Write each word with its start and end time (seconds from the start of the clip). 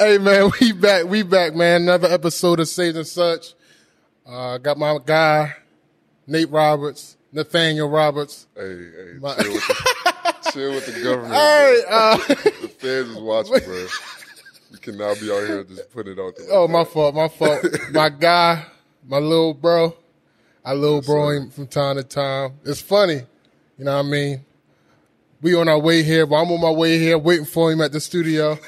Hey 0.00 0.16
man, 0.16 0.50
we 0.62 0.72
back, 0.72 1.04
we 1.04 1.22
back, 1.22 1.54
man. 1.54 1.82
Another 1.82 2.08
episode 2.08 2.58
of 2.58 2.68
Sage 2.68 2.96
and 2.96 3.06
Such. 3.06 3.52
Uh, 4.26 4.56
got 4.56 4.78
my 4.78 4.98
guy, 5.04 5.54
Nate 6.26 6.48
Roberts, 6.48 7.18
Nathaniel 7.32 7.86
Roberts. 7.86 8.46
Hey, 8.56 8.62
hey, 8.62 9.18
chill, 9.20 9.52
with 9.52 9.66
the, 9.68 10.36
chill 10.54 10.70
with 10.70 10.86
the 10.86 11.02
government. 11.02 11.34
Hey, 11.34 11.82
uh, 11.86 12.16
the 12.16 12.72
feds 12.78 13.10
is 13.10 13.18
watching, 13.18 13.58
bro. 13.62 13.86
You 14.70 14.78
cannot 14.78 15.20
be 15.20 15.30
out 15.30 15.46
here 15.46 15.64
just 15.64 15.92
putting 15.92 16.14
it 16.14 16.18
out 16.18 16.34
there. 16.34 16.46
oh 16.50 16.66
my 16.66 16.84
fault, 16.84 17.14
my 17.14 17.28
fault. 17.28 17.62
my 17.92 18.08
guy, 18.18 18.64
my 19.06 19.18
little 19.18 19.52
bro. 19.52 19.94
I 20.64 20.72
little 20.72 21.02
bro 21.02 21.28
him 21.28 21.50
from 21.50 21.66
time 21.66 21.96
to 21.96 22.04
time. 22.04 22.54
It's 22.64 22.80
funny, 22.80 23.20
you 23.76 23.84
know 23.84 23.98
what 23.98 24.06
I 24.06 24.08
mean. 24.08 24.46
We 25.42 25.54
on 25.54 25.68
our 25.68 25.78
way 25.78 26.02
here, 26.02 26.24
but 26.24 26.36
I'm 26.36 26.50
on 26.52 26.60
my 26.62 26.70
way 26.70 26.98
here 26.98 27.18
waiting 27.18 27.44
for 27.44 27.70
him 27.70 27.82
at 27.82 27.92
the 27.92 28.00
studio. 28.00 28.58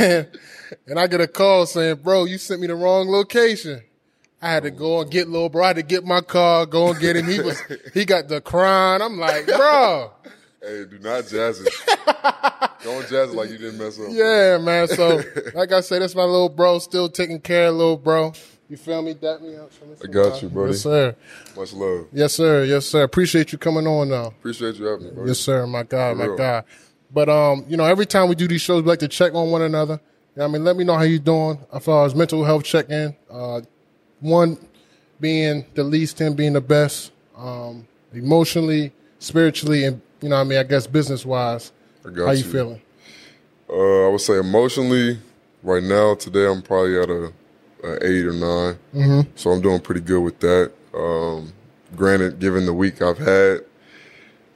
And, 0.00 0.28
and 0.86 0.98
I 0.98 1.06
get 1.06 1.20
a 1.20 1.28
call 1.28 1.66
saying, 1.66 1.96
bro, 1.96 2.24
you 2.24 2.38
sent 2.38 2.60
me 2.60 2.66
the 2.66 2.74
wrong 2.74 3.08
location. 3.08 3.82
I 4.40 4.52
had 4.52 4.62
to 4.62 4.70
go 4.70 5.00
and 5.00 5.10
get 5.10 5.28
little 5.28 5.48
bro. 5.48 5.64
I 5.64 5.66
had 5.68 5.76
to 5.76 5.82
get 5.82 6.04
my 6.04 6.20
car, 6.20 6.64
go 6.64 6.90
and 6.90 7.00
get 7.00 7.16
him. 7.16 7.26
He 7.26 7.40
was, 7.40 7.60
he 7.94 8.04
got 8.04 8.28
the 8.28 8.40
crying. 8.40 9.02
I'm 9.02 9.18
like, 9.18 9.46
bro. 9.46 10.12
Hey, 10.60 10.84
do 10.90 10.98
not 10.98 11.24
jazz 11.28 11.60
it. 11.60 11.72
Don't 12.82 13.02
jazz 13.08 13.30
it 13.30 13.36
like 13.36 13.48
you 13.48 13.58
didn't 13.58 13.78
mess 13.78 13.96
up. 14.00 14.08
Yeah, 14.10 14.58
man. 14.58 14.88
So, 14.88 15.22
like 15.54 15.70
I 15.70 15.80
said, 15.80 16.02
that's 16.02 16.16
my 16.16 16.24
little 16.24 16.48
bro, 16.48 16.80
still 16.80 17.08
taking 17.08 17.40
care 17.40 17.68
of 17.68 17.76
little 17.76 17.96
bro. 17.96 18.32
You 18.68 18.76
feel 18.76 19.00
me? 19.00 19.14
Dap 19.14 19.40
me 19.40 19.56
up. 19.56 19.70
Me 19.86 19.94
some 19.96 20.10
got 20.10 20.32
love. 20.32 20.42
you, 20.42 20.48
buddy. 20.50 20.72
Yes, 20.72 20.80
sir. 20.82 21.16
Much 21.56 21.72
love. 21.72 22.06
Yes, 22.12 22.34
sir. 22.34 22.64
Yes, 22.64 22.86
sir. 22.86 23.02
Appreciate 23.04 23.52
you 23.52 23.58
coming 23.58 23.86
on 23.86 24.10
now. 24.10 24.26
Appreciate 24.26 24.74
you 24.74 24.84
having 24.86 25.14
me. 25.14 25.28
Yes, 25.28 25.38
sir. 25.38 25.66
My 25.66 25.84
God, 25.84 26.18
my. 26.18 26.36
God. 26.36 26.64
But 27.12 27.28
um, 27.28 27.64
you 27.68 27.76
know, 27.76 27.84
every 27.84 28.06
time 28.06 28.28
we 28.28 28.34
do 28.34 28.46
these 28.48 28.60
shows, 28.60 28.82
we 28.82 28.88
like 28.88 28.98
to 29.00 29.08
check 29.08 29.34
on 29.34 29.50
one 29.50 29.62
another. 29.62 30.00
You 30.36 30.40
know 30.40 30.44
I 30.44 30.48
mean, 30.48 30.64
let 30.64 30.76
me 30.76 30.84
know 30.84 30.94
how 30.94 31.02
you're 31.02 31.18
doing 31.18 31.58
as 31.72 31.84
far 31.84 32.06
as 32.06 32.14
mental 32.14 32.44
health 32.44 32.64
check 32.64 32.90
in. 32.90 33.16
Uh, 33.30 33.62
one 34.20 34.58
being 35.20 35.64
the 35.74 35.84
least, 35.84 36.18
ten 36.18 36.34
being 36.34 36.52
the 36.52 36.60
best. 36.60 37.12
Um, 37.36 37.86
emotionally, 38.12 38.92
spiritually, 39.18 39.84
and 39.84 40.00
you 40.20 40.28
know, 40.28 40.36
what 40.36 40.42
I 40.42 40.44
mean, 40.44 40.58
I 40.58 40.62
guess 40.64 40.86
business 40.86 41.24
wise. 41.24 41.72
I 42.06 42.10
got 42.10 42.26
How 42.26 42.32
you 42.32 42.44
you. 42.44 42.50
feeling? 42.50 42.82
Uh, 43.70 44.06
I 44.06 44.08
would 44.10 44.20
say 44.20 44.38
emotionally, 44.38 45.18
right 45.62 45.82
now, 45.82 46.14
today, 46.14 46.46
I'm 46.46 46.62
probably 46.62 46.98
at 46.98 47.10
a, 47.10 47.32
a 47.84 48.06
eight 48.06 48.26
or 48.26 48.32
9 48.32 48.40
Mm-hmm. 48.40 49.20
So 49.36 49.50
I'm 49.50 49.60
doing 49.60 49.80
pretty 49.80 50.00
good 50.00 50.20
with 50.20 50.40
that. 50.40 50.72
Um, 50.94 51.52
granted, 51.94 52.38
given 52.38 52.66
the 52.66 52.72
week 52.72 53.02
I've 53.02 53.18
had, 53.18 53.60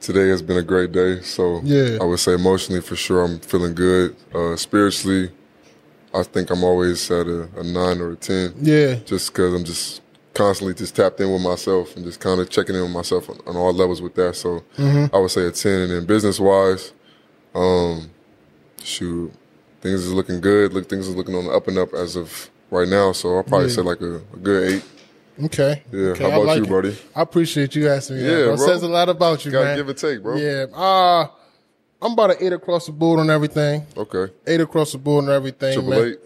today 0.03 0.27
has 0.29 0.41
been 0.41 0.57
a 0.57 0.61
great 0.61 0.91
day. 0.91 1.21
So 1.21 1.61
Yeah. 1.63 1.97
I 2.01 2.03
would 2.03 2.19
say 2.19 2.33
emotionally, 2.33 2.81
for 2.81 2.95
sure, 2.95 3.23
I'm 3.23 3.39
feeling 3.39 3.73
good. 3.73 4.15
Uh, 4.35 4.55
spiritually, 4.55 5.31
I 6.13 6.21
think 6.23 6.51
I'm 6.51 6.63
always 6.63 7.09
at 7.09 7.25
a, 7.25 7.49
a 7.57 7.63
nine 7.63 7.99
or 8.01 8.11
a 8.11 8.15
10. 8.15 8.53
Yeah. 8.61 8.95
Just 9.05 9.31
because 9.31 9.53
I'm 9.53 9.63
just 9.63 10.01
constantly 10.33 10.73
just 10.73 10.95
tapped 10.95 11.19
in 11.21 11.31
with 11.31 11.41
myself 11.41 11.95
and 11.95 12.03
just 12.05 12.19
kind 12.19 12.39
of 12.41 12.49
checking 12.49 12.75
in 12.75 12.81
with 12.81 12.91
myself 12.91 13.29
on, 13.29 13.39
on 13.47 13.55
all 13.55 13.71
levels 13.73 14.01
with 14.01 14.13
that. 14.15 14.35
So 14.35 14.63
Mm-hmm. 14.77 15.15
I 15.15 15.19
would 15.19 15.31
say 15.31 15.45
a 15.45 15.51
10. 15.51 15.71
And 15.83 15.91
then 15.91 16.05
business 16.05 16.39
wise, 16.39 16.91
um, 17.55 18.09
shoot, 18.83 19.31
things 19.81 20.03
is 20.05 20.11
looking 20.13 20.41
good. 20.41 20.73
Look, 20.73 20.89
things 20.89 21.07
is 21.07 21.15
looking 21.15 21.35
on 21.35 21.45
the 21.45 21.51
up 21.51 21.67
and 21.67 21.77
up 21.77 21.93
as 21.93 22.15
of 22.15 22.49
right 22.71 22.87
now. 22.87 23.11
So 23.13 23.37
I'll 23.37 23.43
probably 23.43 23.69
Yeah. 23.69 23.75
say 23.75 23.81
like 23.83 24.01
a, 24.01 24.15
a 24.15 24.37
good 24.41 24.73
eight. 24.73 24.83
Okay. 25.45 25.83
Yeah. 25.91 25.99
Okay, 26.09 26.23
How 26.23 26.29
about 26.29 26.45
like 26.45 26.57
you, 26.57 26.63
it. 26.65 26.69
buddy? 26.69 26.97
I 27.15 27.21
appreciate 27.21 27.75
you 27.75 27.87
asking 27.89 28.17
me. 28.17 28.23
that, 28.23 28.29
Yeah, 28.29 28.45
bro. 28.45 28.55
bro. 28.57 28.65
Says 28.67 28.83
a 28.83 28.87
lot 28.87 29.09
about 29.09 29.43
you, 29.45 29.49
you 29.49 29.53
Gotta 29.53 29.65
man. 29.65 29.77
give 29.77 29.89
and 29.89 29.97
take, 29.97 30.21
bro. 30.21 30.35
Yeah. 30.37 30.65
Uh, 30.73 31.27
I'm 32.01 32.11
about 32.13 32.31
an 32.31 32.37
eight 32.41 32.53
across 32.53 32.85
the 32.85 32.91
board 32.91 33.19
on 33.19 33.29
everything. 33.29 33.85
Okay. 33.97 34.31
Eight 34.45 34.61
across 34.61 34.91
the 34.91 34.97
board 34.97 35.25
on 35.25 35.31
everything, 35.31 35.73
Triple 35.73 35.89
man. 35.89 36.07
eight. 36.09 36.17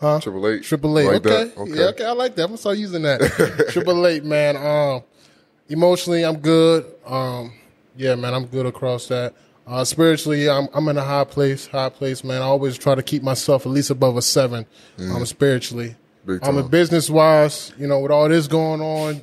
Huh? 0.00 0.20
Triple 0.20 0.48
eight. 0.48 0.62
Triple 0.64 0.98
eight. 0.98 1.06
Like 1.06 1.26
okay. 1.26 1.44
that. 1.44 1.56
Okay. 1.58 1.72
Yeah, 1.74 1.84
okay. 1.86 2.04
I 2.04 2.12
like 2.12 2.34
that. 2.34 2.42
I'm 2.42 2.48
gonna 2.48 2.58
start 2.58 2.76
using 2.78 3.02
that. 3.02 3.68
Triple 3.72 4.06
eight, 4.06 4.24
man. 4.24 4.56
Um, 4.56 5.02
emotionally, 5.68 6.24
I'm 6.24 6.38
good. 6.38 6.84
Um, 7.06 7.52
yeah, 7.96 8.14
man, 8.16 8.34
I'm 8.34 8.46
good 8.46 8.66
across 8.66 9.06
that. 9.08 9.34
Uh, 9.64 9.84
spiritually, 9.84 10.50
I'm 10.50 10.68
I'm 10.74 10.88
in 10.88 10.98
a 10.98 11.04
high 11.04 11.22
place. 11.24 11.66
High 11.68 11.88
place, 11.88 12.24
man. 12.24 12.42
I 12.42 12.46
always 12.46 12.76
try 12.76 12.96
to 12.96 13.02
keep 13.02 13.22
myself 13.22 13.64
at 13.64 13.70
least 13.70 13.90
above 13.90 14.16
a 14.16 14.22
seven. 14.22 14.66
Um, 14.98 15.24
spiritually. 15.24 15.94
I'm 16.42 16.56
a 16.58 16.62
business 16.62 17.10
wise. 17.10 17.72
You 17.78 17.86
know, 17.86 18.00
with 18.00 18.10
all 18.12 18.28
this 18.28 18.46
going 18.46 18.80
on, 18.80 19.22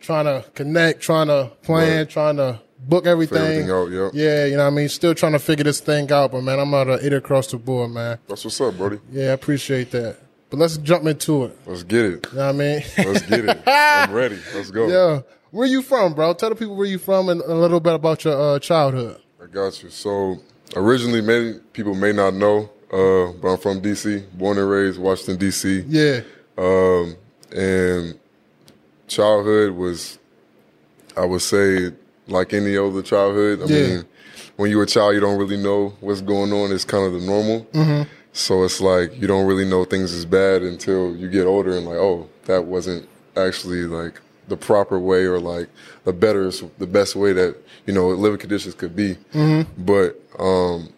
trying 0.00 0.24
to 0.26 0.44
connect, 0.54 1.00
trying 1.00 1.28
to 1.28 1.52
plan, 1.62 1.98
Right. 1.98 2.08
trying 2.08 2.36
to 2.36 2.60
book 2.78 3.06
everything. 3.06 3.38
everything 3.38 3.70
out, 3.70 3.90
yep. 3.90 4.10
Yeah, 4.14 4.44
you 4.46 4.56
know 4.56 4.64
what 4.64 4.72
I 4.72 4.76
mean? 4.76 4.88
Still 4.88 5.14
trying 5.14 5.32
to 5.32 5.38
figure 5.38 5.64
this 5.64 5.80
thing 5.80 6.10
out, 6.12 6.32
but 6.32 6.42
man, 6.42 6.58
I'm 6.58 6.72
at 6.74 6.88
a 6.88 7.04
it 7.06 7.12
across 7.12 7.48
the 7.48 7.56
board, 7.58 7.90
man. 7.90 8.18
That's 8.28 8.44
what's 8.44 8.60
up, 8.60 8.78
buddy. 8.78 8.98
Yeah, 9.10 9.30
I 9.30 9.32
appreciate 9.32 9.90
that. 9.92 10.16
But 10.48 10.58
let's 10.58 10.76
jump 10.78 11.06
into 11.06 11.44
it. 11.46 11.58
Let's 11.66 11.82
get 11.82 12.04
it. 12.04 12.26
You 12.30 12.38
know 12.38 12.46
what 12.46 12.54
I 12.54 12.58
mean? 12.58 12.82
Let's 12.98 13.22
get 13.26 13.44
it. 13.48 13.62
I'm 13.66 14.12
ready. 14.12 14.38
Let's 14.54 14.70
go. 14.70 14.86
yeah. 14.86 15.22
Where 15.50 15.66
you 15.66 15.82
from, 15.82 16.14
bro? 16.14 16.34
Tell 16.34 16.50
the 16.50 16.54
people 16.54 16.76
where 16.76 16.86
you 16.86 16.98
from 16.98 17.28
and 17.28 17.40
a 17.40 17.54
little 17.54 17.80
bit 17.80 17.94
about 17.94 18.24
your 18.24 18.38
uh, 18.54 18.58
childhood. 18.60 19.20
I 19.42 19.46
got 19.46 19.82
you. 19.82 19.90
So 19.90 20.36
originally, 20.76 21.20
many 21.20 21.54
people 21.72 21.94
may 21.94 22.12
not 22.12 22.34
know, 22.34 22.70
uh, 22.92 23.32
but 23.40 23.48
I'm 23.52 23.58
from 23.58 23.80
DC, 23.82 24.24
born 24.32 24.58
and 24.58 24.68
raised 24.70 24.98
Washington 24.98 25.36
DC. 25.38 25.84
Yeah. 25.88 26.20
Um, 26.58 27.16
and 27.54 28.18
childhood 29.08 29.72
was, 29.72 30.18
I 31.16 31.24
would 31.24 31.42
say, 31.42 31.90
like 32.28 32.52
any 32.52 32.76
other 32.76 33.02
childhood. 33.02 33.62
I 33.62 33.64
Yeah. 33.66 33.86
mean, 33.88 34.04
when 34.56 34.70
you're 34.70 34.82
a 34.84 34.86
child, 34.86 35.14
you 35.14 35.20
don't 35.20 35.38
really 35.38 35.56
know 35.56 35.94
what's 36.00 36.20
going 36.22 36.52
on. 36.52 36.72
It's 36.72 36.84
kind 36.84 37.04
of 37.04 37.12
the 37.20 37.26
normal. 37.26 37.64
Mm-hmm. 37.72 38.02
So 38.32 38.64
it's 38.64 38.80
like 38.80 39.18
you 39.20 39.26
don't 39.26 39.46
really 39.46 39.64
know 39.64 39.84
things 39.84 40.12
is 40.12 40.24
bad 40.26 40.62
until 40.62 41.16
you 41.16 41.28
get 41.28 41.46
older 41.46 41.76
and 41.76 41.86
like, 41.86 41.96
oh, 41.96 42.28
that 42.44 42.64
wasn't 42.66 43.08
actually 43.36 43.82
like 43.84 44.20
the 44.48 44.56
proper 44.56 44.98
way 44.98 45.24
or 45.24 45.40
like 45.40 45.68
the 46.04 46.12
better, 46.12 46.50
the 46.78 46.86
best 46.86 47.16
way 47.16 47.32
that 47.32 47.56
you 47.86 47.94
know 47.94 48.08
living 48.08 48.38
conditions 48.38 48.74
could 48.74 48.94
be. 48.94 49.16
Mm-hmm. 49.32 49.84
But 49.84 50.20
um, 50.38 50.90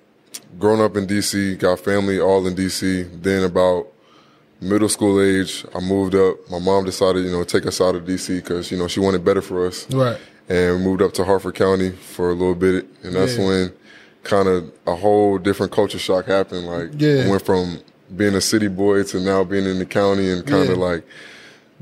growing 0.59 0.81
up 0.81 0.97
in 0.97 1.07
DC, 1.07 1.59
got 1.59 1.81
family 1.81 2.21
all 2.21 2.47
in 2.47 2.55
DC. 2.55 3.23
Then 3.23 3.45
about 3.45 3.87
middle 4.61 4.89
school 4.89 5.21
age, 5.21 5.65
I 5.75 5.81
moved 5.81 6.15
up. 6.15 6.37
My 6.51 6.59
mom 6.59 6.85
decided, 6.85 7.25
you 7.25 7.31
know, 7.31 7.45
take 7.45 7.67
us 7.67 7.81
out 7.81 7.95
of 7.95 8.05
DC 8.05 8.37
because 8.37 8.71
you 8.71 8.79
know 8.79 8.89
she 8.89 9.01
wanted 9.01 9.25
better 9.25 9.43
for 9.43 9.67
us 9.67 9.87
Right. 9.93 10.19
and 10.49 10.83
moved 10.83 11.03
up 11.03 11.13
to 11.15 11.25
Harford 11.25 11.55
County 11.55 11.91
for 11.91 12.31
a 12.31 12.35
little 12.35 12.55
bit, 12.55 12.87
and 13.03 13.15
that's 13.15 13.37
Yeah. 13.37 13.47
when 13.47 13.73
kind 14.25 14.49
of 14.49 14.71
a 14.87 14.95
whole 14.97 15.39
different 15.39 15.73
culture 15.73 15.99
shock 15.99 16.27
happened. 16.27 16.67
Like, 16.67 16.91
Yeah. 16.99 17.29
Went 17.29 17.45
from 17.45 17.79
being 18.17 18.35
a 18.35 18.41
city 18.41 18.69
boy 18.69 19.03
to 19.05 19.21
now 19.21 19.45
being 19.45 19.65
in 19.67 19.79
the 19.79 19.85
county 19.87 20.29
and 20.31 20.45
kind 20.47 20.67
Yeah. 20.67 20.73
of 20.73 20.79
like 20.79 21.03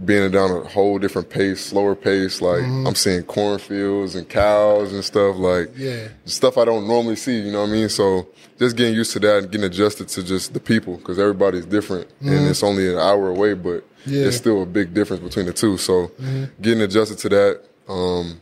being 0.04 0.30
down 0.30 0.50
a 0.50 0.60
whole 0.68 0.98
different 0.98 1.30
pace, 1.30 1.64
slower 1.66 1.94
pace. 1.94 2.42
Like, 2.42 2.62
Mm-hmm. 2.62 2.86
I'm 2.86 2.94
seeing 2.94 3.22
cornfields 3.22 4.14
and 4.14 4.28
cows 4.28 4.92
and 4.92 5.02
stuff 5.04 5.36
like 5.36 5.70
Yeah. 5.76 6.08
stuff 6.26 6.58
I 6.58 6.64
don't 6.66 6.86
normally 6.86 7.16
see. 7.16 7.38
You 7.40 7.52
know 7.52 7.62
what 7.62 7.70
I 7.70 7.72
mean? 7.72 7.88
So 7.88 8.28
just 8.58 8.76
getting 8.76 8.94
used 8.94 9.12
to 9.14 9.20
that 9.20 9.38
and 9.38 9.50
getting 9.50 9.64
adjusted 9.66 10.08
to 10.08 10.22
just 10.22 10.52
the 10.52 10.60
people 10.60 10.98
because 10.98 11.18
everybody's 11.18 11.64
different, 11.66 12.08
and 12.20 12.46
it's 12.48 12.62
only 12.62 12.90
an 12.92 12.98
hour 12.98 13.28
away, 13.28 13.54
but 13.54 13.82
Mm-hmm. 14.06 14.12
Yeah. 14.12 14.18
Mm-hmm. 14.20 14.28
it's 14.28 14.36
still 14.36 14.62
a 14.62 14.66
big 14.66 14.94
difference 14.94 15.22
between 15.22 15.46
the 15.46 15.52
two. 15.52 15.76
So 15.78 16.12
getting 16.60 16.80
adjusted 16.82 17.18
to 17.18 17.28
that. 17.30 17.60
Um, 17.88 18.40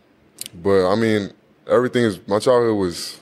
but 0.62 0.90
I 0.92 0.94
mean, 0.94 1.30
everything 1.70 2.04
is 2.04 2.18
my 2.28 2.38
childhood 2.38 2.76
was, 2.76 3.18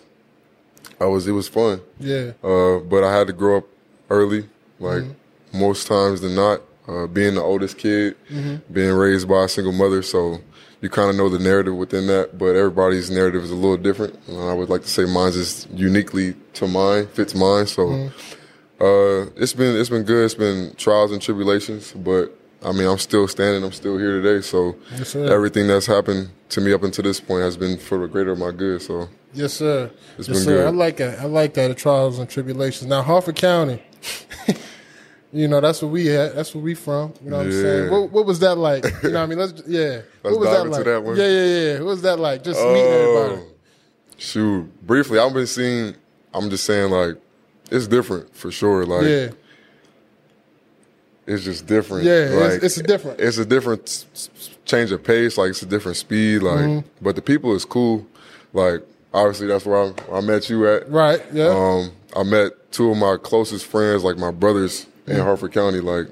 I 1.00 1.04
was 1.04 1.28
it 1.28 1.32
was 1.32 1.48
fun. 1.48 1.80
Yeah. 2.00 2.32
Uh, 2.42 2.78
but 2.78 3.04
I 3.04 3.16
had 3.16 3.26
to 3.28 3.32
grow 3.32 3.58
up 3.58 3.66
early, 4.10 4.48
like 4.80 5.02
Mm-hmm. 5.02 5.60
most 5.60 5.86
times 5.86 6.20
than 6.22 6.34
not. 6.34 6.62
Uh, 6.88 7.06
being 7.06 7.34
the 7.36 7.42
oldest 7.42 7.78
kid, 7.78 8.16
Mm-hmm. 8.28 8.72
being 8.72 8.92
raised 8.92 9.28
by 9.28 9.44
a 9.44 9.48
single 9.48 9.72
mother, 9.72 10.02
so 10.02 10.40
you 10.80 10.90
kind 10.90 11.10
of 11.10 11.14
know 11.16 11.28
the 11.28 11.38
narrative 11.38 11.76
within 11.76 12.08
that. 12.08 12.36
But 12.38 12.56
everybody's 12.56 13.08
narrative 13.08 13.44
is 13.44 13.52
a 13.52 13.54
little 13.54 13.76
different. 13.76 14.18
And 14.26 14.40
I 14.40 14.52
would 14.52 14.68
like 14.68 14.82
to 14.82 14.88
say 14.88 15.04
mine's 15.04 15.36
is 15.36 15.68
uniquely 15.72 16.34
to 16.54 16.66
mine, 16.66 17.06
fits 17.08 17.34
mine. 17.36 17.66
So 17.68 17.82
Mm-hmm. 17.86 18.84
uh, 18.84 19.30
it's 19.40 19.52
been 19.52 19.76
it's 19.76 19.90
been 19.90 20.02
good. 20.02 20.24
It's 20.24 20.34
been 20.34 20.74
trials 20.76 21.12
and 21.12 21.22
tribulations, 21.22 21.92
but 21.92 22.36
I 22.64 22.72
mean 22.72 22.88
I'm 22.88 22.98
still 22.98 23.28
standing. 23.28 23.62
I'm 23.62 23.70
still 23.72 23.96
here 23.96 24.20
today. 24.20 24.40
So 24.42 24.74
Yes, 24.96 25.14
everything 25.14 25.68
that's 25.68 25.86
happened 25.86 26.30
to 26.48 26.60
me 26.60 26.72
up 26.72 26.82
until 26.82 27.04
this 27.04 27.20
point 27.20 27.42
has 27.42 27.56
been 27.56 27.78
for 27.78 27.98
the 27.98 28.08
greater 28.08 28.32
of 28.32 28.38
my 28.40 28.50
good. 28.50 28.82
So 28.82 29.08
Yes, 29.34 29.52
sir. 29.52 29.88
It's 30.18 30.26
yes, 30.26 30.36
been 30.38 30.44
sir. 30.46 30.56
good. 30.56 30.66
I 30.66 30.70
like 30.70 30.96
that. 30.96 31.20
I 31.20 31.24
like 31.26 31.54
that. 31.54 31.68
The 31.68 31.74
trials 31.76 32.18
and 32.18 32.28
tribulations. 32.28 32.88
Now, 32.90 33.02
Harford 33.02 33.36
County. 33.36 33.80
you 35.32 35.48
know, 35.48 35.60
that's 35.60 35.80
where 35.82 35.90
we 35.90 36.14
at. 36.14 36.34
That's 36.34 36.54
where 36.54 36.62
we 36.62 36.74
from. 36.74 37.14
You 37.24 37.30
know 37.30 37.38
what 37.38 37.46
I'm 37.46 37.52
saying? 37.52 37.90
What, 37.90 38.10
what 38.12 38.26
was 38.26 38.38
that 38.40 38.56
like? 38.56 38.84
You 39.02 39.10
know 39.10 39.20
what 39.20 39.22
I 39.22 39.26
mean? 39.26 39.38
Let's 39.38 39.62
yeah. 39.66 39.80
Let's 40.22 40.36
what 40.36 40.38
was 40.40 40.48
dive 40.48 40.56
that 40.58 40.64
into 40.66 40.76
like? 40.76 40.84
that 40.84 41.02
one. 41.04 41.16
Yeah, 41.16 41.26
yeah, 41.28 41.44
yeah. 41.72 41.78
What 41.78 41.86
was 41.86 42.02
that 42.02 42.18
like? 42.18 42.44
Just 42.44 42.60
meeting 42.60 42.76
everybody. 42.82 43.34
Oh, 43.42 43.46
Shoot, 44.18 44.86
briefly, 44.86 45.18
I've 45.18 45.32
been 45.32 45.46
seeing. 45.46 45.94
I'm 46.34 46.48
just 46.50 46.64
saying, 46.64 46.90
like, 46.90 47.16
it's 47.70 47.86
different 47.88 48.34
for 48.36 48.50
sure. 48.50 48.84
Like, 48.86 49.04
Yeah. 49.06 49.28
it's 51.26 51.44
just 51.44 51.66
different. 51.66 52.04
Yeah, 52.04 52.12
it's- 52.26 52.52
like, 52.54 52.62
it's 52.62 52.82
different. 52.82 53.20
It's 53.20 53.38
a 53.38 53.44
different 53.44 53.82
s- 53.88 54.06
s- 54.14 54.50
change 54.64 54.92
of 54.92 55.02
pace. 55.02 55.38
Like, 55.38 55.50
it's 55.50 55.62
a 55.62 55.66
different 55.66 55.96
speed. 55.96 56.42
Like, 56.42 56.60
Mm-hmm. 56.60 56.88
but 57.00 57.16
the 57.16 57.22
people 57.22 57.54
is 57.54 57.64
cool. 57.64 58.06
Like, 58.52 58.82
obviously, 59.14 59.46
that's 59.46 59.64
where 59.64 59.78
I, 59.82 59.92
I 60.12 60.20
met 60.20 60.48
you 60.50 60.66
at. 60.68 60.90
Right. 60.90 61.20
Yeah. 61.32 61.48
Um, 61.48 61.92
I 62.16 62.22
met 62.22 62.72
two 62.72 62.90
of 62.90 62.96
my 62.98 63.16
closest 63.22 63.66
friends, 63.66 64.04
like 64.04 64.18
my 64.18 64.30
brothers 64.30 64.86
in 65.06 65.16
Harford 65.20 65.52
County, 65.52 65.80
like 65.80 66.06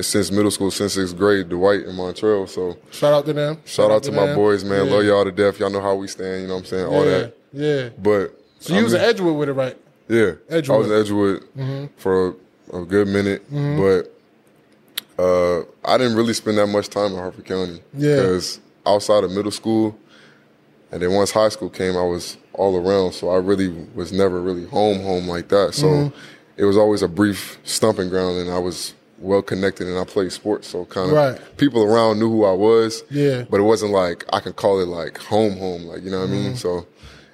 since 0.00 0.30
middle 0.30 0.50
school, 0.50 0.70
since 0.70 0.94
sixth 0.94 1.16
grade, 1.16 1.48
Dwight 1.48 1.84
and 1.86 1.96
Montreal. 1.96 2.46
So 2.46 2.76
Shout 2.90 3.12
out 3.12 3.26
to 3.26 3.32
them. 3.32 3.58
shout 3.64 3.90
out 3.90 4.02
to 4.04 4.12
my 4.12 4.26
them. 4.26 4.36
boys, 4.36 4.64
man. 4.64 4.86
Yeah. 4.86 4.92
Love 4.92 5.04
y'all 5.04 5.24
to 5.24 5.32
death. 5.32 5.58
Y'all 5.58 5.70
know 5.70 5.80
how 5.80 5.94
we 5.96 6.06
stand. 6.08 6.42
You 6.42 6.48
know 6.48 6.54
what 6.54 6.60
I'm 6.60 6.66
saying? 6.66 6.86
All 6.86 7.04
yeah. 7.04 7.10
that. 7.18 7.36
Yeah. 7.52 7.88
But 8.00 8.38
So 8.60 8.74
you 8.74 8.80
I 8.80 8.82
was 8.84 8.92
mean- 8.92 9.02
at 9.02 9.08
Edgewood 9.08 9.36
with 9.36 9.48
it, 9.48 9.52
right? 9.54 9.76
yeah, 10.08 10.32
Edgewood. 10.48 10.76
I 10.76 10.78
was 10.78 10.90
at 10.90 10.98
Edgewood 11.00 11.42
mm-hmm. 11.56 11.86
for 11.96 12.36
a, 12.72 12.76
a 12.80 12.84
good 12.84 13.08
minute, 13.08 13.44
mm-hmm. 13.52 13.80
but 13.80 14.14
uh, 15.22 15.64
I 15.84 15.98
didn't 15.98 16.16
really 16.16 16.32
spend 16.34 16.58
that 16.58 16.66
much 16.68 16.88
time 16.88 17.12
in 17.12 17.18
Harford 17.18 17.44
County 17.44 17.80
Yeah. 17.94 18.16
because 18.16 18.60
outside 18.86 19.24
of 19.24 19.32
middle 19.32 19.50
school, 19.50 19.98
and 20.92 21.02
then 21.02 21.12
once 21.12 21.30
high 21.30 21.48
school 21.50 21.68
came, 21.68 21.96
I 21.96 22.02
was 22.02 22.36
all 22.54 22.76
around. 22.76 23.12
So 23.12 23.28
I 23.30 23.36
really 23.36 23.68
was 23.94 24.12
never 24.12 24.40
really 24.40 24.64
home, 24.66 25.02
home 25.02 25.26
like 25.28 25.48
that. 25.48 25.74
So 25.74 25.86
mm-hmm. 25.86 26.16
It 26.58 26.64
was 26.64 26.76
always 26.76 27.02
a 27.02 27.08
brief 27.08 27.58
stumping 27.64 28.08
ground, 28.10 28.38
and 28.38 28.50
I 28.50 28.58
was 28.58 28.94
well 29.20 29.42
connected, 29.42 29.86
and 29.88 29.98
I 29.98 30.04
played 30.04 30.30
sports. 30.32 30.68
So 30.68 30.84
kind 30.84 31.10
of 31.10 31.16
Right. 31.16 31.56
people 31.56 31.82
around 31.82 32.18
knew 32.20 32.28
who 32.30 32.44
I 32.44 32.52
was. 32.52 33.02
Yeah. 33.10 33.44
but 33.50 33.58
it 33.60 33.64
wasn't 33.64 33.92
like 33.92 34.24
I 34.32 34.40
can 34.40 34.52
call 34.52 34.80
it 34.80 34.86
like 34.88 35.18
home, 35.18 35.56
home, 35.56 35.82
like 35.86 36.02
you 36.04 36.10
know 36.10 36.20
what 36.20 36.28
I 36.28 36.32
Mm-hmm. 36.32 36.44
mean. 36.44 36.56
So, 36.56 36.86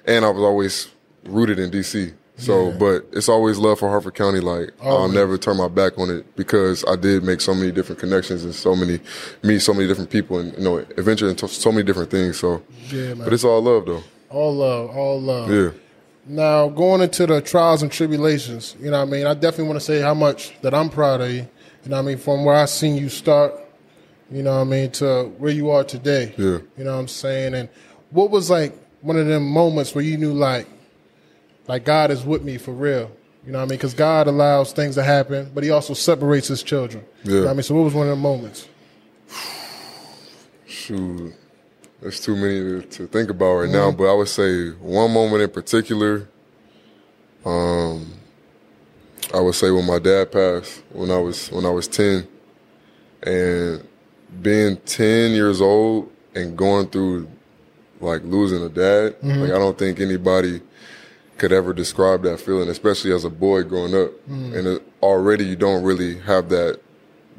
and 0.05 0.23
I 0.25 0.29
was 0.29 0.41
always 0.43 0.87
rooted 1.25 1.59
in 1.59 1.69
DC. 1.71 2.13
So, 2.37 2.69
Yeah. 2.69 2.77
but 2.77 3.05
it's 3.13 3.29
always 3.29 3.57
love 3.57 3.79
for 3.79 3.87
Harford 3.89 4.13
County. 4.15 4.41
Like 4.41 4.71
I'll 4.83 5.07
never 5.07 5.37
turn 5.37 5.55
my 5.57 5.69
back 5.69 5.97
on 5.97 6.09
it 6.09 6.35
because 6.35 6.83
I 6.85 6.95
did 6.97 7.23
make 7.23 7.39
so 7.39 7.53
many 7.53 7.71
different 7.71 7.99
connections 7.99 8.43
and 8.43 8.53
so 8.53 8.75
many 8.75 8.99
meet 9.41 9.59
so 9.59 9.73
many 9.73 9.87
different 9.87 10.09
people 10.09 10.39
and 10.39 10.51
you 10.57 10.63
know 10.63 10.77
adventure 10.77 11.29
into 11.29 11.47
so 11.47 11.71
many 11.71 11.83
different 11.83 12.11
things. 12.11 12.37
So, 12.39 12.61
Yeah, 12.91 13.13
man. 13.13 13.23
but 13.25 13.31
it's 13.33 13.43
all 13.45 13.61
love 13.61 13.85
though. 13.85 14.03
all 14.29 14.53
love, 14.53 14.89
all 14.89 15.21
love. 15.21 15.49
Yeah, 15.49 15.69
Now, 16.27 16.69
going 16.69 17.01
into 17.01 17.27
the 17.27 17.39
trials 17.41 17.83
and 17.83 17.91
tribulations, 17.91 18.75
you 18.79 18.89
know 18.89 18.99
what 18.99 19.07
I 19.07 19.11
mean? 19.11 19.27
I 19.27 19.33
definitely 19.35 19.65
want 19.67 19.79
to 19.79 19.85
say 19.85 20.01
how 20.01 20.13
much 20.15 20.59
that 20.61 20.73
I'm 20.73 20.89
proud 20.89 21.21
of 21.21 21.29
you. 21.29 21.47
You 21.83 21.89
know 21.91 21.97
what 21.97 22.03
I 22.03 22.05
mean? 22.05 22.17
From 22.17 22.43
where 22.45 22.55
I 22.55 22.65
seen 22.65 22.95
you 22.97 23.09
start, 23.09 23.53
you 24.31 24.41
know 24.41 24.55
what 24.55 24.61
I 24.61 24.63
mean, 24.63 24.91
to 24.93 25.25
where 25.37 25.51
you 25.51 25.69
are 25.69 25.83
today. 25.83 26.33
Yeah. 26.37 26.59
You 26.77 26.83
know 26.83 26.93
what 26.93 26.99
I'm 27.01 27.07
saying? 27.07 27.53
And 27.53 27.69
what 28.09 28.31
was 28.31 28.49
like 28.49 28.73
one 29.01 29.17
of 29.17 29.27
them 29.27 29.47
moments 29.47 29.93
where 29.93 30.03
you 30.03 30.17
knew 30.17 30.33
like, 30.33 30.67
like 31.67 31.85
God 31.85 32.09
is 32.09 32.23
with 32.25 32.43
me 32.43 32.57
for 32.57 32.71
real? 32.71 33.11
You 33.45 33.51
know 33.51 33.59
what 33.59 33.65
I 33.65 33.67
mean? 33.67 33.77
Because 33.77 33.93
God 33.93 34.25
allows 34.25 34.71
things 34.71 34.95
to 34.95 35.03
happen, 35.03 35.51
but 35.53 35.63
he 35.63 35.69
also 35.69 35.93
separates 35.93 36.47
his 36.47 36.63
children. 36.63 37.05
You 37.23 37.29
know 37.29 37.37
Yeah. 37.37 37.43
what 37.45 37.51
I 37.51 37.53
mean? 37.53 37.63
So 37.63 37.75
what 37.75 37.83
was 37.83 37.93
one 37.93 38.07
of 38.07 38.17
the 38.17 38.21
moments? 38.21 38.67
shoot, 40.67 41.33
there's 42.01 42.19
too 42.19 42.35
many 42.35 42.59
to, 42.59 42.81
to 42.81 43.07
think 43.07 43.29
about 43.29 43.53
right 43.55 43.69
now. 43.69 43.89
Mm-hmm. 43.89 43.97
But 43.97 44.11
I 44.11 44.13
would 44.13 44.27
say 44.27 44.69
one 44.71 45.11
moment 45.11 45.41
in 45.43 45.49
particular. 45.49 46.27
Um, 47.45 48.11
I 49.33 49.39
would 49.39 49.55
say 49.55 49.71
when 49.71 49.85
my 49.85 49.99
dad 49.99 50.31
passed 50.31 50.81
when 50.91 51.11
I 51.11 51.17
was 51.17 51.51
when 51.51 51.65
I 51.65 51.69
was 51.69 51.87
ten, 51.87 52.27
and 53.23 53.87
being 54.41 54.77
ten 54.77 55.31
years 55.31 55.61
old 55.61 56.11
and 56.35 56.57
going 56.57 56.87
through 56.87 57.27
like 58.01 58.23
losing 58.23 58.63
a 58.63 58.69
dad. 58.69 59.19
Mm-hmm. 59.21 59.41
Like 59.41 59.51
I 59.51 59.57
don't 59.57 59.77
think 59.77 59.99
anybody 59.99 60.61
could 61.37 61.51
ever 61.51 61.73
describe 61.73 62.23
that 62.23 62.39
feeling, 62.39 62.69
especially 62.69 63.11
as 63.11 63.25
a 63.25 63.29
boy 63.29 63.63
growing 63.63 63.93
up. 63.95 64.11
Mm-hmm. 64.11 64.53
And 64.53 64.67
it, 64.67 64.83
already 65.01 65.45
you 65.45 65.55
don't 65.55 65.83
really 65.83 66.19
have 66.19 66.49
that 66.49 66.79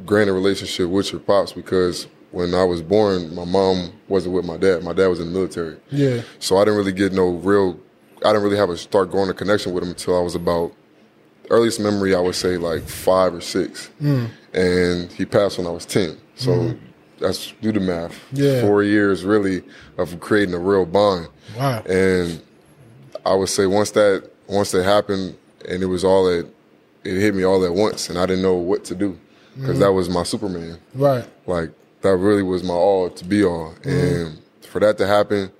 granted 0.04 0.34
relationship 0.34 0.88
with 0.88 1.12
your 1.12 1.20
pops 1.20 1.52
because 1.52 2.06
when 2.31 2.55
I 2.55 2.64
was 2.64 2.82
born, 2.82 3.34
my 3.34 3.44
mom 3.44 3.93
wasn't 4.08 4.34
with 4.34 4.44
my 4.44 4.56
dad. 4.56 4.82
My 4.82 4.93
dad 4.93 5.06
was 5.08 5.20
in 5.20 5.26
the 5.26 5.32
military. 5.32 5.76
Yeah. 5.90 6.23
So 6.38 6.58
I 6.58 6.64
didn't 6.64 6.78
really 6.78 6.93
get 6.93 7.12
no 7.12 7.31
real. 7.31 7.78
I 8.25 8.28
didn't 8.28 8.43
really 8.43 8.56
have 8.56 8.70
a 8.70 8.76
start 8.76 9.11
growing 9.11 9.31
a 9.31 9.34
connection 9.34 9.73
with 9.73 9.82
him 9.82 9.90
until 9.90 10.19
I 10.19 10.20
was 10.20 10.34
about 10.34 10.73
earliest 11.50 11.81
memory. 11.81 12.14
I 12.14 12.20
would 12.20 12.34
say 12.34 12.56
like 12.56 12.82
five 12.82 13.34
or 13.34 13.40
six, 13.40 13.87
hmm. 13.99 14.26
and 14.52 15.11
he 15.12 15.25
passed 15.25 15.58
when 15.58 15.67
I 15.67 15.70
was 15.70 15.87
ten. 15.87 16.19
So 16.34 16.55
hmm. 16.55 16.78
that's 17.19 17.52
do 17.61 17.73
the 17.73 17.81
math. 17.81 18.19
Yeah. 18.32 18.62
four 18.62 18.82
years 18.82 19.25
really 19.25 19.62
of 19.99 20.19
creating 20.20 20.55
a 20.55 20.58
real 20.58 20.87
bond. 20.87 21.28
Wow. 21.56 21.82
And 21.82 22.43
I 23.25 23.34
would 23.34 23.49
say 23.49 23.67
once 23.67 23.93
that 23.93 24.28
once 24.46 24.73
that 24.73 24.84
happened, 24.84 25.37
and 25.69 25.82
it 25.82 25.87
was 25.87 26.05
all 26.05 26.28
at 26.28 26.46
it 27.05 27.20
hit 27.20 27.34
me 27.34 27.44
all 27.44 27.64
at 27.64 27.73
once, 27.73 28.11
and 28.11 28.19
I 28.19 28.26
didn't 28.26 28.43
know 28.43 28.55
what 28.55 28.84
to 28.87 28.94
do 28.94 29.19
because 29.55 29.76
hmm. 29.76 29.82
that 29.82 29.93
was 29.93 30.08
my 30.08 30.23
Superman. 30.23 30.78
Right. 30.94 31.26
Like 31.46 31.70
that 32.02 32.16
really 32.16 32.43
was 32.43 32.62
my 32.62 32.75
all 32.75 33.10
to 33.10 33.25
be 33.25 33.44
all, 33.44 33.75
mm-hmm. 33.82 33.88
and 33.90 34.43
for 34.62 34.81
that 34.81 34.98
to 34.98 35.06
happen, 35.06 35.50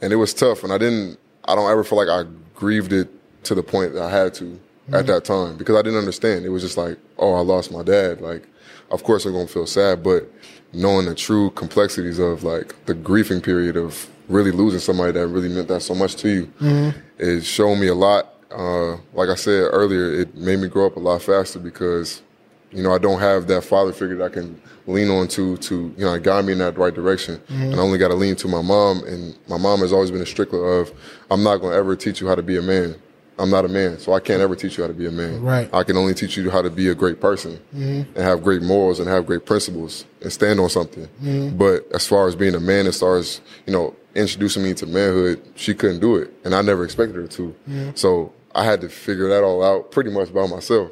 and 0.00 0.12
it 0.12 0.16
was 0.16 0.34
tough. 0.34 0.64
And 0.64 0.72
I 0.72 0.78
didn't, 0.78 1.18
I 1.44 1.54
don't 1.54 1.70
ever 1.70 1.84
feel 1.84 1.98
like 1.98 2.08
I 2.08 2.28
grieved 2.54 2.92
it 2.92 3.08
to 3.44 3.54
the 3.54 3.62
point 3.62 3.94
that 3.94 4.02
I 4.02 4.10
had 4.10 4.34
to 4.34 4.44
at 4.44 4.92
mm-hmm. 4.92 5.06
that 5.06 5.24
time 5.24 5.56
because 5.56 5.76
I 5.76 5.82
didn't 5.82 5.98
understand. 5.98 6.44
It 6.44 6.50
was 6.50 6.62
just 6.62 6.76
like, 6.76 6.98
oh, 7.18 7.34
I 7.34 7.40
lost 7.40 7.70
my 7.72 7.82
dad. 7.82 8.20
Like, 8.20 8.46
of 8.90 9.04
course 9.04 9.24
I'm 9.24 9.32
gonna 9.32 9.46
feel 9.46 9.66
sad, 9.66 10.02
but 10.02 10.30
knowing 10.72 11.06
the 11.06 11.14
true 11.14 11.50
complexities 11.50 12.18
of 12.18 12.44
like 12.44 12.74
the 12.86 12.94
grieving 12.94 13.40
period 13.40 13.76
of 13.76 14.08
really 14.28 14.50
losing 14.50 14.80
somebody 14.80 15.12
that 15.12 15.26
really 15.28 15.48
meant 15.48 15.68
that 15.68 15.80
so 15.80 15.94
much 15.94 16.16
to 16.16 16.28
you, 16.28 16.46
mm-hmm. 16.60 16.98
it 17.18 17.42
showed 17.42 17.76
me 17.76 17.88
a 17.88 17.94
lot. 17.94 18.34
Uh, 18.50 18.96
like 19.12 19.28
I 19.28 19.34
said 19.34 19.68
earlier, 19.72 20.12
it 20.12 20.34
made 20.34 20.58
me 20.58 20.68
grow 20.68 20.86
up 20.86 20.96
a 20.96 21.00
lot 21.00 21.22
faster 21.22 21.58
because 21.58 22.22
you 22.70 22.82
know, 22.82 22.94
I 22.94 22.98
don't 22.98 23.20
have 23.20 23.46
that 23.48 23.64
father 23.64 23.92
figure 23.92 24.16
that 24.16 24.24
I 24.24 24.28
can 24.28 24.60
lean 24.86 25.10
on 25.10 25.28
to, 25.28 25.56
to, 25.56 25.94
you 25.96 26.04
know, 26.04 26.18
guide 26.18 26.44
me 26.44 26.52
in 26.52 26.58
that 26.58 26.76
right 26.76 26.94
direction. 26.94 27.36
Mm-hmm. 27.36 27.62
And 27.62 27.74
I 27.76 27.78
only 27.78 27.98
got 27.98 28.08
to 28.08 28.14
lean 28.14 28.36
to 28.36 28.48
my 28.48 28.62
mom. 28.62 29.04
And 29.04 29.36
my 29.48 29.58
mom 29.58 29.80
has 29.80 29.92
always 29.92 30.10
been 30.10 30.20
a 30.20 30.26
stickler 30.26 30.80
of, 30.80 30.92
I'm 31.30 31.42
not 31.42 31.58
going 31.58 31.72
to 31.72 31.78
ever 31.78 31.96
teach 31.96 32.20
you 32.20 32.28
how 32.28 32.34
to 32.34 32.42
be 32.42 32.56
a 32.58 32.62
man. 32.62 32.94
I'm 33.40 33.50
not 33.50 33.64
a 33.64 33.68
man, 33.68 34.00
so 34.00 34.14
I 34.14 34.20
can't 34.20 34.40
ever 34.40 34.56
teach 34.56 34.76
you 34.76 34.82
how 34.82 34.88
to 34.88 34.94
be 34.94 35.06
a 35.06 35.12
man. 35.12 35.40
Right. 35.40 35.72
I 35.72 35.84
can 35.84 35.96
only 35.96 36.12
teach 36.12 36.36
you 36.36 36.50
how 36.50 36.60
to 36.60 36.70
be 36.70 36.88
a 36.88 36.94
great 36.94 37.20
person 37.20 37.60
mm-hmm. 37.72 38.12
and 38.16 38.16
have 38.16 38.42
great 38.42 38.62
morals 38.62 38.98
and 38.98 39.08
have 39.08 39.26
great 39.26 39.46
principles 39.46 40.06
and 40.22 40.32
stand 40.32 40.58
on 40.58 40.68
something. 40.68 41.06
Mm-hmm. 41.22 41.56
But 41.56 41.86
as 41.94 42.04
far 42.04 42.26
as 42.26 42.34
being 42.34 42.56
a 42.56 42.60
man, 42.60 42.88
as 42.88 42.98
far 42.98 43.16
as, 43.16 43.40
you 43.64 43.72
know, 43.72 43.94
introducing 44.16 44.64
me 44.64 44.74
to 44.74 44.86
manhood, 44.86 45.40
she 45.54 45.72
couldn't 45.72 46.00
do 46.00 46.16
it. 46.16 46.32
And 46.44 46.52
I 46.52 46.62
never 46.62 46.84
expected 46.84 47.14
her 47.14 47.28
to. 47.28 47.54
So 47.94 48.32
I 48.56 48.64
had 48.64 48.80
to 48.80 48.88
figure 48.88 49.28
that 49.28 49.44
all 49.44 49.62
out 49.62 49.92
pretty 49.92 50.10
much 50.10 50.34
by 50.34 50.48
myself. 50.48 50.90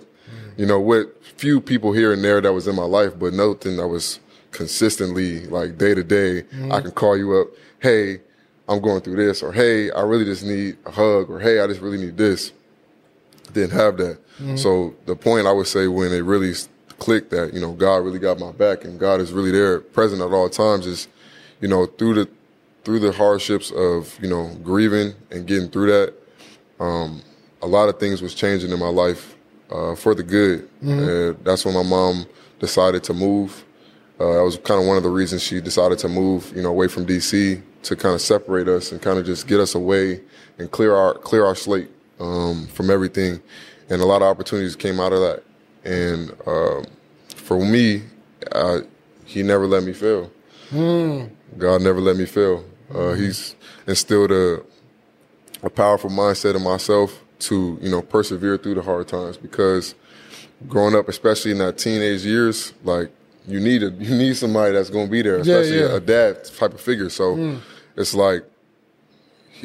You 0.57 0.67
know, 0.67 0.81
with 0.81 1.09
few 1.37 1.61
people 1.61 1.93
here 1.93 2.13
and 2.13 2.25
there 2.25 2.41
that 2.41 2.53
was 2.53 2.67
in 2.67 2.75
my 2.75 2.85
life, 2.85 3.19
but 3.19 3.33
nothing 3.35 3.77
that 3.77 3.89
was 3.89 4.21
consistently 4.53 5.47
like 5.47 5.77
day 5.79 5.95
to 5.95 6.03
day. 6.03 6.45
I 6.73 6.81
can 6.81 6.93
call 6.93 7.17
you 7.17 7.39
up, 7.39 7.49
hey, 7.81 8.21
I'm 8.69 8.81
going 8.81 9.01
through 9.03 9.17
this, 9.17 9.43
or 9.43 9.53
hey, 9.53 9.91
I 9.91 10.01
really 10.03 10.25
just 10.25 10.43
need 10.45 10.77
a 10.87 10.91
hug, 10.91 11.31
or 11.31 11.39
hey, 11.39 11.61
I 11.61 11.67
just 11.67 11.81
really 11.81 11.99
need 11.99 12.17
this. 12.17 12.53
Didn't 13.53 13.73
have 13.73 13.97
that. 13.99 14.19
So 14.57 14.95
the 15.07 15.15
point 15.15 15.47
I 15.47 15.53
would 15.53 15.67
say 15.67 15.87
when 15.89 16.13
it 16.13 16.21
really 16.21 16.53
clicked 16.99 17.31
that 17.31 17.53
you 17.55 17.61
know 17.61 17.73
God 17.73 17.97
really 17.97 18.19
got 18.19 18.39
my 18.41 18.51
back 18.53 18.85
and 18.85 18.99
God 18.99 19.21
is 19.21 19.33
really 19.33 19.51
there, 19.51 19.81
present 19.81 20.21
at 20.21 20.33
all 20.33 20.49
times, 20.49 20.87
is 20.87 21.07
you 21.61 21.69
know 21.69 21.87
through 21.87 22.15
the 22.15 22.29
through 22.85 23.01
the 23.01 23.13
hardships 23.13 23.71
of 23.71 24.19
you 24.23 24.29
know 24.29 24.49
grieving 24.65 25.13
and 25.31 25.47
getting 25.47 25.69
through 25.71 25.87
that. 25.87 26.15
Um, 26.81 27.23
a 27.63 27.67
lot 27.67 27.89
of 27.89 27.99
things 28.01 28.21
was 28.21 28.35
changing 28.35 28.71
in 28.71 28.79
my 28.79 28.89
life 28.89 29.36
uh, 29.71 29.95
for 29.95 30.15
the 30.15 30.23
good. 30.23 30.69
Uh, 30.85 31.37
that's 31.43 31.65
when 31.65 31.75
my 31.75 31.83
mom 31.83 32.27
decided 32.59 33.03
to 33.05 33.15
move. 33.15 33.65
Uh, 34.19 34.33
that 34.35 34.45
was 34.45 34.57
kind 34.59 34.81
of 34.81 34.87
one 34.87 34.97
of 34.97 35.03
the 35.03 35.11
reasons 35.11 35.43
she 35.43 35.61
decided 35.61 35.99
to 35.99 36.09
move, 36.09 36.53
you 36.57 36.63
know, 36.63 36.71
away 36.71 36.89
from 36.89 37.05
DC 37.05 37.61
to 37.83 37.97
kind 37.97 38.15
of 38.15 38.21
separate 38.21 38.69
us 38.69 38.91
and 38.93 39.03
kind 39.03 39.19
of 39.19 39.27
just 39.27 39.47
get 39.47 39.61
us 39.61 39.75
away 39.75 40.21
and 40.59 40.71
clear 40.71 40.95
our 40.95 41.15
clear 41.15 41.45
our 41.45 41.55
slate 41.55 41.91
um, 42.19 42.67
from 42.69 42.91
everything. 42.91 43.41
And 43.91 44.01
a 44.01 44.07
lot 44.07 44.23
of 44.23 44.29
opportunities 44.29 44.75
came 44.75 44.99
out 45.01 45.13
of 45.13 45.21
that. 45.21 45.43
And 45.85 46.33
um, 46.47 46.85
for 47.29 47.65
me, 47.65 48.03
uh, 48.53 48.81
he 49.25 49.43
never 49.43 49.67
let 49.67 49.85
me 49.85 49.93
fail. 49.93 50.31
God 51.59 51.83
never 51.83 52.01
let 52.01 52.17
me 52.17 52.25
fail. 52.27 52.65
Uh, 52.93 53.13
he's 53.13 53.55
instilled 53.87 54.33
a 54.33 54.63
a 55.63 55.71
powerful 55.71 56.11
mindset 56.11 56.55
in 56.55 56.63
myself 56.63 57.23
to 57.39 57.79
you 57.81 57.91
know 57.91 58.03
persevere 58.03 58.57
through 58.57 58.75
the 58.75 58.83
hard 58.83 59.09
times 59.09 59.37
because 59.37 59.95
growing 60.69 60.95
up, 60.95 61.09
especially 61.09 61.51
in 61.51 61.59
that 61.59 61.79
teenage 61.79 62.25
years, 62.25 62.73
like 62.85 63.11
you 63.47 63.61
need 63.61 63.83
a 63.83 63.91
you 63.99 64.15
need 64.17 64.37
somebody 64.37 64.73
that's 64.73 64.91
going 64.91 65.07
to 65.07 65.13
be 65.13 65.23
there, 65.23 65.37
especially 65.37 65.81
yeah. 65.81 65.97
a 65.97 66.01
dad 66.01 66.45
type 66.45 66.75
of 66.75 66.81
figure. 66.81 67.11
So 67.11 67.35
hmm. 67.35 67.57
it's 67.97 68.15
like 68.15 68.45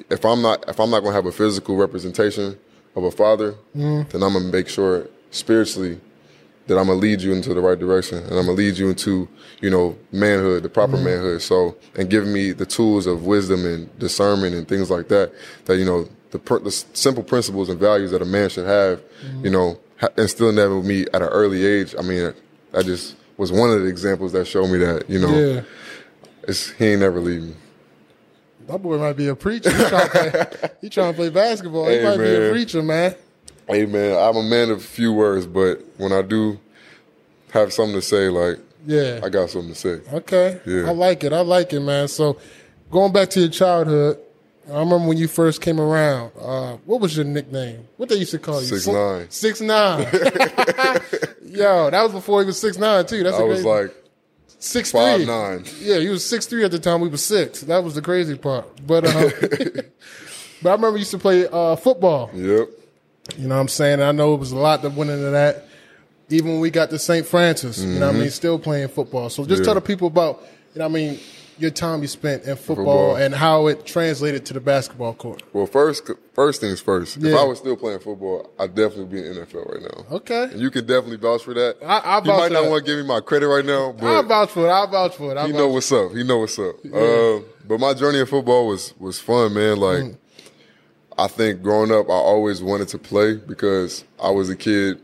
if 0.09 0.25
I'm 0.25 0.41
not 0.41 0.67
if 0.67 0.79
I'm 0.79 0.89
not 0.89 1.01
going 1.01 1.11
to 1.11 1.15
have 1.15 1.25
a 1.25 1.31
physical 1.31 1.75
representation 1.75 2.57
of 2.95 3.03
a 3.03 3.11
father, 3.11 3.51
hmm. 3.73 4.03
then 4.09 4.23
I'm 4.23 4.33
gonna 4.33 4.51
make 4.51 4.67
sure 4.67 5.07
spiritually 5.31 5.99
that 6.67 6.77
I'm 6.77 6.87
gonna 6.87 6.99
lead 6.99 7.21
you 7.21 7.33
into 7.33 7.53
the 7.53 7.61
right 7.61 7.79
direction 7.79 8.19
and 8.19 8.31
I'm 8.31 8.45
gonna 8.45 8.51
lead 8.51 8.77
you 8.77 8.89
into, 8.89 9.27
you 9.61 9.69
know, 9.69 9.97
manhood, 10.11 10.63
the 10.63 10.69
proper 10.69 10.97
hmm. 10.97 11.05
manhood. 11.05 11.41
So, 11.41 11.77
and 11.97 12.09
giving 12.09 12.33
me 12.33 12.51
the 12.51 12.65
tools 12.65 13.07
of 13.07 13.25
wisdom 13.25 13.65
and 13.65 13.97
discernment 13.99 14.55
and 14.55 14.67
things 14.67 14.89
like 14.89 15.07
that, 15.07 15.31
that, 15.65 15.77
you 15.77 15.85
know, 15.85 16.07
the, 16.31 16.38
the 16.63 16.71
simple 16.71 17.23
principles 17.23 17.69
and 17.69 17.79
values 17.79 18.11
that 18.11 18.21
a 18.21 18.25
man 18.25 18.50
should 18.50 18.65
have, 18.65 19.01
you 19.43 19.50
know, 19.50 19.79
ha- 20.00 20.09
instilling 20.17 20.55
that 20.55 20.69
with 20.69 20.85
me 20.85 21.01
at 21.13 21.21
an 21.21 21.27
early 21.29 21.65
age. 21.65 21.93
I 21.97 22.01
mean, 22.01 22.33
that 22.71 22.85
just 22.85 23.15
was 23.38 23.51
one 23.51 23.69
of 23.69 23.81
the 23.81 23.88
examples 23.88 24.31
that 24.33 24.45
showed 24.45 24.67
me 24.67 24.77
that, 24.79 25.09
you 25.09 25.19
know, 25.19 25.29
Yeah. 25.38 25.61
it's, 26.47 26.71
he 26.71 26.85
ain't 26.88 27.01
never 27.01 27.19
leave 27.19 27.41
me. 27.43 27.53
That 28.67 28.81
boy 28.81 28.97
might 28.97 29.13
be 29.17 29.27
a 29.27 29.35
preacher. 29.35 29.71
He 29.71 29.83
trying 29.89 30.09
to 30.09 30.11
play, 30.11 30.69
he 30.81 30.89
trying 30.89 31.11
to 31.13 31.17
play 31.17 31.29
basketball. 31.29 31.88
he 31.89 31.95
Hey, 31.97 32.03
might 32.03 32.17
be 32.17 32.35
a 32.35 32.50
preacher, 32.51 32.81
man. 32.83 33.15
Hey 33.67 33.85
man, 33.85 34.17
I'm 34.17 34.35
a 34.38 34.43
man 34.43 34.69
of 34.69 34.83
few 34.83 35.13
words, 35.13 35.45
but 35.47 35.83
when 35.97 36.11
I 36.11 36.21
do 36.21 36.59
have 37.51 37.71
something 37.73 37.95
to 37.95 38.01
say, 38.01 38.29
like 38.29 38.59
Yeah. 38.85 39.19
I 39.23 39.29
got 39.29 39.50
something 39.50 39.73
to 39.73 39.75
say. 39.79 40.00
Okay. 40.13 40.59
Yeah. 40.65 40.88
I 40.89 40.91
like 40.91 41.23
it. 41.23 41.33
I 41.33 41.41
like 41.41 41.73
it, 41.73 41.79
man. 41.81 42.07
So 42.07 42.38
going 42.91 43.11
back 43.11 43.29
to 43.31 43.39
your 43.41 43.50
childhood, 43.50 44.19
I 44.71 44.79
remember 44.79 45.07
when 45.07 45.17
you 45.17 45.27
first 45.27 45.61
came 45.61 45.79
around. 45.79 46.31
Uh, 46.39 46.77
what 46.85 47.01
was 47.01 47.15
your 47.15 47.25
nickname? 47.25 47.87
What 47.97 48.09
they 48.09 48.15
used 48.15 48.31
to 48.31 48.39
call 48.39 48.61
you? 48.61 48.67
Six 48.67 48.87
nine. 48.87 49.29
Six 49.29 49.61
nine. 49.61 49.99
Yo, 51.43 51.89
that 51.89 52.01
was 52.03 52.11
before 52.13 52.41
he 52.41 52.45
was 52.47 52.59
six 52.59 52.77
nine 52.77 53.05
too. 53.05 53.23
That's 53.23 53.37
I 53.37 53.43
was 53.43 53.63
like 53.65 53.93
six 54.59 54.91
five 54.91 55.17
three. 55.17 55.25
nine. 55.25 55.65
Yeah, 55.79 55.99
he 55.99 56.07
was 56.09 56.23
six 56.25 56.45
three 56.45 56.63
at 56.63 56.71
the 56.71 56.79
time. 56.79 57.01
We 57.01 57.09
were 57.09 57.17
six. 57.17 57.61
That 57.61 57.83
was 57.83 57.95
the 57.95 58.01
crazy 58.01 58.37
part. 58.37 58.67
But 58.85 59.05
uh, 59.05 59.29
but 60.61 60.69
I 60.69 60.73
remember 60.73 60.91
you 60.91 60.99
used 60.99 61.11
to 61.11 61.17
play 61.19 61.47
uh, 61.47 61.75
football. 61.75 62.29
Yep. 62.33 62.69
You 63.37 63.47
know 63.47 63.55
what 63.55 63.61
I'm 63.61 63.67
saying? 63.67 64.01
I 64.01 64.11
know 64.11 64.33
it 64.33 64.37
was 64.39 64.51
a 64.51 64.57
lot 64.57 64.81
that 64.81 64.93
went 64.93 65.09
into 65.11 65.29
that. 65.31 65.65
Even 66.29 66.51
when 66.51 66.59
we 66.61 66.69
got 66.69 66.89
to 66.91 66.97
St. 66.99 67.25
Francis, 67.25 67.83
you 67.83 67.99
know 67.99 68.07
what 68.07 68.15
I 68.15 68.19
mean, 68.19 68.29
still 68.29 68.57
playing 68.57 68.87
football. 68.87 69.29
So 69.29 69.43
just 69.45 69.59
Yeah. 69.59 69.65
tell 69.65 69.73
the 69.75 69.81
people 69.81 70.07
about, 70.07 70.41
you 70.73 70.79
know 70.79 70.85
what 70.87 70.91
I 70.91 70.93
mean, 70.93 71.19
your 71.62 71.72
time 71.72 72.01
you 72.01 72.08
spent 72.08 72.44
in 72.44 72.56
football, 72.56 72.75
Football. 72.75 73.15
and 73.18 73.34
how 73.36 73.68
it 73.68 73.86
translated 73.86 74.46
to 74.48 74.53
the 74.53 74.60
basketball 74.60 75.13
court. 75.13 75.44
Well, 75.53 75.65
first 75.68 76.10
first 76.34 76.60
things 76.62 76.80
first. 76.82 77.18
If 77.18 77.36
I 77.36 77.44
was 77.44 77.60
still 77.60 77.75
playing 77.77 78.00
football, 78.00 78.50
I'd 78.60 78.74
definitely 78.75 79.06
be 79.22 79.27
in 79.27 79.36
the 79.36 79.41
NFL 79.46 79.72
right 79.72 79.82
now. 79.82 80.15
Okay. 80.18 80.44
And 80.44 80.60
you 80.60 80.72
can 80.72 80.86
definitely 80.86 81.18
vouch 81.18 81.44
for 81.44 81.53
that. 81.53 81.77
I- 81.84 82.00
I'll 82.00 82.25
you 82.25 82.32
might 82.32 82.51
not 82.51 82.63
that. 82.63 82.70
want 82.72 82.86
to 82.86 82.91
give 82.91 83.00
me 83.00 83.08
my 83.08 83.20
credit 83.22 83.48
right 83.48 83.65
now, 83.65 83.91
but 83.94 84.06
I'll 84.08 84.24
vouch 84.24 84.50
for 84.50 84.65
it. 84.65 84.70
I'll 84.70 84.88
vouch 84.88 85.15
for 85.15 85.36
it. 85.36 85.46
He 85.46 85.51
know 85.53 85.68
what's 85.70 85.91
up. 85.91 86.12
He 86.13 86.24
know 86.24 86.39
what's 86.39 86.58
up. 86.60 86.75
Uh, 86.86 87.39
but 87.68 87.80
my 87.80 87.94
journey 87.94 88.20
in 88.20 88.25
football 88.25 88.68
was 88.68 88.94
was 89.00 89.20
fun, 89.20 89.53
man. 89.53 89.77
Like 89.77 90.03
Mm. 90.03 90.18
I 91.18 91.27
think 91.27 91.62
growing 91.62 91.91
up, 91.91 92.10
I 92.10 92.13
always 92.13 92.63
wanted 92.63 92.88
to 92.89 92.98
play 92.98 93.36
because 93.36 94.06
I 94.20 94.32
was 94.32 94.50
a 94.50 94.56
kid 94.56 95.00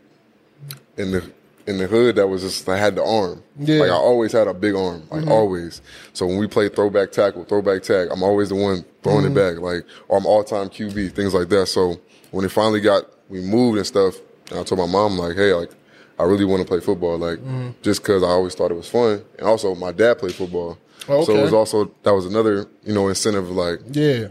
in 0.98 1.12
the 1.12 1.32
in 1.68 1.78
the 1.78 1.88
hood 1.88 2.16
that 2.16 2.28
was 2.28 2.42
just 2.42 2.68
I 2.68 2.78
had 2.78 2.96
the 2.96 3.04
arm. 3.04 3.44
Yeah. 3.60 3.82
Like 3.82 3.92
I 3.92 3.96
always 3.96 4.32
had 4.32 4.48
a 4.48 4.54
big 4.54 4.74
arm, 4.76 5.04
like 5.12 5.22
mm-hmm. 5.22 5.32
always. 5.32 5.82
So 6.14 6.26
when 6.26 6.38
we 6.38 6.48
play 6.48 6.70
throwback 6.70 7.12
tackle, 7.12 7.44
throwback 7.44 7.84
tag, 7.84 8.10
I'm 8.12 8.24
always 8.24 8.50
the 8.50 8.56
one 8.56 8.86
throwing 9.04 9.26
it 9.26 9.30
mm-hmm. 9.30 9.56
back, 9.56 9.62
like 9.62 9.86
or 10.08 10.18
I'm 10.18 10.26
all 10.26 10.44
time 10.44 10.70
QB, 10.70 11.14
things 11.14 11.34
like 11.34 11.50
that. 11.50 11.68
So 11.68 12.00
when 12.32 12.46
it 12.46 12.50
finally 12.50 12.82
got 12.82 13.04
we 13.30 13.42
moved 13.42 13.78
and 13.78 13.86
stuff, 13.86 14.16
and 14.50 14.60
I 14.60 14.64
told 14.64 14.80
my 14.80 14.88
mom 14.88 15.18
like, 15.18 15.36
hey, 15.36 15.54
like 15.54 15.72
I 16.18 16.24
really 16.24 16.46
want 16.46 16.62
to 16.62 16.68
play 16.68 16.80
football, 16.80 17.18
like 17.18 17.40
mm-hmm. 17.40 17.72
just 17.82 18.02
because 18.02 18.24
I 18.24 18.28
always 18.28 18.56
thought 18.56 18.72
it 18.72 18.76
was 18.76 18.90
fun, 18.90 19.24
and 19.38 19.48
also 19.48 19.76
my 19.76 19.92
dad 19.92 20.20
played 20.20 20.34
football, 20.34 20.78
Oh, 21.10 21.24
so 21.24 21.38
it 21.38 21.42
was 21.42 21.54
also 21.54 21.92
that 22.04 22.14
was 22.14 22.26
another 22.26 22.68
you 22.84 22.94
know 22.94 23.08
incentive 23.08 23.50
like 23.50 23.80
Yeah. 23.92 24.28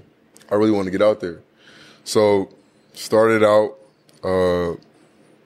I 0.50 0.54
really 0.54 0.70
wanted 0.70 0.92
to 0.92 0.98
get 0.98 1.06
out 1.06 1.20
there. 1.20 1.40
So 2.04 2.50
started 2.92 3.42
out 3.42 3.76
uh, 4.22 4.76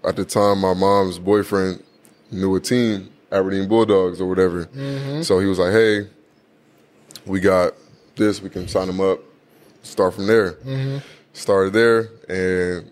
at 0.04 0.16
the 0.16 0.24
time 0.24 0.60
my 0.60 0.74
mom's 0.74 1.18
boyfriend 1.18 1.82
knew 2.30 2.54
a 2.56 2.60
team, 2.60 3.10
Aberdeen 3.30 3.68
Bulldogs 3.68 4.20
or 4.20 4.28
whatever. 4.28 4.66
Mm-hmm. 4.66 5.22
So 5.22 5.38
he 5.38 5.46
was 5.46 5.58
like, 5.58 5.72
"Hey, 5.72 6.08
we 7.26 7.40
got 7.40 7.74
this. 8.16 8.40
We 8.40 8.50
can 8.50 8.68
sign 8.68 8.86
them 8.86 9.00
up. 9.00 9.20
Start 9.82 10.14
from 10.14 10.26
there." 10.26 10.52
Mm-hmm. 10.52 10.98
Started 11.32 11.72
there, 11.72 12.08
and 12.28 12.90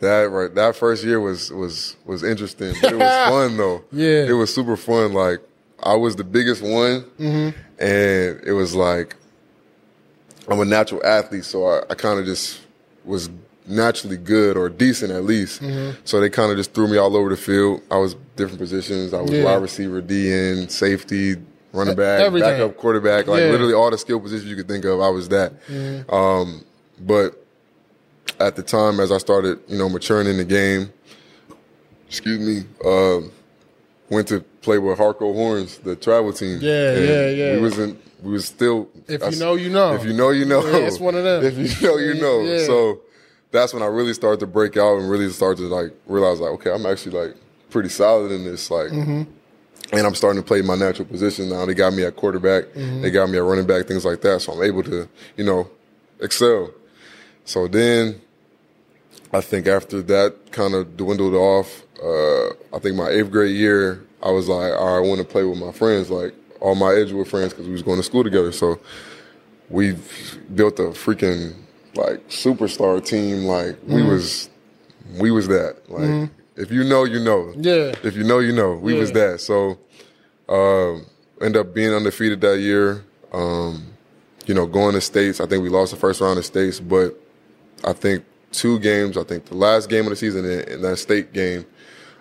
that 0.00 0.30
right 0.30 0.54
that 0.54 0.76
first 0.76 1.04
year 1.04 1.20
was 1.20 1.50
was 1.50 1.96
was 2.04 2.22
interesting, 2.22 2.74
but 2.80 2.92
it 2.92 2.98
was 2.98 3.28
fun 3.28 3.56
though. 3.56 3.84
Yeah. 3.92 4.24
it 4.24 4.32
was 4.32 4.54
super 4.54 4.76
fun. 4.76 5.12
Like 5.12 5.40
I 5.82 5.94
was 5.96 6.16
the 6.16 6.24
biggest 6.24 6.62
one, 6.62 7.02
mm-hmm. 7.18 7.58
and 7.78 8.40
it 8.44 8.52
was 8.54 8.74
like 8.74 9.16
I'm 10.48 10.60
a 10.60 10.64
natural 10.64 11.04
athlete, 11.04 11.44
so 11.44 11.66
I, 11.66 11.82
I 11.90 11.94
kind 11.94 12.18
of 12.18 12.24
just 12.24 12.60
was 13.04 13.28
naturally 13.68 14.16
good 14.16 14.56
or 14.56 14.68
decent 14.68 15.12
at 15.12 15.24
least. 15.24 15.62
So 16.04 16.20
they 16.20 16.30
kind 16.30 16.50
of 16.50 16.56
just 16.56 16.72
threw 16.74 16.88
me 16.88 16.96
all 16.96 17.16
over 17.16 17.28
the 17.28 17.36
field. 17.36 17.82
I 17.90 17.98
was 17.98 18.14
different 18.36 18.58
positions. 18.58 19.12
I 19.14 19.20
was 19.20 19.30
Yeah. 19.30 19.44
wide 19.44 19.62
receiver, 19.62 20.00
DB, 20.00 20.68
safety, 20.70 21.36
running 21.72 21.94
back, 21.94 22.20
Everything. 22.20 22.50
backup 22.50 22.76
quarterback, 22.76 23.26
like 23.26 23.40
Yeah. 23.42 23.50
literally 23.50 23.74
all 23.74 23.90
the 23.90 23.98
skill 23.98 24.20
positions 24.20 24.48
you 24.50 24.56
could 24.56 24.68
think 24.68 24.84
of. 24.84 25.00
I 25.00 25.08
was 25.10 25.28
that. 25.28 25.52
Um, 26.08 26.64
but 27.00 27.44
at 28.40 28.56
the 28.56 28.62
time, 28.62 29.00
as 29.00 29.10
I 29.12 29.18
started, 29.18 29.58
you 29.68 29.76
know, 29.78 29.88
maturing 29.88 30.26
in 30.28 30.36
the 30.38 30.44
game, 30.44 30.90
excuse 32.08 32.38
me, 32.40 32.64
um, 32.84 33.30
went 34.10 34.28
to 34.28 34.40
play 34.62 34.78
with 34.78 34.98
Harco 34.98 35.32
Horns, 35.34 35.78
the 35.78 35.94
travel 35.96 36.32
team. 36.32 36.58
Yeah, 36.60 36.92
And 36.92 37.08
yeah, 37.08 37.28
yeah. 37.30 37.54
We 37.56 37.60
wasn't. 37.62 37.98
We 38.22 38.32
was 38.32 38.46
still. 38.46 38.88
If 39.06 39.20
that's- 39.20 39.34
you 39.34 39.40
know, 39.44 39.54
you 39.54 39.68
know. 39.70 39.94
If 39.94 40.04
you 40.04 40.12
know, 40.12 40.30
you 40.30 40.44
know. 40.44 40.64
Yeah, 40.66 40.78
it's 40.78 40.98
one 40.98 41.14
of 41.14 41.22
them. 41.24 41.44
If 41.46 41.56
you 41.82 41.88
know, 41.88 41.96
you 41.98 42.14
know. 42.14 42.40
Yeah. 42.42 42.66
So 42.66 43.00
that's 43.50 43.72
when 43.72 43.82
I 43.82 43.86
really 43.86 44.12
started 44.14 44.40
to 44.40 44.46
break 44.46 44.76
out 44.76 44.98
and 44.98 45.10
really 45.10 45.30
started 45.30 45.62
to 45.62 45.68
like 45.68 45.92
realize 46.06 46.40
like, 46.40 46.50
okay, 46.52 46.70
I'm 46.72 46.86
actually 46.86 47.18
like 47.18 47.36
pretty 47.70 47.88
solid 47.88 48.30
in 48.32 48.44
this. 48.44 48.70
Like, 48.70 48.90
Mm-hmm. 48.90 49.22
and 49.92 50.06
I'm 50.06 50.14
starting 50.14 50.42
to 50.42 50.46
play 50.46 50.60
my 50.62 50.74
natural 50.76 51.06
position 51.06 51.48
now. 51.48 51.64
They 51.66 51.74
got 51.74 51.92
me 51.94 52.04
at 52.04 52.16
quarterback. 52.16 52.64
Mm-hmm. 52.66 53.02
They 53.02 53.10
got 53.10 53.30
me 53.30 53.38
at 53.38 53.44
running 53.44 53.66
back, 53.66 53.86
things 53.86 54.04
like 54.04 54.20
that. 54.22 54.42
So 54.42 54.52
I'm 54.52 54.62
able 54.62 54.82
to, 54.84 55.08
you 55.36 55.44
know, 55.44 55.68
excel. 56.20 56.70
So 57.44 57.66
then 57.68 58.20
I 59.32 59.40
think 59.40 59.66
after 59.66 60.02
that 60.02 60.52
kind 60.52 60.74
of 60.74 60.96
dwindled 60.96 61.34
off, 61.34 61.82
uh, 62.02 62.48
I 62.74 62.78
think 62.80 62.96
my 62.96 63.08
eighth 63.08 63.30
grade 63.30 63.56
year, 63.56 64.04
I 64.22 64.30
was 64.30 64.48
like, 64.48 64.72
all 64.72 64.86
right, 64.98 65.04
I 65.04 65.08
want 65.08 65.20
to 65.20 65.26
play 65.26 65.44
with 65.44 65.58
my 65.58 65.72
friends, 65.72 66.10
like 66.10 66.34
all 66.60 66.74
my 66.74 66.92
Edgewood 66.92 67.28
friends, 67.28 67.52
because 67.52 67.66
we 67.66 67.72
was 67.72 67.82
going 67.82 67.96
to 67.98 68.02
school 68.02 68.24
together. 68.24 68.52
So 68.52 68.78
we 69.70 69.96
built 70.54 70.78
a 70.80 70.84
freaking 70.90 71.54
like 71.98 72.28
superstar 72.28 73.04
team. 73.04 73.44
Like 73.44 73.76
we 73.86 74.02
was, 74.02 74.48
we 75.20 75.30
was 75.30 75.48
that. 75.48 75.76
Like 75.88 76.30
if 76.56 76.70
you 76.70 76.84
know, 76.84 77.04
you 77.04 77.20
know. 77.20 77.52
Yeah. 77.56 77.94
If 78.02 78.16
you 78.16 78.24
know, 78.24 78.38
you 78.38 78.52
know. 78.52 78.74
We 78.74 78.94
was 78.94 79.12
that. 79.12 79.40
So 79.40 79.78
um, 80.48 81.06
end 81.40 81.56
up 81.56 81.74
being 81.74 81.92
undefeated 81.92 82.40
that 82.40 82.60
year. 82.60 83.04
Um, 83.32 83.86
you 84.46 84.54
know, 84.54 84.66
going 84.66 84.94
to 84.94 85.00
states. 85.00 85.40
I 85.40 85.46
think 85.46 85.62
we 85.62 85.68
lost 85.68 85.90
the 85.90 85.98
first 85.98 86.20
round 86.22 86.38
of 86.38 86.44
states, 86.46 86.80
but 86.80 87.14
I 87.84 87.92
think 87.92 88.24
two 88.50 88.78
games. 88.78 89.18
I 89.18 89.24
think 89.24 89.44
the 89.44 89.56
last 89.56 89.90
game 89.90 90.04
of 90.04 90.10
the 90.10 90.16
season 90.16 90.44
in, 90.46 90.60
in 90.60 90.82
that 90.82 90.96
state 90.96 91.34
game, 91.34 91.66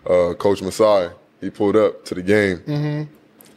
uh, 0.05 0.33
Coach 0.33 0.61
Masai 0.61 1.09
he 1.41 1.49
pulled 1.49 1.75
up 1.75 2.03
to 2.05 2.15
the 2.15 2.21
game, 2.21 3.07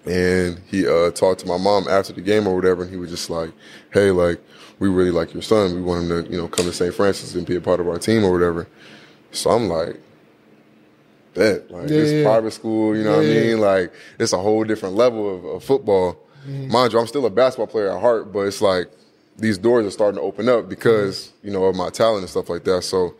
and 0.06 0.60
he 0.66 0.86
uh, 0.86 1.10
talked 1.10 1.40
to 1.40 1.46
my 1.46 1.58
mom 1.58 1.86
after 1.88 2.12
the 2.12 2.20
game 2.20 2.46
or 2.46 2.54
whatever, 2.54 2.82
and 2.82 2.90
he 2.90 2.96
was 2.96 3.10
just 3.10 3.30
like, 3.30 3.52
"Hey, 3.92 4.10
like 4.10 4.40
we 4.78 4.88
really 4.88 5.10
like 5.10 5.32
your 5.34 5.42
son. 5.42 5.74
We 5.74 5.82
want 5.82 6.04
him 6.10 6.24
to 6.24 6.30
you 6.30 6.38
know 6.38 6.48
come 6.48 6.64
to 6.66 6.72
St. 6.72 6.94
Francis 6.94 7.34
and 7.34 7.46
be 7.46 7.56
a 7.56 7.60
part 7.60 7.80
of 7.80 7.88
our 7.88 7.98
team 7.98 8.24
or 8.24 8.32
whatever." 8.32 8.66
So 9.32 9.50
I'm 9.50 9.68
like, 9.68 10.00
"That 11.34 11.70
like 11.70 11.88
Yeah, 11.88 11.96
it's 11.98 12.12
yeah. 12.12 12.24
private 12.24 12.52
school, 12.52 12.96
you 12.96 13.04
know 13.04 13.16
what 13.16 13.20
I 13.24 13.28
Yeah, 13.28 13.40
yeah. 13.40 13.50
mean? 13.54 13.60
Like 13.60 13.92
it's 14.18 14.32
a 14.32 14.38
whole 14.38 14.64
different 14.64 14.94
level 14.96 15.34
of, 15.36 15.44
of 15.44 15.64
football. 15.64 16.16
Mm-hmm. 16.48 16.72
Mind 16.72 16.92
you, 16.92 16.98
I'm 16.98 17.06
still 17.06 17.26
a 17.26 17.30
basketball 17.30 17.66
player 17.66 17.94
at 17.94 18.00
heart, 18.00 18.32
but 18.32 18.40
it's 18.40 18.62
like 18.62 18.90
these 19.36 19.58
doors 19.58 19.86
are 19.86 19.90
starting 19.90 20.16
to 20.16 20.22
open 20.22 20.48
up 20.48 20.68
because 20.68 21.26
Mm-hmm. 21.28 21.46
you 21.46 21.52
know 21.52 21.64
of 21.64 21.76
my 21.76 21.90
talent 21.90 22.20
and 22.22 22.30
stuff 22.30 22.48
like 22.48 22.64
that. 22.64 22.82
So 22.82 23.14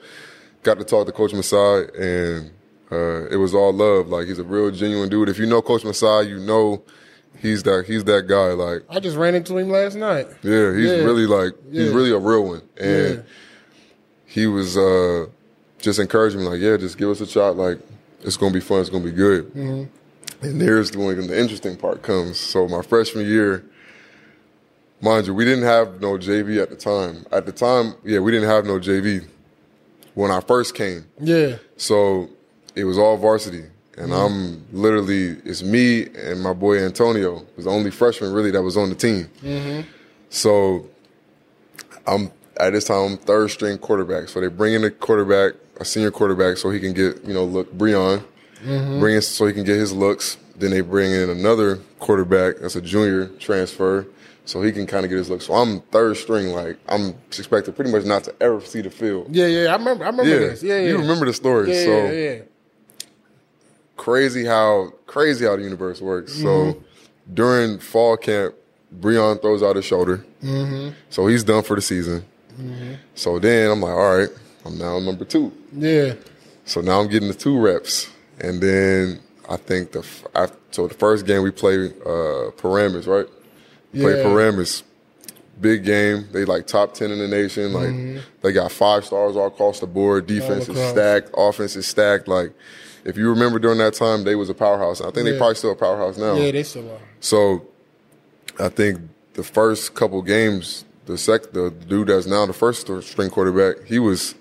got 0.62 0.78
to 0.78 0.84
talk 0.84 1.06
to 1.06 1.12
Coach 1.12 1.32
Masai, 1.32 1.88
and 1.98 2.50
uh, 2.92 3.26
it 3.30 3.36
was 3.36 3.54
all 3.54 3.72
love. 3.72 4.08
Like 4.08 4.26
he's 4.26 4.38
a 4.38 4.44
real 4.44 4.70
genuine 4.70 5.08
dude. 5.08 5.28
If 5.28 5.38
you 5.38 5.46
know 5.46 5.62
Coach 5.62 5.84
Masai, 5.84 6.28
you 6.28 6.38
know 6.38 6.82
he's 7.38 7.62
that 7.64 7.84
he's 7.86 8.04
that 8.04 8.26
guy. 8.26 8.48
Like 8.52 8.82
I 8.88 9.00
just 9.00 9.16
ran 9.16 9.34
into 9.34 9.56
him 9.58 9.70
last 9.70 9.94
night. 9.96 10.26
yeah, 10.42 10.74
he's 10.74 10.90
Yeah. 10.90 10.96
really 11.04 11.26
like 11.26 11.52
he's 11.70 11.90
really 11.90 12.10
a 12.12 12.18
real 12.18 12.44
one, 12.46 12.62
and 12.76 13.14
Yeah. 13.16 13.22
he 14.26 14.46
was 14.46 14.76
uh, 14.76 15.26
just 15.78 15.98
encouraging 15.98 16.40
me 16.40 16.46
like, 16.46 16.60
yeah, 16.60 16.76
just 16.76 16.98
give 16.98 17.08
us 17.10 17.20
a 17.20 17.26
shot. 17.26 17.56
Like 17.56 17.78
it's 18.22 18.36
gonna 18.36 18.52
be 18.52 18.60
fun. 18.60 18.80
It's 18.80 18.90
gonna 18.90 19.04
be 19.04 19.12
good. 19.12 19.46
Mm-hmm. 19.54 19.84
And 20.46 20.60
there's 20.60 20.96
when 20.96 21.26
the 21.26 21.38
interesting 21.38 21.76
part 21.76 22.02
comes. 22.02 22.38
So 22.38 22.66
my 22.66 22.80
freshman 22.82 23.26
year, 23.26 23.62
mind 25.02 25.26
you, 25.26 25.34
we 25.34 25.44
didn't 25.44 25.64
have 25.64 26.00
no 26.00 26.16
JV 26.18 26.60
at 26.62 26.70
the 26.70 26.76
time. 26.76 27.26
At 27.30 27.46
the 27.46 27.52
time, 27.52 27.94
yeah, 28.04 28.18
we 28.20 28.32
didn't 28.32 28.48
have 28.48 28.64
no 28.64 28.78
JV 28.78 29.26
when 30.14 30.30
I 30.30 30.40
first 30.40 30.74
came. 30.74 31.04
Yeah. 31.20 31.56
So 31.76 32.30
it 32.74 32.84
was 32.84 32.98
all 32.98 33.16
varsity. 33.16 33.64
And 33.96 34.12
mm-hmm. 34.12 34.12
I'm 34.12 34.66
literally, 34.72 35.36
it's 35.44 35.62
me 35.62 36.06
and 36.16 36.42
my 36.42 36.52
boy 36.52 36.82
Antonio, 36.82 37.44
was 37.56 37.64
the 37.66 37.70
only 37.70 37.90
freshman 37.90 38.32
really 38.32 38.50
that 38.52 38.62
was 38.62 38.76
on 38.76 38.88
the 38.88 38.94
team. 38.94 39.28
Mm-hmm. 39.42 39.88
So 40.30 40.88
I'm, 42.06 42.30
at 42.58 42.72
this 42.72 42.84
time, 42.84 43.12
I'm 43.12 43.16
third 43.18 43.50
string 43.50 43.78
quarterback. 43.78 44.28
So 44.28 44.40
they 44.40 44.46
bring 44.46 44.74
in 44.74 44.84
a 44.84 44.90
quarterback, 44.90 45.54
a 45.78 45.84
senior 45.84 46.10
quarterback, 46.10 46.56
so 46.56 46.70
he 46.70 46.80
can 46.80 46.92
get, 46.92 47.24
you 47.24 47.34
know, 47.34 47.44
look, 47.44 47.72
Breon, 47.76 48.22
mm-hmm. 48.62 49.00
bring 49.00 49.16
in 49.16 49.22
so 49.22 49.46
he 49.46 49.52
can 49.52 49.64
get 49.64 49.76
his 49.76 49.92
looks. 49.92 50.36
Then 50.56 50.70
they 50.70 50.82
bring 50.82 51.10
in 51.12 51.30
another 51.30 51.76
quarterback 51.98 52.56
that's 52.60 52.76
a 52.76 52.82
junior 52.82 53.28
transfer, 53.38 54.06
so 54.44 54.60
he 54.60 54.72
can 54.72 54.86
kind 54.86 55.04
of 55.04 55.10
get 55.10 55.16
his 55.16 55.30
looks. 55.30 55.46
So 55.46 55.54
I'm 55.54 55.80
third 55.80 56.18
string, 56.18 56.48
like 56.48 56.78
I'm 56.86 57.14
expected 57.28 57.74
pretty 57.76 57.90
much 57.90 58.04
not 58.04 58.24
to 58.24 58.34
ever 58.42 58.60
see 58.60 58.82
the 58.82 58.90
field. 58.90 59.34
Yeah, 59.34 59.46
yeah. 59.46 59.70
I 59.70 59.76
remember. 59.76 60.04
I 60.04 60.08
remember 60.08 60.30
Yeah, 60.30 60.38
this. 60.38 60.62
Yeah, 60.62 60.78
yeah. 60.78 60.88
you 60.88 60.98
remember 60.98 61.24
the 61.24 61.32
story. 61.32 61.72
Yeah, 61.72 61.84
so 61.84 61.90
yeah, 61.90 62.12
yeah. 62.12 62.42
Crazy 64.04 64.44
how 64.46 64.92
crazy 65.06 65.44
how 65.44 65.56
the 65.56 65.62
universe 65.62 66.00
works. 66.00 66.32
So 66.32 66.48
Mm-hmm. 66.48 67.34
during 67.34 67.78
fall 67.78 68.16
camp, 68.16 68.54
Breon 69.00 69.40
throws 69.42 69.62
out 69.62 69.76
his 69.76 69.84
shoulder, 69.84 70.24
Mm-hmm. 70.42 70.94
so 71.10 71.26
he's 71.26 71.44
done 71.44 71.62
for 71.62 71.76
the 71.76 71.82
season. 71.82 72.24
So 73.14 73.38
then 73.38 73.70
I'm 73.70 73.80
like, 73.80 73.92
all 73.92 74.16
right, 74.18 74.28
I'm 74.66 74.76
now 74.78 74.98
number 74.98 75.24
two. 75.24 75.52
Yeah. 75.72 76.14
So 76.64 76.80
now 76.82 77.00
I'm 77.00 77.08
getting 77.08 77.28
the 77.28 77.34
two 77.34 77.58
reps, 77.58 78.10
and 78.38 78.60
then 78.60 79.20
I 79.48 79.56
think 79.56 79.92
the 79.92 80.02
after, 80.34 80.56
so 80.70 80.86
the 80.88 80.94
first 80.94 81.26
game 81.26 81.42
we 81.42 81.50
play 81.50 81.76
uh, 82.06 82.50
Paramus, 82.58 83.06
right? 83.06 83.26
We 83.92 84.00
Play 84.00 84.16
Yeah. 84.16 84.22
Paramus, 84.24 84.82
big 85.60 85.84
game. 85.84 86.28
They 86.32 86.44
like 86.44 86.66
top 86.66 86.94
ten 86.94 87.10
in 87.10 87.18
the 87.18 87.28
nation. 87.28 87.72
Like 87.72 88.22
they 88.42 88.52
got 88.52 88.70
five 88.72 89.04
stars 89.04 89.36
all 89.36 89.46
across 89.48 89.80
the 89.80 89.86
board. 89.86 90.26
Defense 90.26 90.68
is 90.68 90.78
stacked. 90.90 91.30
Offense 91.36 91.76
is 91.76 91.86
stacked. 91.86 92.28
Like 92.28 92.52
if 93.04 93.16
you 93.16 93.28
remember 93.30 93.58
during 93.58 93.78
that 93.78 93.94
time, 93.94 94.24
they 94.24 94.34
was 94.34 94.48
a 94.50 94.54
powerhouse. 94.54 95.00
I 95.00 95.10
think 95.10 95.24
they 95.26 95.36
probably 95.38 95.54
still 95.56 95.72
a 95.72 95.76
powerhouse 95.76 96.16
now. 96.18 96.34
Yeah, 96.34 96.50
they 96.52 96.62
still 96.62 96.90
are. 96.90 96.98
So 97.20 97.66
I 98.58 98.68
think 98.68 99.00
the 99.34 99.42
first 99.42 99.94
couple 99.94 100.20
games, 100.22 100.84
the 101.06 101.16
sec, 101.16 101.52
the 101.52 101.70
dude 101.70 102.08
that's 102.08 102.26
now 102.26 102.44
the 102.46 102.52
first 102.52 102.80
string 103.02 103.30
quarterback, 103.30 103.84
he 103.86 103.98
was 103.98 104.34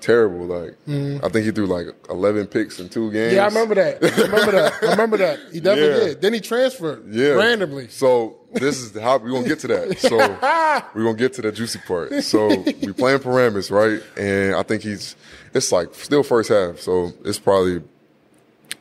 terrible. 0.00 0.46
Like 0.46 0.76
I 0.88 1.28
think 1.28 1.44
he 1.44 1.50
threw 1.50 1.66
like 1.66 1.86
eleven 2.08 2.46
picks 2.46 2.80
in 2.80 2.88
two 2.88 3.12
games. 3.12 3.34
Mm-hmm. 3.34 3.36
Yeah, 3.36 3.42
I 3.44 3.46
remember 3.48 3.74
that. 3.76 4.02
I 4.02 4.22
remember 4.22 4.52
that. 4.52 4.72
I 4.82 4.90
remember 4.92 5.16
that. 5.18 5.38
He 5.52 5.60
definitely 5.60 5.98
Yeah. 6.00 6.04
did. 6.08 6.20
Then 6.22 6.32
he 6.34 6.40
transferred 6.40 7.04
Yeah, 7.12 7.32
randomly. 7.32 7.88
So 7.88 8.38
this 8.54 8.78
is 8.80 8.98
how 8.98 9.18
we're 9.18 9.30
gonna 9.30 9.46
get 9.46 9.58
to 9.60 9.68
that. 9.68 9.98
So 9.98 10.16
we're 10.94 11.04
gonna 11.04 11.16
get 11.16 11.34
to 11.34 11.42
the 11.42 11.52
juicy 11.52 11.78
part. 11.86 12.24
So 12.24 12.48
we 12.82 12.92
playing 12.92 13.20
Paramus, 13.20 13.70
right? 13.70 14.02
And 14.16 14.54
I 14.54 14.62
think 14.62 14.82
he's 14.82 15.16
it's 15.52 15.70
like 15.70 15.94
still 15.94 16.22
first 16.22 16.48
half, 16.48 16.78
so 16.80 17.12
it's 17.24 17.38
probably 17.38 17.82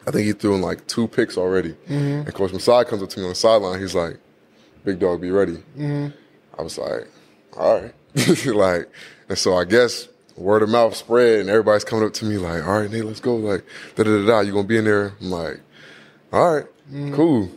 I 0.08 0.12
think 0.12 0.26
he 0.26 0.34
threw 0.34 0.56
in 0.56 0.62
like 0.62 0.86
two 0.88 1.08
picks 1.08 1.38
already. 1.38 1.72
Mm-hmm. 1.88 2.28
And 2.28 2.34
Coach 2.34 2.54
Masai 2.54 2.86
comes 2.86 3.04
up 3.04 3.10
to 3.10 3.20
me 3.20 3.26
on 3.26 3.30
the 3.30 3.36
sideline. 3.36 3.80
He's 3.80 3.96
like, 3.96 4.18
"Big 4.84 5.00
dog, 5.00 5.22
be 5.22 5.32
ready." 5.32 5.58
Mm-hmm. 5.78 6.08
I 6.58 6.62
was 6.62 6.78
like, 6.78 7.08
"All 7.58 7.82
right," 7.82 7.94
like, 8.46 8.90
and 9.28 9.38
so 9.38 9.56
I 9.56 9.66
guess 9.66 10.08
word 10.36 10.64
of 10.64 10.70
mouth 10.70 10.96
spread, 10.96 11.42
and 11.42 11.50
everybody's 11.50 11.84
coming 11.84 12.06
up 12.06 12.14
to 12.14 12.26
me 12.26 12.38
like, 12.38 12.64
"All 12.66 12.80
right, 12.80 12.90
Nate, 12.90 13.06
let's 13.06 13.20
go." 13.20 13.36
Like, 13.36 13.66
da 13.96 14.04
da 14.04 14.10
da 14.10 14.26
da. 14.26 14.40
You 14.42 14.54
gonna 14.54 14.68
be 14.68 14.78
in 14.78 14.86
there? 14.86 15.14
I'm 15.22 15.30
like, 15.30 15.60
"All 16.32 16.56
right, 16.56 16.66
cool." 17.14 17.52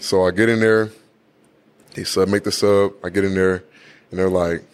So 0.00 0.24
I 0.26 0.30
get 0.30 0.48
in 0.48 0.60
there. 0.60 0.90
They 1.94 2.04
sub, 2.04 2.28
make 2.28 2.44
the 2.44 2.52
sub. 2.52 2.92
I 3.02 3.08
get 3.08 3.24
in 3.24 3.34
there, 3.34 3.64
and 4.10 4.18
they're 4.18 4.30
like, 4.30 4.64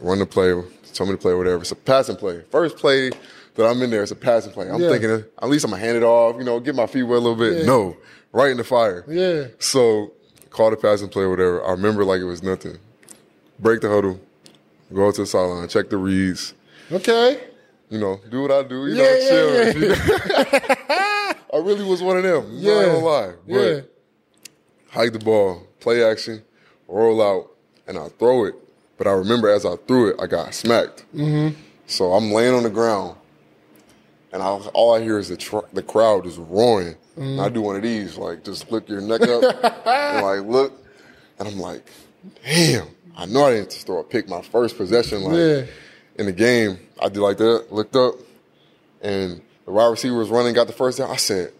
"Run 0.00 0.18
the 0.18 0.26
play." 0.26 0.54
Tell 0.92 1.06
me 1.06 1.12
to 1.12 1.18
play 1.18 1.34
whatever. 1.34 1.60
It's 1.60 1.72
a 1.72 1.76
passing 1.76 2.14
play. 2.14 2.42
First 2.50 2.76
play 2.76 3.10
that 3.54 3.66
I'm 3.66 3.80
in 3.82 3.90
there, 3.90 4.02
it's 4.02 4.12
a 4.12 4.16
passing 4.16 4.52
play. 4.52 4.68
I'm 4.68 4.80
Yeah. 4.80 4.90
thinking, 4.90 5.10
at 5.42 5.48
least 5.48 5.64
I'm 5.64 5.70
gonna 5.70 5.82
hand 5.82 5.96
it 5.96 6.02
off. 6.02 6.36
You 6.38 6.44
know, 6.44 6.58
get 6.60 6.74
my 6.74 6.86
feet 6.86 7.04
wet 7.04 7.18
a 7.18 7.20
little 7.20 7.36
bit. 7.38 7.58
Yeah. 7.60 7.66
No, 7.66 7.96
right 8.32 8.50
in 8.50 8.56
the 8.56 8.64
fire. 8.64 9.04
Yeah. 9.08 9.46
So 9.58 10.12
call 10.50 10.70
the 10.70 10.76
passing 10.76 11.08
play, 11.08 11.26
whatever. 11.26 11.64
I 11.64 11.70
remember 11.72 12.04
like 12.04 12.20
it 12.20 12.24
was 12.24 12.42
nothing. 12.42 12.78
Break 13.58 13.80
the 13.80 13.88
huddle, 13.88 14.20
go 14.92 15.10
to 15.12 15.20
the 15.22 15.26
sideline, 15.26 15.68
check 15.68 15.88
the 15.90 15.96
reads. 15.96 16.54
Okay. 16.90 17.40
You 17.90 17.98
know, 18.00 18.20
do 18.30 18.42
what 18.42 18.50
I 18.50 18.62
do. 18.64 18.86
You 18.86 18.94
Yeah, 18.94 19.02
know, 19.02 19.14
yeah, 19.14 19.72
chill. 19.72 19.94
I 21.54 21.58
really 21.58 21.84
was 21.84 22.02
one 22.02 22.16
of 22.16 22.22
them. 22.24 22.48
Yeah. 22.52 22.74
Not 22.74 22.84
gonna 22.86 22.98
lie. 23.04 23.32
But 23.46 23.54
Yeah. 23.54 23.80
hike 24.90 25.12
the 25.12 25.18
ball, 25.20 25.62
play 25.80 26.02
action, 26.02 26.42
roll 26.88 27.22
out, 27.22 27.50
and 27.86 27.96
I 27.98 28.08
throw 28.18 28.44
it. 28.46 28.54
But 28.98 29.06
I 29.06 29.12
remember 29.12 29.48
as 29.50 29.64
I 29.64 29.76
threw 29.86 30.08
it, 30.10 30.16
I 30.20 30.26
got 30.26 30.54
smacked. 30.54 31.04
Mm-hmm. 31.14 31.56
So 31.86 32.12
I'm 32.14 32.32
laying 32.32 32.54
on 32.54 32.62
the 32.64 32.70
ground, 32.70 33.16
and 34.34 34.42
I, 34.42 34.46
all 34.74 34.94
I 34.94 35.00
hear 35.02 35.18
is 35.18 35.28
the 35.30 35.36
tr- 35.38 35.68
the 35.72 35.82
crowd 35.82 36.26
is 36.26 36.36
roaring. 36.36 36.96
And 37.16 37.40
I 37.40 37.48
do 37.48 37.62
one 37.62 37.76
of 37.76 37.82
these, 37.82 38.18
like 38.18 38.44
just 38.44 38.70
lift 38.72 38.88
your 38.90 39.00
neck 39.00 39.22
up 39.22 39.42
and 39.86 40.26
like 40.26 40.40
look, 40.46 40.72
and 41.38 41.48
I'm 41.48 41.58
like, 41.58 41.88
damn, 42.44 42.88
I 43.16 43.24
know 43.26 43.46
I 43.46 43.52
didn't 43.52 43.70
just 43.70 43.86
throw 43.86 44.00
a 44.00 44.04
pick 44.04 44.28
my 44.28 44.42
first 44.42 44.76
possession. 44.76 45.22
Like 45.22 45.34
Yeah. 45.36 45.62
in 46.16 46.26
the 46.26 46.32
game, 46.32 46.78
I 47.00 47.08
did 47.08 47.20
like 47.20 47.38
that, 47.38 47.72
looked 47.72 47.94
up, 47.96 48.16
and 49.00 49.40
the 49.64 49.70
wide 49.70 49.86
receiver 49.86 50.16
was 50.18 50.28
running, 50.28 50.52
got 50.54 50.66
the 50.66 50.72
first 50.72 50.98
down. 50.98 51.10
I 51.10 51.16
said, 51.16 51.52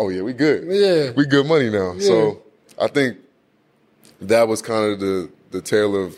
oh 0.00 0.08
yeah, 0.08 0.22
we 0.22 0.32
good. 0.32 0.64
Yeah. 0.68 1.10
we 1.12 1.26
good 1.26 1.46
money 1.46 1.68
now. 1.68 1.98
So 1.98 2.40
I 2.80 2.88
think 2.88 3.18
that 4.22 4.48
was 4.48 4.62
kind 4.62 4.92
of 4.92 4.98
the 5.00 5.30
the 5.50 5.60
tail 5.60 5.94
of 5.94 6.16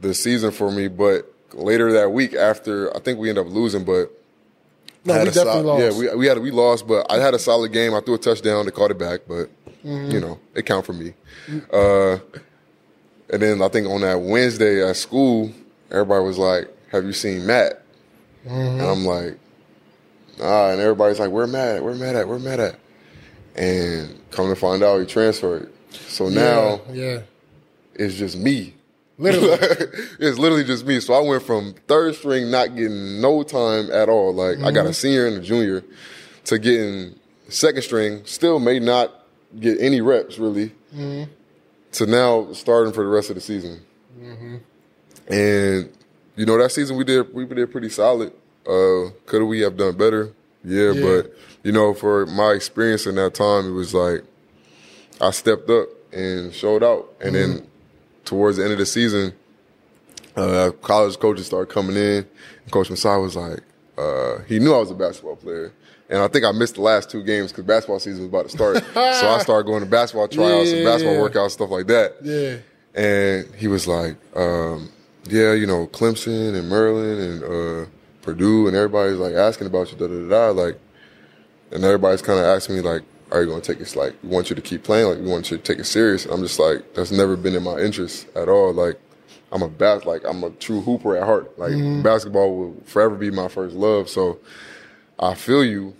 the 0.00 0.14
season 0.14 0.52
for 0.52 0.70
me. 0.70 0.86
But 0.86 1.26
later 1.52 1.92
that 1.94 2.12
week, 2.12 2.34
after 2.34 2.96
I 2.96 3.00
think 3.00 3.18
we 3.18 3.28
ended 3.28 3.44
up 3.46 3.52
losing, 3.52 3.84
but 3.84 4.12
No, 5.04 5.18
we 5.18 5.24
definitely 5.30 5.62
lost. 5.62 5.82
Yeah, 5.82 5.98
we 5.98 6.14
we 6.16 6.26
had 6.26 6.38
we 6.38 6.50
lost, 6.50 6.86
but 6.86 7.10
I 7.10 7.16
had 7.18 7.34
a 7.34 7.38
solid 7.38 7.72
game. 7.72 7.94
I 7.94 8.00
threw 8.00 8.14
a 8.14 8.18
touchdown. 8.18 8.64
They 8.66 8.70
called 8.70 8.90
it 8.90 8.98
back, 8.98 9.20
but 9.28 9.50
Mm-hmm. 9.84 10.10
you 10.10 10.20
know 10.20 10.40
it 10.56 10.66
count 10.66 10.84
for 10.84 10.92
me. 10.92 11.14
Uh, 11.72 12.18
and 13.30 13.40
then 13.42 13.62
I 13.62 13.68
think 13.68 13.86
on 13.88 14.00
that 14.00 14.20
Wednesday 14.20 14.86
at 14.86 14.96
school, 14.96 15.52
everybody 15.90 16.24
was 16.24 16.36
like, 16.36 16.68
"Have 16.90 17.04
you 17.04 17.12
seen 17.12 17.46
Matt?" 17.46 17.82
Mm-hmm. 18.44 18.50
And 18.50 18.80
I'm 18.82 19.04
like, 19.04 19.38
"Ah," 20.42 20.70
and 20.70 20.80
everybody's 20.80 21.20
like, 21.20 21.30
"Where 21.30 21.46
Matt? 21.46 21.76
at? 21.76 21.84
Where 21.84 21.94
Matt 21.94 22.16
at? 22.16 22.26
Where 22.28 22.40
Matt 22.40 22.58
at?" 22.58 22.76
And 23.54 24.18
come 24.32 24.48
to 24.48 24.56
find 24.56 24.82
out, 24.82 24.98
he 24.98 25.06
transferred. 25.06 25.72
So 25.90 26.28
now 26.28 26.80
yeah. 26.92 26.94
yeah. 27.12 27.20
it's 27.94 28.14
just 28.16 28.36
me. 28.36 28.74
Literally. 29.18 29.58
it's 30.20 30.38
literally 30.38 30.64
just 30.64 30.86
me. 30.86 31.00
So 31.00 31.14
I 31.14 31.20
went 31.20 31.42
from 31.42 31.74
third 31.88 32.14
string, 32.14 32.50
not 32.50 32.74
getting 32.76 33.20
no 33.20 33.42
time 33.42 33.90
at 33.90 34.08
all. 34.08 34.32
Like 34.32 34.58
I 34.58 34.70
got 34.70 34.80
Mm-hmm. 34.82 34.86
a 34.88 34.94
senior 34.94 35.26
and 35.26 35.36
a 35.38 35.40
junior, 35.40 35.82
to 36.44 36.58
getting 36.58 37.18
second 37.48 37.82
string, 37.82 38.22
still 38.24 38.58
may 38.60 38.78
not 38.78 39.12
get 39.58 39.80
any 39.80 40.00
reps 40.00 40.38
really. 40.38 40.68
Mm-hmm. 40.94 41.30
To 41.92 42.06
now 42.06 42.52
starting 42.52 42.92
for 42.92 43.02
the 43.02 43.10
rest 43.10 43.28
of 43.30 43.34
the 43.34 43.40
season. 43.40 43.80
Mm-hmm. 44.20 44.56
And 45.32 45.90
you 46.36 46.46
know 46.46 46.56
that 46.58 46.70
season 46.72 46.96
we 46.96 47.04
did 47.04 47.32
we 47.34 47.44
did 47.44 47.70
pretty 47.72 47.88
solid. 47.88 48.32
Uh, 48.66 49.10
could 49.26 49.42
we 49.44 49.60
have 49.60 49.76
done 49.76 49.96
better? 49.96 50.32
Yeah, 50.64 50.92
Yeah. 50.92 51.00
but 51.22 51.34
you 51.64 51.72
know, 51.72 51.92
for 51.94 52.26
my 52.26 52.52
experience 52.52 53.06
in 53.06 53.14
that 53.16 53.34
time, 53.34 53.66
it 53.68 53.72
was 53.72 53.94
like 53.94 54.22
I 55.20 55.30
stepped 55.32 55.68
up 55.70 55.88
and 56.12 56.52
showed 56.54 56.82
out. 56.84 57.12
And 57.20 57.34
then 57.34 57.66
towards 58.28 58.58
the 58.58 58.62
end 58.62 58.72
of 58.72 58.78
the 58.78 58.86
season, 58.86 59.32
uh, 60.36 60.70
college 60.82 61.18
coaches 61.18 61.46
started 61.46 61.72
coming 61.72 61.96
in. 61.96 62.26
And 62.62 62.70
Coach 62.70 62.90
Masai 62.90 63.18
was 63.20 63.34
like, 63.34 63.60
uh, 63.96 64.38
he 64.46 64.58
knew 64.58 64.74
I 64.74 64.78
was 64.78 64.90
a 64.90 64.94
basketball 64.94 65.36
player. 65.36 65.72
And 66.10 66.20
I 66.20 66.28
think 66.28 66.44
I 66.44 66.52
missed 66.52 66.76
the 66.76 66.82
last 66.82 67.10
two 67.10 67.22
games 67.22 67.52
because 67.52 67.64
basketball 67.64 67.98
season 67.98 68.20
was 68.20 68.28
about 68.28 68.44
to 68.44 68.50
start. 68.50 68.76
so 68.94 69.28
I 69.28 69.38
started 69.40 69.66
going 69.66 69.82
to 69.82 69.90
basketball 69.90 70.28
tryouts 70.28 70.70
and 70.70 70.84
basketball 70.84 71.14
yeah. 71.14 71.20
workouts, 71.20 71.50
stuff 71.50 71.70
like 71.70 71.86
that. 71.88 72.16
Yeah. 72.22 72.56
And 72.94 73.54
he 73.54 73.66
was 73.66 73.86
like, 73.86 74.16
um, 74.36 74.90
yeah, 75.28 75.52
you 75.52 75.66
know, 75.66 75.86
Clemson 75.88 76.54
and 76.54 76.68
Maryland 76.68 77.20
and 77.20 77.42
uh, 77.42 77.90
Purdue 78.22 78.68
and 78.68 78.76
everybody's 78.76 79.18
like 79.18 79.34
asking 79.34 79.66
about 79.66 79.90
you, 79.90 79.98
da 79.98 80.06
da 80.06 80.28
da. 80.28 80.28
da. 80.28 80.62
Like, 80.62 80.78
and 81.70 81.84
everybody's 81.84 82.22
kind 82.22 82.38
of 82.38 82.46
asking 82.46 82.76
me 82.76 82.80
like, 82.80 83.02
are 83.30 83.42
you 83.42 83.48
going 83.48 83.60
to 83.60 83.66
take 83.66 83.78
this? 83.78 83.96
Like, 83.96 84.14
we 84.22 84.30
want 84.30 84.50
you 84.50 84.56
to 84.56 84.62
keep 84.62 84.82
playing. 84.84 85.08
Like, 85.08 85.18
we 85.18 85.30
want 85.30 85.50
you 85.50 85.56
to 85.56 85.62
take 85.62 85.78
it 85.78 85.84
serious. 85.84 86.24
And 86.24 86.34
I'm 86.34 86.42
just 86.42 86.58
like, 86.58 86.94
that's 86.94 87.10
never 87.10 87.36
been 87.36 87.54
in 87.54 87.62
my 87.62 87.78
interest 87.78 88.26
at 88.36 88.48
all. 88.48 88.72
Like, 88.72 88.98
I'm 89.50 89.62
a 89.62 89.68
bas- 89.68 90.04
like 90.04 90.22
I'm 90.26 90.44
a 90.44 90.50
true 90.50 90.80
hooper 90.80 91.16
at 91.16 91.24
heart. 91.24 91.58
Like, 91.58 91.72
mm-hmm. 91.72 92.02
basketball 92.02 92.56
will 92.56 92.82
forever 92.84 93.14
be 93.14 93.30
my 93.30 93.48
first 93.48 93.74
love. 93.74 94.08
So, 94.08 94.38
I 95.18 95.34
feel 95.34 95.64
you, 95.64 95.96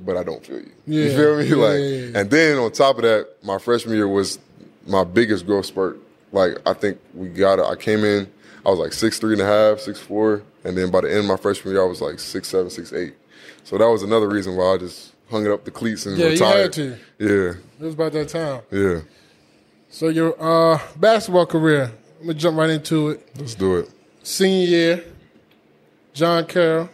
but 0.00 0.16
I 0.16 0.24
don't 0.24 0.44
feel 0.44 0.58
you. 0.58 0.72
You 0.86 1.10
feel 1.10 1.38
me? 1.38 1.44
Yeah, 1.46 1.56
like, 1.56 1.78
yeah, 1.78 1.86
yeah. 1.86 2.18
and 2.20 2.30
then 2.30 2.58
on 2.58 2.72
top 2.72 2.96
of 2.96 3.02
that, 3.02 3.28
my 3.42 3.58
freshman 3.58 3.94
year 3.94 4.08
was 4.08 4.38
my 4.86 5.04
biggest 5.04 5.46
growth 5.46 5.66
spurt. 5.66 6.00
Like 6.32 6.56
I 6.66 6.72
think 6.72 6.98
we 7.14 7.28
got 7.28 7.58
it. 7.58 7.64
I 7.64 7.76
came 7.76 8.04
in, 8.04 8.30
I 8.64 8.70
was 8.70 8.78
like 8.78 8.92
six 8.92 9.18
three 9.18 9.34
and 9.34 9.42
a 9.42 9.46
half, 9.46 9.80
six 9.80 10.00
four, 10.00 10.42
and 10.64 10.76
then 10.76 10.90
by 10.90 11.02
the 11.02 11.10
end 11.10 11.20
of 11.20 11.26
my 11.26 11.36
freshman 11.36 11.74
year, 11.74 11.82
I 11.82 11.86
was 11.86 12.00
like 12.00 12.18
six 12.18 12.48
seven, 12.48 12.70
six 12.70 12.92
eight. 12.92 13.14
So 13.64 13.78
that 13.78 13.88
was 13.88 14.02
another 14.02 14.28
reason 14.28 14.56
why 14.56 14.74
I 14.74 14.78
just 14.78 15.11
hung 15.32 15.44
it 15.46 15.50
up 15.50 15.64
the 15.64 15.70
cleats 15.72 16.06
and 16.06 16.16
Yeah, 16.16 16.26
you 16.26 16.32
retired. 16.32 16.62
had 16.62 16.72
to. 16.74 16.98
Yeah, 17.18 17.54
It 17.80 17.80
was 17.84 17.94
about 17.94 18.12
that 18.12 18.28
time. 18.28 18.60
yeah. 18.70 19.00
So 19.90 20.08
your 20.08 20.34
uh, 20.40 20.78
basketball 20.96 21.46
career, 21.46 21.90
Let 22.18 22.26
me 22.28 22.34
jump 22.34 22.56
right 22.56 22.70
into 22.70 23.10
it. 23.10 23.28
Let's 23.36 23.54
do 23.56 23.76
it. 23.76 23.90
Senior 24.22 24.66
year, 24.68 25.04
John 26.14 26.46
Carroll. 26.46 26.88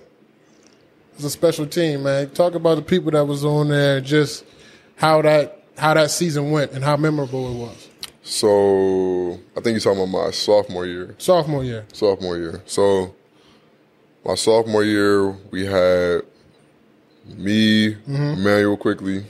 It's 1.14 1.24
a 1.24 1.31
special 1.31 1.66
team, 1.66 2.05
man. 2.05 2.31
Talk 2.31 2.55
about 2.55 2.77
the 2.77 2.83
people 2.83 3.11
that 3.11 3.24
was 3.24 3.44
on 3.44 3.68
there, 3.68 4.01
just 4.01 4.44
how 4.96 5.20
that 5.22 5.62
how 5.77 5.94
that 5.94 6.11
season 6.11 6.51
went 6.51 6.72
and 6.72 6.83
how 6.83 6.96
memorable 6.96 7.51
it 7.53 7.57
was. 7.59 7.88
So 8.22 9.40
I 9.57 9.61
think 9.61 9.72
you're 9.74 9.81
talking 9.81 10.01
about 10.03 10.27
my 10.27 10.31
sophomore 10.31 10.87
year. 10.87 11.14
Sophomore 11.18 11.64
year. 11.64 11.87
sophomore 11.92 12.37
year. 12.37 12.62
So 12.66 13.14
my 14.24 14.35
sophomore 14.35 14.85
year, 14.85 15.31
we 15.51 15.66
had 15.66 16.22
me, 17.37 17.97
Immanuel 18.07 18.77
Quickley. 18.77 19.25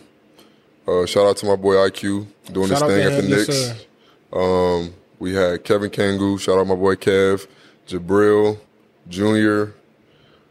Uh, 0.87 1.05
shout 1.07 1.27
out 1.27 1.37
to 1.39 1.47
my 1.47 1.57
boy 1.57 1.75
IQ 1.75 2.27
doing 2.53 2.69
Shout 2.69 2.81
this 2.89 2.89
thing 2.89 3.07
at 3.07 3.11
the 3.11 3.23
him, 3.23 3.29
yes, 3.31 3.49
Knicks. 3.49 3.87
um, 4.33 4.95
we 5.19 5.35
had 5.35 5.63
Kevin 5.65 5.91
Kangu. 5.91 6.41
Shout 6.41 6.59
out 6.59 6.67
my 6.67 6.75
boy 6.75 6.95
Kev, 6.95 7.47
Jabril, 7.87 8.59
Junior, 9.09 9.75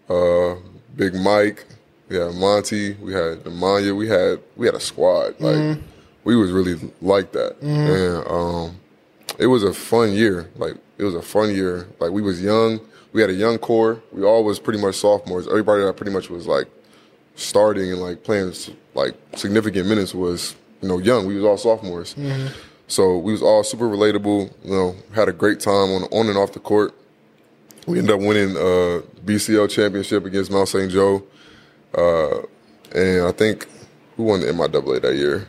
uh, 0.10 0.56
Big 0.96 1.16
Mike. 1.16 1.66
We 2.10 2.18
had 2.18 2.36
Monty. 2.36 2.94
We 2.94 3.14
had 3.14 3.44
Demanya. 3.44 3.96
We 3.96 4.08
had 4.08 4.40
we 4.56 4.66
had 4.66 4.76
a 4.76 4.80
squad. 4.80 5.40
Like 5.40 5.56
Mm-hmm. 5.56 5.82
we 6.24 6.36
was 6.36 6.52
really 6.52 6.76
like 7.02 7.32
that, 7.34 7.60
and 7.62 8.28
um, 8.30 8.80
it 9.40 9.48
was 9.48 9.64
a 9.64 9.74
fun 9.74 10.14
year. 10.14 10.50
Like 10.56 10.76
it 10.98 11.04
was 11.04 11.16
a 11.16 11.22
fun 11.22 11.54
year. 11.54 11.88
Like 12.00 12.12
we 12.12 12.22
was 12.22 12.42
young, 12.42 12.78
we 12.80 12.86
we 13.14 13.22
had 13.22 13.30
a 13.30 13.34
young 13.34 13.58
core. 13.58 14.02
We 14.12 14.24
all 14.24 14.44
was 14.44 14.60
pretty 14.60 14.80
much 14.80 14.96
sophomores. 14.96 15.48
Everybody 15.48 15.84
that 15.84 15.98
pretty 15.98 16.12
much 16.14 16.30
was 16.30 16.46
like 16.48 16.68
starting 17.38 17.92
and 17.92 18.02
like 18.02 18.24
playing 18.24 18.54
like 18.96 19.16
significant 19.36 19.88
minutes 19.88 20.14
was 20.14 20.56
you 20.82 20.90
know 20.90 20.98
young. 20.98 21.26
We 21.26 21.36
was 21.36 21.46
all 21.46 21.58
sophomores, 21.58 22.16
so 22.88 23.18
we 23.18 23.32
was 23.32 23.42
all 23.42 23.64
super 23.64 23.88
relatable. 23.88 24.52
You 24.66 24.72
know, 24.72 24.96
had 25.14 25.30
a 25.30 25.34
great 25.34 25.60
time 25.62 25.92
on 25.92 26.04
on 26.12 26.28
and 26.28 26.38
off 26.38 26.52
the 26.52 26.60
court. 26.60 26.94
We 27.86 28.00
ended 28.00 28.16
up 28.16 28.20
winning 28.20 28.58
uh, 28.58 29.02
BCL 29.26 29.70
championship 29.70 30.26
against 30.26 30.52
Mount 30.52 30.68
St. 30.68 30.92
Joe, 30.92 31.24
uh, 31.96 32.40
and 32.94 33.26
I 33.26 33.32
think 33.32 33.68
who 34.18 34.24
won 34.24 34.42
the 34.42 34.48
MIAA 34.48 35.02
that 35.04 35.16
year. 35.16 35.48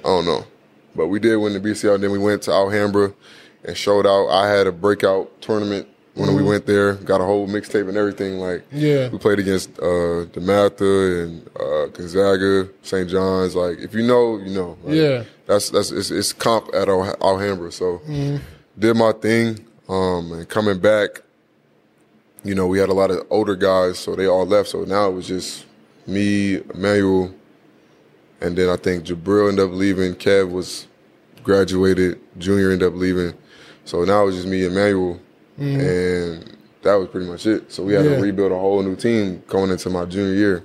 I 0.00 0.08
don't 0.08 0.26
know, 0.26 0.46
but 0.94 1.08
we 1.08 1.18
did 1.18 1.36
win 1.36 1.54
the 1.54 1.60
BCL. 1.60 2.00
Then 2.00 2.12
we 2.12 2.18
went 2.18 2.42
to 2.42 2.52
Alhambra 2.52 3.12
and 3.64 3.76
showed 3.76 4.06
out. 4.06 4.28
I 4.28 4.48
had 4.48 4.66
a 4.66 4.72
breakout 4.72 5.40
tournament 5.40 5.88
when 6.14 6.34
we 6.34 6.42
went 6.42 6.66
there. 6.66 6.94
Got 6.94 7.20
a 7.20 7.24
whole 7.24 7.46
mixtape 7.48 7.88
and 7.88 7.96
everything. 7.96 8.38
Like 8.38 8.64
Yeah. 8.72 9.08
we 9.08 9.18
played 9.18 9.38
against 9.38 9.70
uh, 9.78 10.26
DeMatha 10.34 11.24
and 11.24 11.48
uh, 11.60 11.86
Gonzaga, 11.86 12.68
St. 12.82 13.08
John's. 13.08 13.54
Like 13.56 13.78
if 13.78 13.94
you 13.94 14.02
know, 14.02 14.38
you 14.38 14.54
know. 14.54 14.76
Like, 14.84 14.94
Yeah. 14.94 15.24
that's 15.46 15.70
that's 15.70 15.90
it's, 15.90 16.10
it's 16.10 16.32
comp 16.32 16.72
at 16.74 16.88
Al- 16.88 17.16
Alhambra. 17.20 17.72
So 17.72 18.00
did 18.78 18.96
my 18.96 19.12
thing, 19.12 19.64
um, 19.88 20.32
and 20.32 20.48
coming 20.48 20.78
back, 20.78 21.22
you 22.44 22.54
know, 22.54 22.66
we 22.66 22.78
had 22.78 22.88
a 22.88 22.94
lot 22.94 23.10
of 23.10 23.24
older 23.30 23.56
guys, 23.56 23.98
so 23.98 24.14
they 24.16 24.26
all 24.26 24.46
left. 24.46 24.68
So 24.70 24.84
now 24.84 25.08
it 25.08 25.12
was 25.12 25.26
just 25.28 25.64
me, 26.06 26.56
Immanuel, 26.74 27.34
and 28.40 28.56
then 28.56 28.68
I 28.68 28.76
think 28.76 29.04
Jabril 29.04 29.48
ended 29.48 29.64
up 29.66 29.72
leaving. 29.72 30.14
Kev 30.14 30.50
was 30.50 30.86
graduated, 31.42 32.20
Junior 32.38 32.70
ended 32.72 32.88
up 32.88 32.94
leaving. 32.94 33.34
So 33.84 34.04
now 34.04 34.22
it 34.22 34.26
was 34.26 34.36
just 34.36 34.48
me 34.48 34.64
and 34.64 34.72
Immanuel, 34.72 35.20
and 35.58 36.56
that 36.82 36.94
was 36.94 37.08
pretty 37.08 37.26
much 37.26 37.46
it. 37.46 37.72
So 37.72 37.82
we 37.82 37.94
had 37.94 38.04
Yeah. 38.04 38.16
to 38.16 38.22
rebuild 38.22 38.52
a 38.52 38.58
whole 38.58 38.82
new 38.82 38.96
team 38.96 39.42
going 39.46 39.70
into 39.70 39.90
my 39.90 40.04
junior 40.04 40.34
year. 40.34 40.62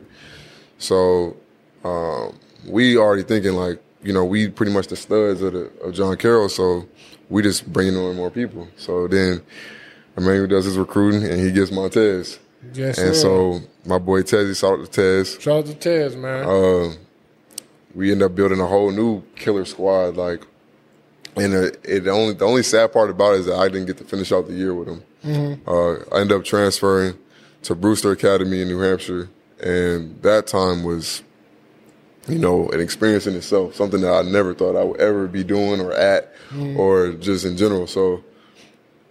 So 0.77 1.35
um, 1.83 2.37
we 2.67 2.97
already 2.97 3.23
thinking 3.23 3.53
like, 3.53 3.81
you 4.03 4.13
know, 4.13 4.23
we 4.25 4.47
pretty 4.49 4.71
much 4.71 4.87
the 4.87 4.95
studs 4.95 5.41
of, 5.41 5.53
the, 5.53 5.69
of 5.83 5.93
John 5.93 6.15
Carroll, 6.17 6.49
so 6.49 6.87
we 7.29 7.41
just 7.43 7.71
bringing 7.71 7.95
on 7.97 8.15
more 8.15 8.31
people. 8.31 8.67
So 8.77 9.07
then 9.07 9.41
Immanuel 10.17 10.47
does 10.47 10.65
his 10.65 10.77
recruiting, 10.77 11.23
and 11.23 11.39
he 11.39 11.51
gets 11.51 11.71
Montez. 11.71 12.39
Yes, 12.73 12.97
And 12.97 13.15
sir. 13.15 13.21
so 13.21 13.59
my 13.85 13.97
boy 13.97 14.21
Tezzy, 14.23 14.57
shout 14.57 14.79
out 14.79 14.85
to 14.85 14.91
Tez. 14.91 15.37
shout 15.41 15.59
out 15.59 15.65
to 15.67 15.73
Tez, 15.75 16.15
man. 16.15 16.45
Uh, 16.45 16.93
we 17.95 18.11
end 18.11 18.21
up 18.23 18.35
building 18.35 18.59
a 18.59 18.67
whole 18.67 18.91
new 18.91 19.21
killer 19.35 19.65
squad. 19.65 20.15
Like, 20.17 20.45
and 21.35 21.53
uh, 21.53 21.61
it 21.83 22.01
the 22.05 22.11
only 22.11 22.33
the 22.33 22.45
only 22.45 22.63
sad 22.63 22.91
part 22.93 23.09
about 23.09 23.33
it 23.35 23.41
is 23.41 23.45
that 23.47 23.55
I 23.57 23.67
didn't 23.69 23.87
get 23.87 23.97
to 23.97 24.03
finish 24.03 24.31
out 24.31 24.47
the 24.47 24.53
year 24.53 24.73
with 24.73 24.87
him. 24.87 25.61
Uh, 25.67 25.93
I 26.15 26.21
ended 26.21 26.37
up 26.37 26.43
transferring 26.45 27.17
to 27.63 27.75
Brewster 27.75 28.11
Academy 28.11 28.61
in 28.61 28.67
New 28.69 28.79
Hampshire, 28.79 29.29
and 29.61 30.21
that 30.21 30.47
time 30.47 30.83
was, 30.83 31.23
you 32.27 32.39
know, 32.39 32.69
an 32.69 32.79
experience 32.79 33.27
in 33.27 33.35
itself. 33.35 33.75
Something 33.75 34.01
that 34.01 34.13
I 34.13 34.21
never 34.21 34.53
thought 34.53 34.75
I 34.79 34.83
would 34.83 34.99
ever 35.01 35.27
be 35.27 35.43
doing 35.43 35.81
or 35.81 35.91
at, 35.93 36.33
or 36.77 37.11
just 37.13 37.45
in 37.45 37.57
general. 37.57 37.85
So, 37.87 38.23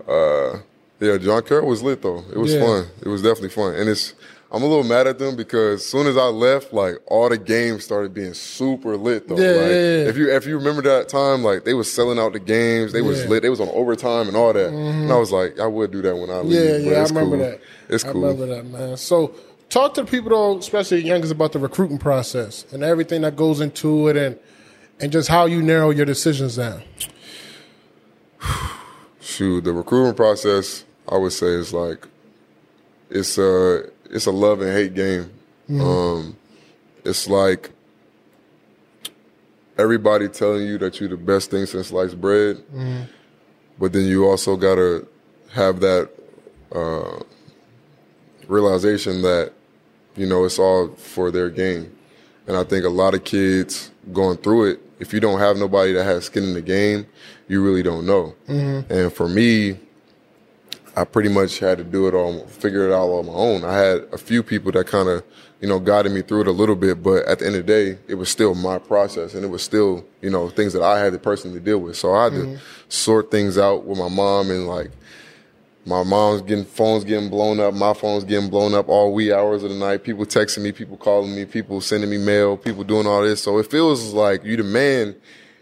uh, 0.08 0.58
yeah, 1.00 1.18
John 1.18 1.42
Carroll 1.42 1.68
was 1.68 1.82
lit 1.82 2.02
though. 2.02 2.24
It 2.32 2.38
was 2.38 2.54
Yeah. 2.54 2.60
fun. 2.64 2.86
It 3.02 3.08
was 3.08 3.22
definitely 3.22 3.50
fun, 3.50 3.74
and 3.74 3.88
it's. 3.88 4.14
I'm 4.50 4.62
a 4.62 4.66
little 4.66 4.82
mad 4.84 5.06
at 5.06 5.18
them 5.18 5.36
because 5.36 5.80
as 5.82 5.86
soon 5.86 6.06
as 6.06 6.16
I 6.16 6.24
left, 6.24 6.72
like 6.72 6.94
all 7.06 7.28
the 7.28 7.36
games 7.36 7.84
started 7.84 8.14
being 8.14 8.32
super 8.32 8.96
lit 8.96 9.28
though. 9.28 9.36
Yeah, 9.36 9.50
like, 9.60 9.68
yeah. 9.70 10.08
If 10.08 10.16
you 10.16 10.30
if 10.30 10.46
you 10.46 10.56
remember 10.56 10.80
that 10.82 11.08
time, 11.10 11.42
like 11.44 11.64
they 11.64 11.74
was 11.74 11.92
selling 11.92 12.18
out 12.18 12.32
the 12.32 12.38
games, 12.40 12.92
they 12.92 13.02
was 13.02 13.18
Yeah. 13.18 13.24
Mm-hmm. 13.24 13.32
lit, 13.32 13.42
they 13.42 13.50
was 13.50 13.60
on 13.60 13.68
overtime 13.68 14.26
and 14.26 14.36
all 14.36 14.52
that. 14.54 14.70
Mhm. 14.72 15.02
And 15.02 15.12
I 15.12 15.16
was 15.18 15.32
like, 15.32 15.60
I 15.60 15.66
would 15.66 15.90
do 15.90 16.00
that 16.00 16.16
when 16.16 16.30
I 16.30 16.38
leave. 16.38 16.52
yeah, 16.52 16.76
yeah, 16.92 16.98
I 17.00 17.02
remember 17.04 17.36
cool. 17.36 17.44
that. 17.46 17.60
It's 17.90 18.04
cool. 18.04 18.24
I 18.24 18.28
remember 18.30 18.46
that, 18.54 18.64
man. 18.64 18.96
So 18.96 19.34
talk 19.68 19.92
to 19.94 20.02
the 20.02 20.10
people 20.10 20.30
though, 20.30 20.56
especially 20.58 21.02
the 21.02 21.08
youngest, 21.08 21.32
about 21.32 21.52
the 21.52 21.58
recruiting 21.58 21.98
process 21.98 22.64
and 22.72 22.82
everything 22.82 23.20
that 23.22 23.36
goes 23.36 23.60
into 23.60 24.08
it, 24.08 24.16
and 24.16 24.38
and 24.98 25.12
just 25.12 25.28
how 25.28 25.44
you 25.44 25.60
narrow 25.60 25.90
your 25.90 26.06
decisions 26.06 26.56
down. 26.56 26.82
Shoot, 29.20 29.64
the 29.64 29.72
recruitment 29.72 30.16
process, 30.16 30.84
I 31.08 31.18
would 31.18 31.32
say, 31.32 31.48
is 31.48 31.72
like 31.74 32.06
it's 33.10 33.36
a 33.38 33.84
it's 34.10 34.26
a 34.26 34.32
love 34.32 34.60
and 34.60 34.70
hate 34.72 34.94
game. 34.94 35.30
Um, 35.80 36.36
it's 37.04 37.28
like 37.28 37.70
everybody 39.76 40.28
telling 40.28 40.66
you 40.66 40.78
that 40.78 40.98
you're 41.00 41.08
the 41.08 41.16
best 41.16 41.50
thing 41.50 41.66
since 41.66 41.88
sliced 41.88 42.20
bread, 42.20 42.62
but 43.78 43.92
then 43.92 44.06
you 44.06 44.26
also 44.26 44.56
gotta 44.56 45.06
have 45.52 45.80
that 45.80 46.10
uh, 46.74 47.22
realization 48.48 49.22
that 49.22 49.52
you 50.16 50.26
know 50.26 50.44
it's 50.44 50.58
all 50.58 50.88
for 50.96 51.30
their 51.30 51.50
game. 51.50 51.94
And 52.46 52.56
I 52.56 52.64
think 52.64 52.84
a 52.84 52.88
lot 52.90 53.14
of 53.14 53.24
kids 53.24 53.90
going 54.12 54.38
through 54.38 54.70
it, 54.70 54.80
if 55.00 55.12
you 55.12 55.20
don't 55.20 55.38
have 55.38 55.56
nobody 55.58 55.92
that 55.92 56.04
has 56.04 56.24
skin 56.24 56.44
in 56.44 56.54
the 56.54 56.62
game, 56.62 57.06
you 57.46 57.62
really 57.62 57.82
don't 57.82 58.06
know. 58.06 58.34
And 58.88 59.12
for 59.12 59.28
me, 59.28 59.78
I 60.98 61.04
pretty 61.04 61.28
much 61.28 61.60
had 61.60 61.78
to 61.78 61.84
do 61.84 62.08
it 62.08 62.14
all, 62.14 62.44
figure 62.46 62.88
it 62.88 62.92
out 62.92 63.08
on 63.08 63.26
my 63.26 63.32
own. 63.32 63.64
I 63.64 63.78
had 63.78 63.98
a 64.12 64.18
few 64.18 64.42
people 64.42 64.72
that 64.72 64.88
kind 64.88 65.08
of, 65.08 65.22
you 65.60 65.68
know, 65.68 65.78
guided 65.78 66.10
me 66.10 66.22
through 66.22 66.40
it 66.40 66.48
a 66.48 66.52
little 66.52 66.74
bit, 66.74 67.04
but 67.04 67.24
at 67.26 67.38
the 67.38 67.46
end 67.46 67.54
of 67.54 67.66
the 67.66 67.72
day, 67.72 67.98
it 68.08 68.16
was 68.16 68.28
still 68.28 68.56
my 68.56 68.78
process 68.78 69.34
and 69.34 69.44
it 69.44 69.48
was 69.48 69.62
still, 69.62 70.04
you 70.22 70.28
know, 70.28 70.48
things 70.48 70.72
that 70.72 70.82
I 70.82 70.98
had 70.98 71.12
to 71.12 71.20
personally 71.20 71.60
deal 71.60 71.78
with. 71.78 71.96
So 71.96 72.14
I 72.14 72.24
had 72.24 72.32
to 72.32 72.38
mm-hmm. 72.38 72.56
sort 72.88 73.30
things 73.30 73.58
out 73.58 73.84
with 73.84 73.96
my 73.96 74.08
mom 74.08 74.50
and 74.50 74.66
like, 74.66 74.90
my 75.86 76.02
mom's 76.02 76.42
getting 76.42 76.64
phones 76.64 77.04
getting 77.04 77.30
blown 77.30 77.60
up, 77.60 77.74
my 77.74 77.94
phone's 77.94 78.24
getting 78.24 78.50
blown 78.50 78.74
up 78.74 78.88
all 78.88 79.14
wee 79.14 79.32
hours 79.32 79.62
of 79.62 79.70
the 79.70 79.76
night. 79.76 80.02
People 80.02 80.26
texting 80.26 80.62
me, 80.62 80.72
people 80.72 80.96
calling 80.96 81.32
me, 81.32 81.44
people 81.44 81.80
sending 81.80 82.10
me 82.10 82.18
mail, 82.18 82.56
people 82.56 82.82
doing 82.82 83.06
all 83.06 83.22
this. 83.22 83.40
So 83.40 83.58
it 83.58 83.70
feels 83.70 84.12
like 84.12 84.42
you 84.44 84.56
the 84.56 84.64
man 84.64 85.14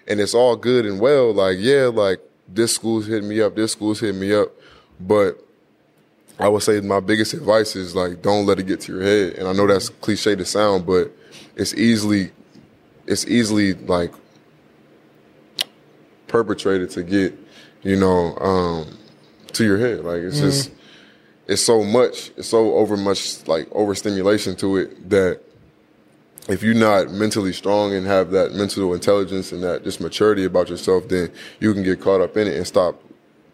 and 0.08 0.18
it's 0.18 0.34
all 0.34 0.56
good 0.56 0.86
and 0.86 0.98
well. 0.98 1.34
Like, 1.34 1.58
yeah, 1.60 1.90
like 1.92 2.20
this 2.48 2.74
school's 2.74 3.06
hitting 3.06 3.28
me 3.28 3.42
up, 3.42 3.54
this 3.54 3.72
school's 3.72 4.00
hitting 4.00 4.20
me 4.20 4.32
up. 4.34 4.50
But 5.00 5.42
I 6.38 6.48
would 6.48 6.62
say 6.62 6.80
my 6.80 7.00
biggest 7.00 7.34
advice 7.34 7.76
is 7.76 7.94
like 7.94 8.22
don't 8.22 8.46
let 8.46 8.58
it 8.58 8.64
get 8.64 8.80
to 8.82 8.92
your 8.92 9.02
head. 9.02 9.34
And 9.34 9.48
I 9.48 9.52
know 9.52 9.66
that's 9.66 9.88
cliche 9.88 10.36
to 10.36 10.44
sound, 10.44 10.86
but 10.86 11.12
it's 11.54 11.74
easily 11.74 12.30
it's 13.06 13.26
easily 13.26 13.74
like 13.74 14.12
perpetrated 16.28 16.90
to 16.90 17.02
get, 17.02 17.38
you 17.82 17.96
know, 17.96 18.36
um, 18.38 18.98
to 19.52 19.64
your 19.64 19.78
head. 19.78 20.04
Like 20.04 20.22
it's 20.22 20.40
just 20.40 20.72
it's 21.46 21.62
so 21.62 21.84
much, 21.84 22.30
it's 22.36 22.48
so 22.48 22.74
over 22.74 22.96
much 22.96 23.46
like 23.46 23.68
overstimulation 23.72 24.56
to 24.56 24.76
it 24.76 25.08
that 25.10 25.40
if 26.48 26.62
you're 26.62 26.74
not 26.74 27.10
mentally 27.10 27.52
strong 27.52 27.92
and 27.92 28.06
have 28.06 28.30
that 28.30 28.52
mental 28.52 28.94
intelligence 28.94 29.52
and 29.52 29.62
that 29.62 29.84
just 29.84 30.00
maturity 30.00 30.44
about 30.44 30.68
yourself, 30.68 31.08
then 31.08 31.30
you 31.60 31.72
can 31.72 31.82
get 31.82 32.00
caught 32.00 32.20
up 32.20 32.36
in 32.36 32.46
it 32.46 32.56
and 32.56 32.66
stop 32.66 33.00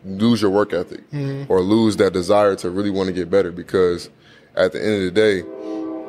lose 0.04 0.42
your 0.42 0.50
work 0.50 0.72
ethic 0.72 1.08
mm-hmm. 1.10 1.50
or 1.52 1.60
lose 1.60 1.96
that 1.96 2.12
desire 2.12 2.56
to 2.56 2.70
really 2.70 2.90
want 2.90 3.06
to 3.08 3.12
get 3.12 3.30
better 3.30 3.52
because 3.52 4.10
at 4.56 4.72
the 4.72 4.84
end 4.84 4.94
of 4.94 5.02
the 5.02 5.10
day, 5.10 5.42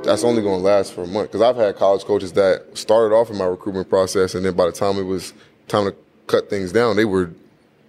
that's 0.04 0.24
only 0.24 0.42
going 0.42 0.60
to 0.60 0.66
last 0.66 0.94
for 0.94 1.04
a 1.04 1.08
month. 1.08 1.32
Because 1.32 1.42
I've 1.42 1.56
had 1.56 1.76
college 1.76 2.04
coaches 2.04 2.34
that 2.34 2.78
started 2.78 3.16
off 3.16 3.30
in 3.30 3.38
my 3.38 3.46
recruitment 3.46 3.90
process, 3.90 4.36
and 4.36 4.46
then 4.46 4.54
by 4.56 4.66
the 4.66 4.72
time 4.72 4.98
it 4.98 5.04
was 5.04 5.34
time 5.68 5.86
to 5.86 5.96
cut 6.28 6.50
things 6.50 6.72
down, 6.72 6.96
they 6.96 7.06
were 7.06 7.32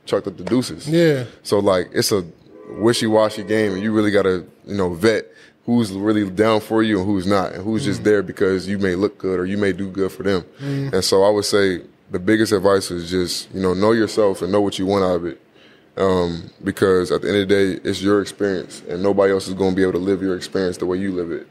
chucked 0.07 0.27
up 0.27 0.37
the 0.37 0.45
deuces. 0.45 0.89
Yeah. 0.89 1.25
So 1.43 1.59
like 1.59 1.89
it's 1.93 2.13
a 2.13 2.25
wishy-washy 2.69 3.45
game, 3.45 3.73
and 3.73 3.83
you 3.83 3.93
really 3.93 4.11
got 4.11 4.23
to 4.23 4.49
you 4.67 4.77
know 4.77 4.95
vet 4.95 5.27
who's 5.67 5.93
really 5.93 6.29
down 6.29 6.61
for 6.61 6.83
you 6.83 6.99
and 6.99 7.07
who's 7.07 7.27
not, 7.27 7.53
and 7.53 7.65
who's 7.65 7.85
just 7.85 8.01
mm-hmm. 8.01 8.11
there 8.11 8.23
because 8.23 8.69
you 8.69 8.79
may 8.79 8.95
look 8.95 9.19
good 9.19 9.41
or 9.41 9.47
you 9.47 9.57
may 9.57 9.73
do 9.73 9.91
good 9.91 10.13
for 10.13 10.23
them. 10.23 10.43
Mm-hmm. 10.61 10.95
And 10.95 11.05
so 11.05 11.25
I 11.25 11.31
would 11.31 11.47
say 11.47 11.81
the 12.11 12.19
biggest 12.19 12.53
advice 12.53 12.91
is 12.91 13.11
just 13.11 13.53
you 13.55 13.61
know 13.61 13.75
know 13.75 13.93
yourself 13.93 14.43
and 14.43 14.53
know 14.53 14.61
what 14.61 14.79
you 14.79 14.87
want 14.87 15.05
out 15.05 15.17
of 15.17 15.27
it. 15.27 15.41
Um, 15.97 16.51
because 16.65 17.13
at 17.13 17.23
the 17.23 17.29
end 17.29 17.37
of 17.37 17.49
the 17.49 17.55
day, 17.55 17.89
it's 17.89 18.03
your 18.03 18.21
experience, 18.21 18.83
and 18.89 19.03
nobody 19.03 19.33
else 19.33 19.47
is 19.47 19.55
going 19.55 19.71
to 19.71 19.77
be 19.77 19.83
able 19.83 19.93
to 19.93 19.99
live 19.99 20.23
your 20.23 20.37
experience 20.37 20.77
the 20.79 20.87
way 20.87 20.99
you 20.99 21.13
live 21.13 21.31
it. 21.31 21.47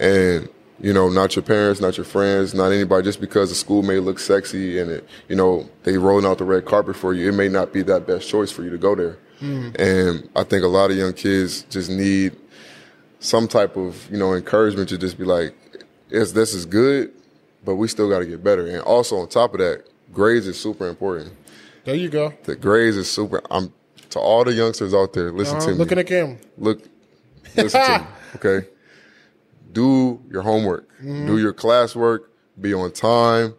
And 0.00 0.48
you 0.80 0.92
know, 0.92 1.08
not 1.08 1.36
your 1.36 1.42
parents, 1.44 1.80
not 1.80 1.96
your 1.96 2.06
friends, 2.06 2.54
not 2.54 2.72
anybody. 2.72 3.04
Just 3.04 3.20
because 3.20 3.50
the 3.50 3.54
school 3.54 3.82
may 3.82 3.98
look 3.98 4.18
sexy 4.18 4.78
and 4.80 4.90
it, 4.90 5.06
you 5.28 5.36
know, 5.36 5.68
they 5.84 5.96
rolling 5.98 6.24
out 6.26 6.38
the 6.38 6.44
red 6.44 6.64
carpet 6.64 6.96
for 6.96 7.14
you, 7.14 7.28
it 7.28 7.34
may 7.34 7.48
not 7.48 7.72
be 7.72 7.82
that 7.82 8.06
best 8.06 8.28
choice 8.28 8.50
for 8.50 8.64
you 8.64 8.70
to 8.70 8.78
go 8.78 8.94
there. 8.94 9.18
And 9.78 10.28
I 10.36 10.44
think 10.44 10.64
a 10.64 10.68
lot 10.68 10.90
of 10.90 10.96
young 10.96 11.12
kids 11.12 11.62
just 11.64 11.90
need 11.90 12.36
some 13.18 13.46
type 13.48 13.76
of 13.76 14.10
you 14.10 14.16
know 14.18 14.34
encouragement 14.34 14.88
to 14.90 14.98
just 14.98 15.18
be 15.18 15.24
like, 15.24 15.54
"Yes, 16.10 16.32
this 16.32 16.54
is 16.54 16.64
good, 16.64 17.12
but 17.64 17.76
we 17.76 17.88
still 17.88 18.08
got 18.08 18.20
to 18.20 18.26
get 18.26 18.42
better." 18.42 18.66
And 18.66 18.80
also 18.82 19.16
on 19.16 19.28
top 19.28 19.54
of 19.54 19.58
that, 19.58 19.84
grades 20.12 20.46
is 20.46 20.58
super 20.58 20.88
important. 20.88 21.32
There 21.84 21.94
you 21.94 22.08
go. 22.08 22.32
The 22.44 22.54
grades 22.54 22.96
is 22.96 23.10
super. 23.10 23.42
I'm 23.50 23.72
to 24.12 24.18
all 24.20 24.44
the 24.44 24.52
youngsters 24.52 24.94
out 24.94 25.12
there. 25.12 25.30
Listen 25.32 25.56
Uh, 25.56 25.60
to 25.60 25.68
me. 25.68 25.74
look 25.74 25.92
at 25.92 25.96
the 25.96 26.04
camera. 26.04 26.36
Look, 26.58 26.80
listen 27.56 27.80
to 27.80 27.98
me. 28.00 28.06
Okay, 28.36 28.66
do 29.72 30.20
your 30.30 30.40
homework. 30.42 30.88
Do 31.02 31.36
your 31.38 31.52
classwork. 31.52 32.20
Be 32.60 32.72
on 32.72 32.92
time. 32.92 33.54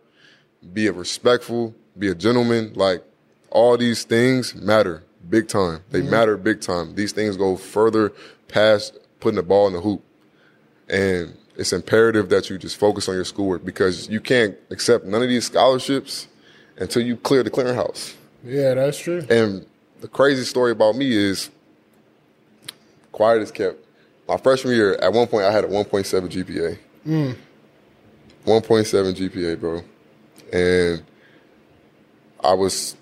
Be 0.74 0.88
a 0.88 0.92
respectful. 0.92 1.76
Be 1.98 2.08
a 2.08 2.16
gentleman. 2.16 2.74
Like 2.74 3.04
all 3.52 3.78
these 3.78 4.04
things 4.04 4.56
matter 4.56 5.04
big 5.30 5.48
time. 5.48 5.82
They 5.92 6.02
matter 6.02 6.38
big 6.38 6.62
time. 6.62 6.96
These 6.96 7.12
things 7.12 7.38
go 7.38 7.56
further 7.56 8.14
past 8.48 8.98
putting 9.20 9.36
the 9.36 9.44
ball 9.44 9.68
in 9.68 9.74
the 9.74 9.82
hoop. 9.82 10.02
And 10.90 11.38
it's 11.56 11.72
imperative 11.72 12.30
that 12.30 12.50
you 12.50 12.58
just 12.58 12.78
focus 12.78 13.08
on 13.08 13.14
your 13.16 13.26
schoolwork 13.26 13.64
because 13.64 14.10
you 14.10 14.20
can't 14.20 14.58
accept 14.72 15.06
none 15.06 15.22
of 15.22 15.30
these 15.30 15.46
scholarships 15.46 16.28
until 16.78 17.04
you 17.04 17.16
clear 17.18 17.44
the 17.44 17.52
clearinghouse. 17.52 18.16
Yeah, 18.44 18.74
that's 18.74 18.98
true. 18.98 19.24
And 19.30 19.66
the 20.04 20.10
crazy 20.10 20.44
story 20.44 20.74
about 20.74 20.98
me 20.98 21.10
is 21.16 21.50
quiet 23.14 23.42
as 23.42 23.54
kept. 23.54 23.78
My 24.28 24.36
freshman 24.36 24.76
year, 24.76 24.96
at 24.96 25.14
one 25.14 25.28
point, 25.28 25.46
I 25.46 25.52
had 25.54 25.64
a 25.64 25.68
1.7 25.70 26.28
GPA. 26.30 26.78
1.7 28.46 29.14
GPA, 29.16 29.60
bro. 29.62 29.82
And 30.52 31.04
I 32.44 32.54
was 32.54 32.98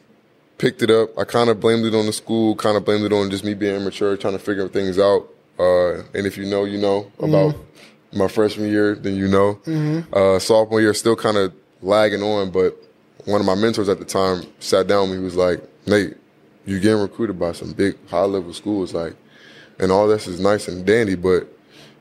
picked 0.60 0.84
it 0.84 0.92
up. 0.92 1.18
I 1.18 1.24
kind 1.24 1.50
of 1.50 1.60
blamed 1.60 1.86
it 1.86 1.96
on 1.96 2.06
the 2.06 2.14
school, 2.14 2.56
kind 2.56 2.78
of 2.78 2.86
blamed 2.86 3.04
it 3.04 3.14
on 3.14 3.32
just 3.32 3.44
me 3.44 3.56
being 3.56 3.76
immature, 3.78 4.16
trying 4.16 4.34
to 4.34 4.40
figure 4.40 4.68
things 4.68 5.00
out. 5.00 5.28
Uh, 5.58 6.04
and 6.14 6.28
if 6.28 6.38
you 6.38 6.46
know, 6.46 6.66
you 6.66 6.78
know 6.78 7.12
about 7.18 7.56
my 8.14 8.28
freshman 8.28 8.70
year, 8.70 8.94
then 8.94 9.16
you 9.16 9.28
know. 9.28 9.60
Uh, 10.14 10.38
sophomore 10.38 10.82
year, 10.82 10.94
still 10.94 11.16
kind 11.16 11.38
of 11.38 11.52
lagging 11.82 12.22
on, 12.22 12.52
but 12.52 12.78
one 13.26 13.42
of 13.42 13.48
my 13.48 13.56
mentors 13.56 13.90
at 13.90 13.98
the 13.98 14.06
time 14.06 14.44
sat 14.60 14.86
down 14.86 15.10
with 15.10 15.12
me. 15.14 15.18
He 15.18 15.24
was 15.24 15.36
like, 15.36 15.64
Nate, 15.88 16.16
you're 16.66 16.80
getting 16.80 17.02
recruited 17.02 17.40
by 17.40 17.52
some 17.52 17.74
big 17.74 17.98
high 18.08 18.24
level 18.24 18.54
schools, 18.54 18.94
like, 18.94 19.16
and 19.80 19.92
all 19.92 20.08
this 20.08 20.28
is 20.28 20.40
nice 20.40 20.68
and 20.68 20.86
dandy, 20.86 21.16
but 21.16 21.48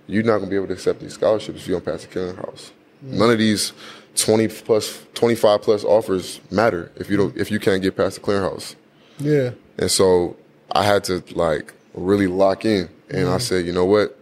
you're 0.07 0.23
not 0.23 0.39
gonna 0.39 0.51
be 0.51 0.57
able 0.57 0.67
to 0.67 0.75
accept 0.75 1.01
these 1.01 1.15
scholarships 1.15 1.61
if 1.61 1.69
you 1.69 1.75
don't 1.75 1.85
pass 1.85 2.05
the 2.05 2.09
clearinghouse. 2.09 2.71
Mm. 3.05 3.19
None 3.19 3.31
of 3.31 3.39
these 3.39 3.73
20 4.17 4.49
plus, 4.49 5.03
25 5.15 5.63
plus 5.63 5.85
offers 5.85 6.41
matter 6.51 6.91
if 6.97 7.09
you 7.09 7.17
don't, 7.17 7.37
if 7.37 7.51
you 7.51 7.61
can't 7.61 7.83
get 7.83 7.97
past 7.97 8.17
the 8.17 8.21
clearinghouse. 8.21 8.75
Yeah. 9.19 9.51
And 9.79 9.91
so 9.91 10.37
I 10.73 10.85
had 10.85 11.05
to 11.05 11.23
like 11.35 11.73
really 11.95 12.27
lock 12.27 12.65
in. 12.65 12.89
And 13.09 13.29
I 13.29 13.37
mm. 13.37 13.41
said, 13.41 13.67
you 13.67 13.73
know 13.73 13.85
what? 13.85 14.17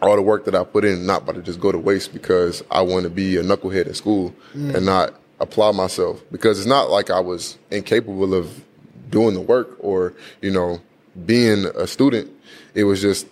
All 0.00 0.16
the 0.16 0.22
work 0.22 0.44
that 0.46 0.54
I 0.54 0.64
put 0.64 0.84
in, 0.84 1.06
not 1.06 1.22
about 1.22 1.36
to 1.36 1.42
just 1.42 1.60
go 1.60 1.70
to 1.70 1.78
waste 1.78 2.12
because 2.12 2.62
I 2.70 2.80
want 2.82 3.04
to 3.04 3.10
be 3.10 3.36
a 3.36 3.42
knucklehead 3.42 3.86
in 3.86 3.94
school 3.94 4.34
mm. 4.54 4.74
and 4.74 4.84
not 4.84 5.14
apply 5.38 5.70
myself. 5.72 6.22
Because 6.32 6.58
it's 6.58 6.66
not 6.66 6.90
like 6.90 7.10
I 7.10 7.20
was 7.20 7.58
incapable 7.70 8.34
of 8.34 8.64
doing 9.12 9.34
the 9.34 9.40
work 9.40 9.76
or, 9.78 10.14
you 10.40 10.50
know, 10.50 10.80
being 11.24 11.66
a 11.76 11.86
student. 11.86 12.28
It 12.74 12.84
was 12.84 13.00
just 13.00 13.28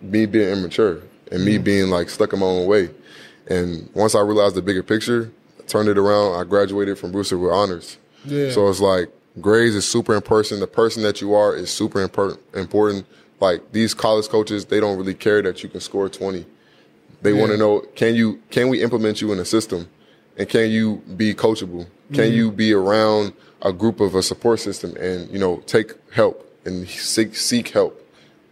me 0.00 0.24
being 0.24 0.48
immature 0.48 1.02
and 1.30 1.44
me 1.44 1.58
mm. 1.58 1.64
being 1.64 1.90
like 1.90 2.08
stuck 2.08 2.32
in 2.32 2.38
my 2.38 2.46
own 2.46 2.66
way. 2.66 2.88
And 3.48 3.90
once 3.94 4.14
I 4.14 4.20
realized 4.20 4.54
the 4.54 4.62
bigger 4.62 4.82
picture, 4.82 5.30
I 5.58 5.64
turned 5.64 5.88
it 5.88 5.98
around. 5.98 6.40
I 6.40 6.44
graduated 6.44 6.98
from 6.98 7.12
Brewster 7.12 7.36
with 7.36 7.52
honors. 7.52 7.98
Yeah. 8.24 8.50
So 8.50 8.68
it's 8.68 8.80
like 8.80 9.10
grades 9.40 9.74
is 9.74 9.86
super 9.86 10.14
important. 10.14 10.60
The 10.60 10.66
person 10.66 11.02
that 11.02 11.20
you 11.20 11.34
are 11.34 11.54
is 11.54 11.70
super 11.70 12.06
impor- 12.06 12.38
important. 12.54 13.06
Like 13.40 13.72
these 13.72 13.94
college 13.94 14.28
coaches, 14.28 14.66
they 14.66 14.80
don't 14.80 14.96
really 14.96 15.14
care 15.14 15.42
that 15.42 15.62
you 15.62 15.68
can 15.68 15.80
score 15.80 16.08
20. 16.08 16.46
They 17.20 17.32
want 17.32 17.50
to 17.50 17.58
know, 17.58 17.80
can 17.96 18.14
you, 18.14 18.40
can 18.50 18.68
we 18.68 18.80
implement 18.80 19.20
you 19.20 19.32
in 19.32 19.40
a 19.40 19.44
system? 19.44 19.88
And 20.38 20.48
can 20.48 20.70
you 20.70 21.02
be 21.16 21.34
coachable? 21.34 21.86
Can 22.12 22.32
you 22.32 22.48
mm-hmm. 22.48 22.56
be 22.56 22.72
around 22.72 23.34
a 23.60 23.72
group 23.72 24.00
of 24.00 24.14
a 24.14 24.22
support 24.22 24.60
system 24.60 24.96
and, 24.96 25.28
you 25.30 25.38
know, 25.38 25.58
take 25.66 25.92
help 26.12 26.50
and 26.64 26.88
seek, 26.88 27.36
seek 27.36 27.68
help? 27.68 28.00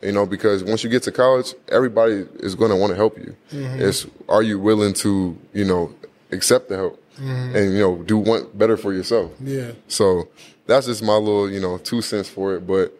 You 0.02 0.12
know, 0.12 0.26
because 0.26 0.62
once 0.62 0.84
you 0.84 0.90
get 0.90 1.04
to 1.04 1.12
college, 1.12 1.54
everybody 1.68 2.26
is 2.40 2.54
going 2.54 2.70
to 2.70 2.76
want 2.76 2.90
to 2.90 2.96
help 2.96 3.16
you. 3.16 3.34
Mm-hmm. 3.50 3.82
It's, 3.82 4.06
are 4.28 4.42
you 4.42 4.58
willing 4.58 4.92
to, 4.94 5.38
you 5.54 5.64
know, 5.64 5.94
accept 6.32 6.68
the 6.68 6.76
help 6.76 7.02
mm-hmm. 7.14 7.56
and, 7.56 7.72
you 7.72 7.80
know, 7.80 8.02
do 8.02 8.18
one 8.18 8.46
better 8.52 8.76
for 8.76 8.92
yourself? 8.92 9.32
Yeah. 9.40 9.72
So 9.88 10.28
that's 10.66 10.86
just 10.86 11.02
my 11.02 11.14
little, 11.14 11.50
you 11.50 11.60
know, 11.60 11.78
two 11.78 12.02
cents 12.02 12.28
for 12.28 12.56
it. 12.56 12.66
But 12.66 12.92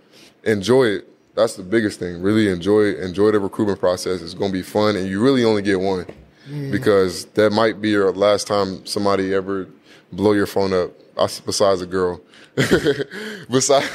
enjoy 0.45 0.85
it. 0.85 1.09
That's 1.35 1.57
the 1.57 1.63
biggest 1.63 1.99
thing. 1.99 2.23
Really 2.23 2.49
enjoy 2.49 2.85
it. 2.85 3.01
Enjoy 3.01 3.31
the 3.31 3.41
recruitment 3.41 3.79
process. 3.79 4.23
It's 4.23 4.33
going 4.33 4.53
to 4.53 4.57
be 4.57 4.63
fun, 4.63 4.97
and 4.97 5.07
you 5.07 5.23
really 5.23 5.45
only 5.45 5.61
get 5.61 5.79
one 5.81 6.07
because 6.71 7.25
that 7.35 7.53
might 7.53 7.81
be 7.81 7.91
your 7.91 8.13
last 8.13 8.47
time 8.47 8.85
somebody 8.87 9.35
ever 9.35 9.69
blow 10.13 10.33
your 10.33 10.47
phone 10.47 10.73
up. 10.73 10.93
Besides 11.47 11.81
a 11.81 11.87
girl, 11.87 12.21
besides 13.51 13.89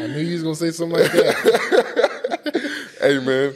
I 0.00 0.06
knew 0.08 0.20
you 0.20 0.32
was 0.34 0.42
gonna 0.42 0.54
say 0.56 0.70
something 0.70 0.98
like 0.98 1.12
that. 1.12 2.88
hey 3.00 3.18
man, 3.18 3.54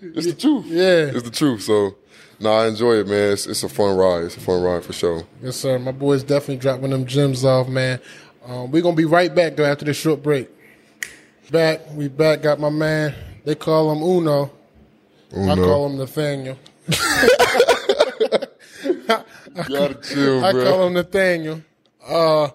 it's 0.00 0.26
the 0.26 0.34
truth. 0.34 0.66
Yeah. 0.66 1.10
it's 1.14 1.22
the 1.22 1.30
truth. 1.30 1.62
So, 1.62 1.96
nah, 2.40 2.62
I 2.62 2.68
enjoy 2.68 2.94
it, 2.94 3.06
man. 3.06 3.32
It's, 3.32 3.46
it's 3.46 3.62
a 3.62 3.68
fun 3.68 3.96
ride. 3.96 4.24
It's 4.24 4.36
a 4.36 4.40
fun 4.40 4.62
ride 4.62 4.84
for 4.84 4.92
sure. 4.92 5.24
yes, 5.42 5.56
sir. 5.56 5.78
My 5.78 5.92
boy's 5.92 6.22
definitely 6.24 6.56
dropping 6.56 6.90
them 6.90 7.06
gems 7.06 7.44
off, 7.44 7.68
man. 7.68 8.00
Um, 8.44 8.70
we're 8.70 8.82
gonna 8.82 8.96
be 8.96 9.04
right 9.04 9.32
back 9.32 9.54
though 9.54 9.64
after 9.64 9.84
this 9.84 9.96
short 9.96 10.22
break. 10.22 10.48
Back, 11.50 11.80
we 11.92 12.08
back. 12.08 12.42
Got 12.42 12.58
my 12.58 12.70
man. 12.70 13.14
They 13.44 13.54
call 13.54 13.92
him 13.92 14.02
Uno. 14.02 14.50
I 15.34 15.52
Uno. 15.52 15.64
call 15.64 15.86
him 15.86 15.96
Nathaniel. 15.98 16.58
Gotta 19.54 19.94
chill, 20.02 20.44
I 20.44 20.52
bro. 20.52 20.64
call 20.64 20.86
him 20.86 20.92
Nathaniel. 20.94 21.62
Uh, 22.06 22.48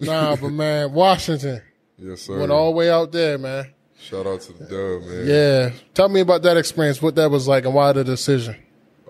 nah, 0.00 0.36
but 0.36 0.48
man, 0.50 0.92
Washington 0.92 1.62
yes, 1.98 2.22
sir. 2.22 2.38
went 2.38 2.52
all 2.52 2.70
the 2.70 2.76
way 2.76 2.90
out 2.90 3.12
there, 3.12 3.38
man. 3.38 3.66
Shout 3.98 4.26
out 4.26 4.40
to 4.42 4.52
the 4.52 4.64
dub, 4.64 5.08
man. 5.08 5.26
Yeah, 5.26 5.70
tell 5.94 6.08
me 6.08 6.20
about 6.20 6.42
that 6.42 6.56
experience. 6.56 7.00
What 7.00 7.14
that 7.16 7.30
was 7.30 7.48
like, 7.48 7.64
and 7.64 7.74
why 7.74 7.92
the 7.92 8.04
decision. 8.04 8.56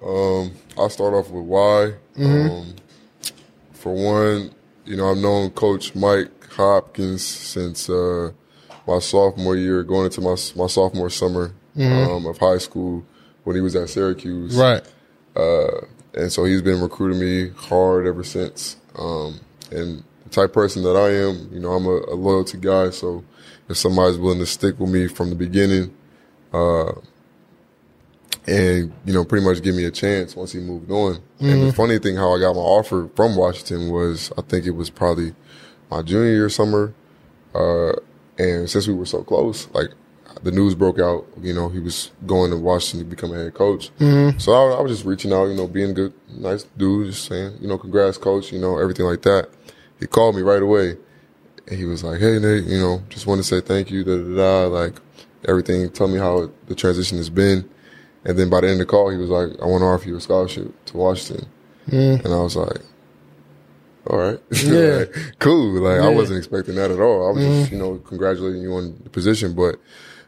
Um, 0.04 0.52
I'll 0.76 0.90
start 0.90 1.14
off 1.14 1.30
with 1.30 1.44
why. 1.44 1.94
Um, 2.18 2.74
for 3.72 3.92
one, 3.94 4.50
you 4.84 4.96
know, 4.96 5.10
I've 5.10 5.18
known 5.18 5.50
Coach 5.50 5.94
Mike 5.94 6.30
Hopkins 6.52 7.24
since 7.24 7.88
uh, 7.90 8.30
my 8.86 8.98
sophomore 9.00 9.56
year, 9.56 9.82
going 9.82 10.06
into 10.06 10.20
my 10.20 10.36
my 10.56 10.66
sophomore 10.68 11.10
summer 11.10 11.52
um, 11.76 12.26
of 12.26 12.38
high 12.38 12.58
school 12.58 13.04
when 13.44 13.56
he 13.56 13.62
was 13.62 13.76
at 13.76 13.88
Syracuse. 13.88 14.56
Right. 14.56 14.82
And 16.16 16.30
so 16.30 16.44
he's 16.44 16.62
been 16.62 16.80
recruiting 16.80 17.20
me 17.20 17.50
hard 17.56 18.06
ever 18.06 18.22
since. 18.22 18.76
Um, 18.96 19.40
and 19.72 20.04
the 20.22 20.30
type 20.30 20.50
of 20.50 20.52
person 20.52 20.84
that 20.84 20.96
I 20.96 21.10
am, 21.10 21.52
you 21.52 21.58
know, 21.60 21.72
I'm 21.72 21.86
a, 21.86 22.12
a 22.12 22.14
loyalty 22.14 22.58
guy. 22.58 22.90
So 22.90 23.24
if 23.68 23.76
somebody's 23.76 24.18
willing 24.18 24.38
to 24.38 24.46
stick 24.46 24.78
with 24.78 24.90
me 24.90 25.08
from 25.08 25.30
the 25.30 25.36
beginning, 25.36 25.92
uh, 26.52 26.92
and 28.46 28.92
you 29.04 29.12
know, 29.12 29.24
pretty 29.24 29.44
much 29.44 29.62
give 29.62 29.74
me 29.74 29.84
a 29.86 29.90
chance 29.90 30.36
once 30.36 30.52
he 30.52 30.60
moved 30.60 30.90
on. 30.90 31.18
And 31.40 31.62
the 31.68 31.72
funny 31.72 31.98
thing, 31.98 32.16
how 32.16 32.34
I 32.34 32.38
got 32.38 32.54
my 32.54 32.60
offer 32.60 33.08
from 33.16 33.36
Washington 33.36 33.90
was, 33.90 34.30
I 34.38 34.42
think 34.42 34.66
it 34.66 34.72
was 34.72 34.90
probably 34.90 35.34
my 35.90 36.02
junior 36.02 36.30
year 36.30 36.48
summer. 36.48 36.94
Uh, 37.54 37.92
and 38.38 38.68
since 38.68 38.86
we 38.86 38.94
were 38.94 39.06
so 39.06 39.24
close, 39.24 39.68
like 39.72 39.88
the 40.44 40.52
news 40.52 40.74
broke 40.74 40.98
out, 40.98 41.26
you 41.40 41.54
know, 41.54 41.70
he 41.70 41.80
was 41.80 42.10
going 42.26 42.50
to 42.50 42.58
Washington 42.58 43.08
to 43.08 43.16
become 43.16 43.32
a 43.32 43.44
head 43.44 43.54
coach. 43.54 43.90
Mm-hmm. 43.98 44.38
So 44.38 44.52
I, 44.52 44.78
I 44.78 44.80
was 44.82 44.92
just 44.92 45.06
reaching 45.06 45.32
out, 45.32 45.46
you 45.46 45.54
know, 45.54 45.66
being 45.66 45.90
a 45.90 45.94
good, 45.94 46.12
nice 46.28 46.64
dude, 46.76 47.06
just 47.06 47.26
saying, 47.26 47.56
you 47.60 47.66
know, 47.66 47.78
congrats, 47.78 48.18
coach, 48.18 48.52
you 48.52 48.58
know, 48.58 48.78
everything 48.78 49.06
like 49.06 49.22
that. 49.22 49.48
He 49.98 50.06
called 50.06 50.36
me 50.36 50.42
right 50.42 50.62
away 50.62 50.98
and 51.66 51.78
he 51.78 51.86
was 51.86 52.04
like, 52.04 52.20
Hey, 52.20 52.38
Nate, 52.38 52.64
you 52.64 52.78
know, 52.78 53.02
just 53.08 53.26
want 53.26 53.38
to 53.40 53.44
say 53.44 53.62
thank 53.62 53.90
you, 53.90 54.04
da 54.04 54.16
da 54.18 54.36
da, 54.36 54.66
like 54.66 55.00
everything. 55.48 55.88
Tell 55.90 56.08
me 56.08 56.18
how 56.18 56.50
the 56.66 56.74
transition 56.74 57.16
has 57.16 57.30
been. 57.30 57.68
And 58.26 58.38
then 58.38 58.50
by 58.50 58.60
the 58.60 58.68
end 58.68 58.80
of 58.80 58.86
the 58.86 58.90
call, 58.90 59.08
he 59.10 59.16
was 59.16 59.30
like, 59.30 59.50
I 59.62 59.66
want 59.66 59.80
to 59.80 59.86
offer 59.86 60.08
you 60.08 60.16
a 60.16 60.20
scholarship 60.20 60.72
to 60.86 60.96
Washington. 60.96 61.48
Mm. 61.88 62.24
And 62.24 62.34
I 62.34 62.38
was 62.38 62.56
like, 62.56 62.80
all 64.06 64.18
right. 64.18 64.40
Yeah. 64.62 65.04
Like, 65.06 65.38
cool. 65.38 65.80
Like, 65.80 66.00
I 66.00 66.08
wasn't 66.08 66.38
expecting 66.38 66.74
that 66.74 66.90
at 66.90 67.00
all. 67.00 67.28
I 67.28 67.32
was 67.32 67.44
just, 67.44 67.66
mm-hmm. 67.66 67.74
you 67.74 67.80
know, 67.80 67.98
congratulating 67.98 68.62
you 68.62 68.74
on 68.74 68.98
the 69.02 69.10
position. 69.10 69.54
But, 69.54 69.76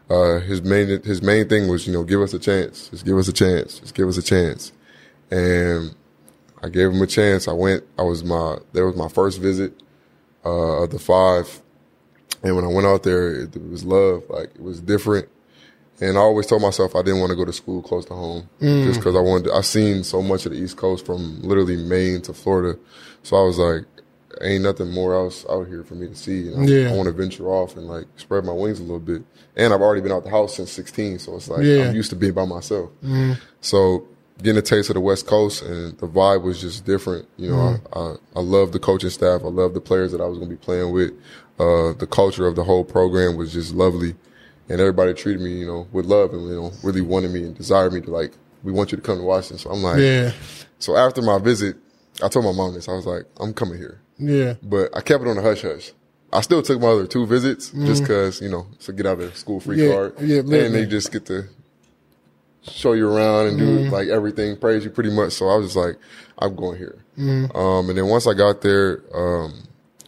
uh, 0.08 0.40
his 0.40 0.62
main, 0.62 0.88
his 1.02 1.22
main 1.22 1.48
thing 1.48 1.68
was, 1.68 1.86
you 1.86 1.92
know, 1.92 2.04
give 2.04 2.20
us 2.20 2.32
a 2.34 2.38
chance. 2.38 2.88
Just 2.88 3.04
give 3.04 3.16
us 3.18 3.28
a 3.28 3.32
chance. 3.32 3.80
Just 3.80 3.94
give 3.94 4.08
us 4.08 4.16
a 4.16 4.22
chance. 4.22 4.72
And 5.30 5.94
I 6.62 6.68
gave 6.68 6.90
him 6.90 7.02
a 7.02 7.06
chance. 7.06 7.48
I 7.48 7.52
went, 7.52 7.84
I 7.98 8.02
was 8.02 8.22
my, 8.24 8.58
there 8.72 8.86
was 8.86 8.96
my 8.96 9.08
first 9.08 9.40
visit, 9.40 9.72
uh, 10.44 10.82
of 10.84 10.90
the 10.90 10.98
five. 10.98 11.60
And 12.42 12.54
when 12.54 12.64
I 12.64 12.68
went 12.68 12.86
out 12.86 13.02
there, 13.02 13.34
it, 13.42 13.56
it 13.56 13.68
was 13.70 13.84
love. 13.84 14.22
Like, 14.28 14.54
it 14.54 14.62
was 14.62 14.80
different. 14.80 15.28
And 16.00 16.16
I 16.18 16.20
always 16.20 16.46
told 16.46 16.60
myself 16.62 16.94
I 16.94 17.00
didn't 17.02 17.20
want 17.20 17.30
to 17.30 17.36
go 17.36 17.44
to 17.46 17.52
school 17.52 17.80
close 17.82 18.04
to 18.06 18.14
home 18.14 18.48
just 18.84 19.00
because 19.00 19.16
I 19.16 19.20
wanted. 19.20 19.44
To, 19.44 19.54
I've 19.54 19.64
seen 19.66 20.04
so 20.04 20.20
much 20.20 20.44
of 20.44 20.52
the 20.52 20.58
East 20.58 20.76
Coast 20.76 21.06
from 21.06 21.40
literally 21.40 21.76
Maine 21.76 22.20
to 22.22 22.34
Florida, 22.34 22.78
so 23.22 23.34
I 23.38 23.42
was 23.44 23.56
like, 23.56 23.84
"Ain't 24.42 24.62
nothing 24.62 24.90
more 24.90 25.14
else 25.14 25.46
out 25.48 25.68
here 25.68 25.82
for 25.84 25.94
me 25.94 26.08
to 26.08 26.14
see." 26.14 26.48
And 26.48 26.60
I, 26.60 26.64
Yeah. 26.66 26.90
I 26.90 26.92
want 26.94 27.06
to 27.06 27.12
venture 27.12 27.48
off 27.48 27.78
and 27.78 27.86
like 27.88 28.04
spread 28.16 28.44
my 28.44 28.52
wings 28.52 28.78
a 28.78 28.82
little 28.82 29.00
bit. 29.00 29.22
And 29.56 29.72
I've 29.72 29.80
already 29.80 30.02
been 30.02 30.12
out 30.12 30.24
the 30.24 30.30
house 30.30 30.56
since 30.56 30.70
16, 30.72 31.18
so 31.20 31.36
it's 31.36 31.48
like 31.48 31.62
Yeah. 31.64 31.88
I'm 31.88 31.94
used 31.96 32.10
to 32.10 32.16
being 32.16 32.34
by 32.34 32.44
myself. 32.44 32.90
So 33.60 34.06
getting 34.42 34.58
a 34.58 34.62
taste 34.62 34.90
of 34.90 34.94
the 34.94 35.00
West 35.00 35.26
Coast 35.26 35.62
and 35.62 35.96
the 35.98 36.06
vibe 36.06 36.42
was 36.42 36.60
just 36.60 36.84
different. 36.84 37.26
You 37.38 37.50
know, 37.50 37.78
I, 37.92 37.98
I 37.98 38.14
I 38.36 38.40
love 38.40 38.72
the 38.72 38.78
coaching 38.78 39.10
staff. 39.10 39.42
I 39.44 39.48
love 39.48 39.72
the 39.74 39.80
players 39.80 40.12
that 40.12 40.20
I 40.20 40.26
was 40.26 40.36
going 40.38 40.50
to 40.50 40.56
be 40.56 40.62
playing 40.62 40.92
with. 40.92 41.12
Uh, 41.58 41.94
the 41.94 42.06
culture 42.06 42.46
of 42.46 42.54
the 42.54 42.64
whole 42.64 42.84
program 42.84 43.36
was 43.36 43.50
just 43.52 43.74
lovely 43.74 44.14
and 44.68 44.78
everybody 44.80 45.14
treated 45.14 45.40
me, 45.40 45.58
you 45.60 45.66
know, 45.66 45.86
with 45.92 46.04
love 46.04 46.34
and 46.34 46.42
you 46.48 46.54
know, 46.60 46.72
really 46.82 47.00
wanted 47.00 47.30
me 47.30 47.44
and 47.44 47.56
desired 47.56 47.92
me 47.94 48.00
to 48.02 48.10
like, 48.10 48.32
we 48.62 48.72
want 48.72 48.92
you 48.92 48.96
to 48.96 49.02
come 49.02 49.16
to 49.16 49.24
Washington. 49.24 49.56
So 49.58 49.70
I'm 49.70 49.82
like, 49.82 50.00
Yeah. 50.00 50.32
so 50.80 50.96
after 50.98 51.22
my 51.22 51.38
visit, 51.38 51.76
I 52.22 52.28
told 52.28 52.44
my 52.44 52.52
mom 52.52 52.74
this. 52.74 52.88
I 52.88 52.92
was 52.92 53.06
like, 53.06 53.24
I'm 53.40 53.54
coming 53.54 53.78
here, 53.78 54.00
Yeah. 54.18 54.54
but 54.62 54.94
I 54.94 55.00
kept 55.00 55.22
it 55.24 55.28
on 55.28 55.36
the 55.36 55.42
hush 55.42 55.62
hush. 55.62 55.92
I 56.32 56.40
still 56.40 56.62
took 56.62 56.80
my 56.80 56.88
other 56.88 57.06
two 57.06 57.26
visits 57.26 57.70
just 57.70 58.02
because 58.02 58.40
you 58.40 58.48
know 58.50 58.66
to 58.80 58.92
get 58.92 59.06
out 59.06 59.20
of 59.20 59.36
school 59.36 59.60
free 59.60 59.76
Mm-hmm. 59.78 59.86
Yeah, 59.88 59.94
card, 59.94 60.14
yeah, 60.20 60.66
and 60.66 60.74
they 60.74 60.86
just 60.86 61.12
get 61.12 61.26
to 61.26 61.44
show 62.62 62.92
you 62.94 63.08
around 63.08 63.46
and 63.48 63.60
Mm-hmm. 63.60 63.84
do 63.84 63.90
like 63.90 64.08
everything, 64.08 64.56
praise 64.56 64.84
you 64.84 64.90
pretty 64.90 65.10
much. 65.10 65.32
So 65.32 65.48
I 65.48 65.56
was 65.56 65.66
just 65.66 65.76
like, 65.76 65.96
I'm 66.38 66.54
going 66.56 66.78
here. 66.78 66.98
Mm-hmm. 67.18 67.56
Um, 67.56 67.88
and 67.88 67.96
then 67.98 68.06
once 68.08 68.26
I 68.26 68.34
got 68.34 68.60
there, 68.60 69.02
um, 69.14 69.62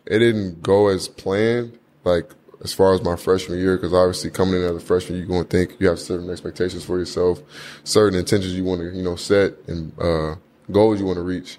it 0.06 0.18
didn't 0.18 0.62
go 0.62 0.88
as 0.88 1.08
planned. 1.08 1.78
Like 2.04 2.30
as 2.64 2.72
far 2.74 2.92
as 2.94 3.02
my 3.02 3.14
freshman 3.14 3.58
year, 3.60 3.76
because 3.76 3.92
obviously 3.94 4.30
coming 4.30 4.56
in 4.56 4.62
as 4.62 4.74
a 4.76 4.80
freshman, 4.80 5.18
you're 5.18 5.28
going 5.28 5.44
to 5.44 5.48
think 5.48 5.76
you 5.78 5.88
have 5.88 6.00
certain 6.00 6.28
expectations 6.30 6.84
for 6.84 6.98
yourself, 6.98 7.40
certain 7.84 8.18
intentions 8.18 8.54
you 8.54 8.64
want 8.64 8.80
to, 8.80 8.90
you 8.90 9.02
know, 9.02 9.14
set 9.16 9.52
and 9.68 9.92
uh, 10.00 10.34
goals 10.72 10.98
you 10.98 11.06
want 11.06 11.16
to 11.18 11.22
reach. 11.22 11.58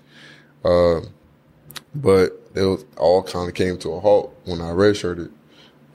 Uh, 0.66 1.00
but 1.96 2.49
it 2.56 2.64
was, 2.64 2.86
all 2.98 3.24
kind 3.24 3.48
of 3.48 3.56
came 3.56 3.78
to 3.80 3.92
a 3.94 4.00
halt 4.00 4.36
when 4.46 4.62
I 4.62 4.72
redshirted, 4.72 5.32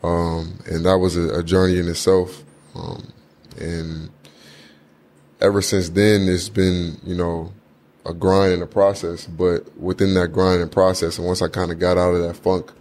um, 0.03 0.59
and 0.67 0.85
that 0.85 0.99
was 0.99 1.17
a, 1.17 1.41
a 1.41 1.43
journey 1.43 1.79
in 1.79 1.89
itself. 1.89 2.45
Um, 2.75 3.13
and 3.59 4.11
ever 5.41 5.63
since 5.63 5.91
then, 5.91 6.29
it's 6.29 6.49
been, 6.49 6.99
you 7.05 7.15
know, 7.15 7.53
a 8.07 8.13
grind 8.13 8.53
and 8.53 8.63
a 8.63 8.67
process. 8.67 9.27
But 9.27 9.77
within 9.79 10.15
that 10.15 10.29
grind 10.29 10.61
and 10.61 10.71
process, 10.71 11.19
and 11.19 11.27
once 11.27 11.43
I 11.43 11.49
kind 11.49 11.71
of 11.71 11.79
got 11.79 11.99
out 11.99 12.15
of 12.15 12.23
that 12.23 12.35
funk 12.35 12.73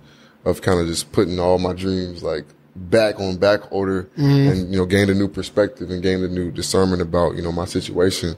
of 0.46 0.62
kind 0.62 0.80
of 0.80 0.88
just 0.88 1.12
putting 1.12 1.40
all 1.40 1.60
my 1.60 1.74
dreams 1.74 2.24
like 2.24 2.46
back 2.76 3.20
on 3.20 3.38
back 3.38 3.72
order 3.72 4.10
and, 4.50 4.72
you 4.72 4.78
know, 4.78 4.86
gained 4.86 5.10
a 5.10 5.14
new 5.14 5.28
perspective 5.28 5.92
and 5.92 6.02
gained 6.02 6.24
a 6.24 6.28
new 6.28 6.52
discernment 6.52 7.02
about, 7.02 7.36
you 7.36 7.42
know, 7.42 7.52
my 7.52 7.66
situation, 7.66 8.36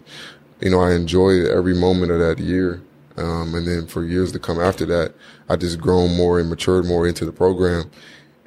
you 0.61 0.69
know, 0.69 0.81
I 0.81 0.93
enjoyed 0.93 1.47
every 1.47 1.73
moment 1.73 2.11
of 2.11 2.19
that 2.19 2.39
year. 2.39 2.81
Um, 3.17 3.55
and 3.55 3.65
then 3.65 3.87
for 3.87 4.03
years 4.03 4.31
to 4.33 4.39
come 4.39 4.59
after 4.59 4.85
that, 4.87 5.13
I 5.47 5.55
just 5.55 5.79
grown 5.79 6.15
more 6.17 6.39
and 6.39 6.49
matured 6.49 6.85
more 6.85 7.07
into 7.07 7.25
the 7.25 7.31
program. 7.31 7.89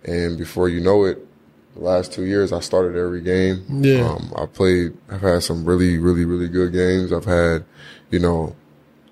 And 0.04 0.36
before 0.36 0.68
you 0.68 0.80
know 0.80 1.04
it, 1.04 1.26
the 1.74 1.80
last 1.80 2.12
two 2.12 2.24
years, 2.24 2.52
I 2.52 2.60
started 2.60 2.96
every 2.98 3.20
game. 3.22 3.64
Yeah. 3.68 4.08
Um, 4.08 4.32
I 4.36 4.46
played, 4.46 4.96
I've 5.10 5.20
had 5.20 5.42
some 5.42 5.64
really, 5.64 5.98
really, 5.98 6.24
really 6.24 6.48
good 6.48 6.72
games. 6.72 7.12
I've 7.12 7.24
had, 7.24 7.64
you 8.10 8.18
know, 8.18 8.54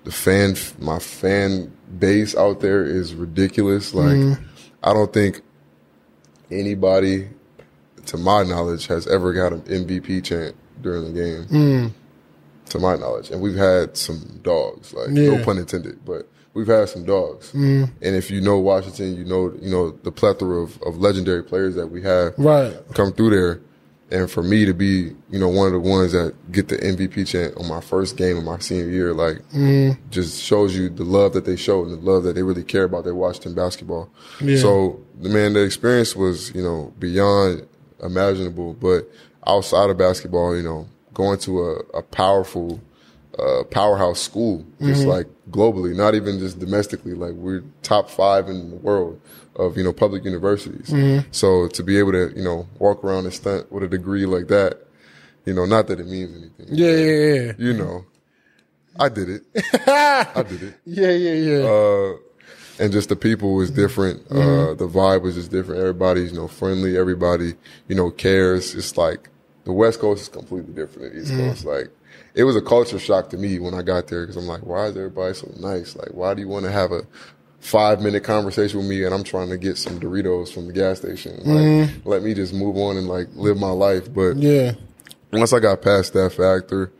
the 0.03 0.11
fan, 0.11 0.55
my 0.79 0.99
fan 0.99 1.71
base 1.97 2.35
out 2.35 2.59
there 2.59 2.85
is 2.85 3.13
ridiculous. 3.15 3.93
Like, 3.93 4.37
I 4.83 4.93
don't 4.93 5.11
think 5.11 5.41
anybody, 6.51 7.29
to 8.07 8.17
my 8.17 8.43
knowledge, 8.43 8.87
has 8.87 9.07
ever 9.07 9.33
got 9.33 9.53
an 9.53 9.61
MVP 9.61 10.23
chant 10.23 10.55
during 10.81 11.13
the 11.13 11.19
game. 11.19 11.93
To 12.69 12.79
my 12.79 12.95
knowledge. 12.95 13.29
And 13.31 13.41
we've 13.41 13.55
had 13.55 13.95
some 13.97 14.39
dogs, 14.43 14.93
like, 14.93 15.09
no 15.09 15.21
Yeah. 15.21 15.43
pun 15.45 15.57
intended, 15.57 15.99
but 16.05 16.27
we've 16.53 16.67
had 16.67 16.89
some 16.89 17.03
dogs. 17.05 17.51
Mm. 17.53 17.89
And 18.01 18.15
if 18.15 18.29
you 18.31 18.41
know 18.41 18.57
Washington, 18.59 19.15
you 19.15 19.23
know, 19.25 19.53
you 19.61 19.69
know, 19.69 19.91
the 20.03 20.11
plethora 20.11 20.61
of, 20.61 20.81
of 20.83 20.97
legendary 20.97 21.43
players 21.43 21.75
that 21.75 21.87
we 21.87 22.01
have 22.01 22.33
Right. 22.37 22.75
come 22.93 23.11
through 23.13 23.29
there. 23.31 23.61
And 24.09 24.31
for 24.31 24.41
me 24.41 24.63
to 24.65 24.73
be, 24.73 25.11
you 25.29 25.37
know, 25.37 25.49
one 25.49 25.67
of 25.67 25.73
the 25.73 25.79
ones 25.81 26.13
that 26.13 26.33
get 26.49 26.69
the 26.69 26.77
MVP 26.77 27.25
chant 27.27 27.57
on 27.57 27.67
my 27.67 27.81
first 27.81 28.15
game 28.15 28.37
of 28.37 28.43
my 28.45 28.57
senior 28.59 28.87
year, 28.89 29.13
like, 29.13 29.39
mm. 29.53 29.97
just 30.09 30.41
shows 30.41 30.75
you 30.77 30.87
the 30.87 31.03
love 31.03 31.33
that 31.33 31.43
they 31.43 31.57
show 31.57 31.83
and 31.83 31.91
the 31.91 31.97
love 32.11 32.23
that 32.23 32.33
they 32.33 32.41
really 32.41 32.63
care 32.63 32.83
about 32.85 33.03
their 33.03 33.15
Washington 33.15 33.53
basketball. 33.53 34.09
Yeah. 34.39 34.57
So, 34.59 35.01
the 35.21 35.27
man, 35.27 35.53
the 35.53 35.61
experience 35.63 36.15
was, 36.15 36.55
you 36.55 36.63
know, 36.63 36.93
beyond 36.97 37.67
imaginable. 38.01 38.73
But 38.73 39.09
outside 39.45 39.89
of 39.89 39.97
basketball, 39.97 40.55
you 40.55 40.63
know, 40.63 40.87
going 41.17 41.39
to 41.39 41.51
a, 41.63 41.71
a 41.97 42.03
powerful, 42.03 42.79
uh, 43.39 43.63
powerhouse 43.71 44.19
school, 44.21 44.63
just 44.79 45.01
Mm-hmm. 45.01 45.09
like 45.09 45.27
globally, 45.49 45.95
not 45.95 46.13
even 46.13 46.37
just 46.39 46.59
domestically, 46.59 47.13
like 47.15 47.33
we're 47.33 47.63
top 47.81 48.09
five 48.09 48.47
in 48.49 48.69
the 48.69 48.75
world 48.77 49.19
of, 49.55 49.75
you 49.77 49.83
know, 49.83 49.91
public 49.93 50.23
universities. 50.23 50.89
Mm-hmm. 50.89 51.27
So 51.31 51.67
to 51.69 51.81
be 51.83 51.97
able 51.97 52.11
to, 52.11 52.31
you 52.35 52.43
know, 52.43 52.67
walk 52.77 53.03
around 53.03 53.25
and 53.25 53.33
stunt 53.33 53.71
with 53.71 53.81
a 53.83 53.87
degree 53.87 54.25
like 54.27 54.47
that, 54.49 54.73
you 55.45 55.53
know, 55.55 55.65
not 55.65 55.87
that 55.87 55.99
it 55.99 56.05
means 56.07 56.31
anything. 56.37 56.67
Yeah, 56.69 56.91
yeah, 56.91 57.33
yeah. 57.41 57.51
You 57.57 57.73
know, 57.73 58.05
I 58.99 59.09
did 59.09 59.29
it. 59.29 59.41
I 59.87 60.43
did 60.47 60.61
it. 60.63 60.73
Yeah, 60.85 61.11
yeah, 61.11 61.33
yeah. 61.49 61.63
Uh, 61.65 62.13
and 62.79 62.91
just 62.91 63.09
the 63.09 63.15
people 63.15 63.55
was 63.55 63.71
different. 63.71 64.21
Uh, 64.29 64.35
Mm-hmm. 64.35 64.77
the 64.83 64.87
vibe 64.87 65.21
was 65.23 65.33
just 65.35 65.49
different. 65.51 65.79
Everybody's, 65.81 66.31
you 66.31 66.37
know, 66.37 66.47
friendly. 66.47 66.95
Everybody, 66.97 67.55
you 67.87 67.95
know, 67.95 68.11
cares. 68.11 68.75
It's 68.75 68.97
like 68.97 69.29
the 69.67 69.73
West 69.73 69.99
Coast 69.99 70.21
is 70.21 70.29
completely 70.29 70.73
different 70.73 71.11
than 71.11 71.21
East 71.21 71.31
Mm-hmm. 71.33 71.49
Coast. 71.49 71.65
Like, 71.65 71.89
it 72.35 72.45
was 72.45 72.55
a 72.55 72.61
culture 72.61 72.97
shock 72.99 73.29
to 73.31 73.37
me 73.37 73.59
when 73.59 73.73
I 73.73 73.81
got 73.81 74.07
there 74.07 74.21
because 74.25 74.37
I'm 74.37 74.47
like, 74.47 74.65
why 74.65 74.85
is 74.85 74.95
everybody 74.95 75.33
so 75.33 75.51
nice? 75.59 75.93
Like, 75.95 76.09
why 76.13 76.33
do 76.33 76.41
you 76.41 76.47
want 76.47 76.63
to 76.65 76.71
have 76.71 76.93
a 76.93 77.01
five 77.59 78.01
minute 78.01 78.23
conversation 78.23 78.79
with 78.79 78.87
me 78.87 79.03
and 79.03 79.13
I'm 79.13 79.25
trying 79.25 79.49
to 79.49 79.57
get 79.57 79.77
some 79.77 79.99
Doritos 79.99 80.53
from 80.53 80.67
the 80.67 80.73
gas 80.73 80.99
station? 80.99 81.41
Like, 81.43 81.89
let 82.05 82.23
me 82.23 82.33
just 82.33 82.53
move 82.53 82.77
on 82.77 82.95
and 82.95 83.07
like 83.09 83.27
live 83.33 83.57
my 83.57 83.71
life. 83.71 84.11
But 84.13 84.37
yeah. 84.37 84.71
once 85.33 85.51
I 85.51 85.59
got 85.59 85.81
past 85.81 86.13
that 86.13 86.31
factor, 86.31 86.91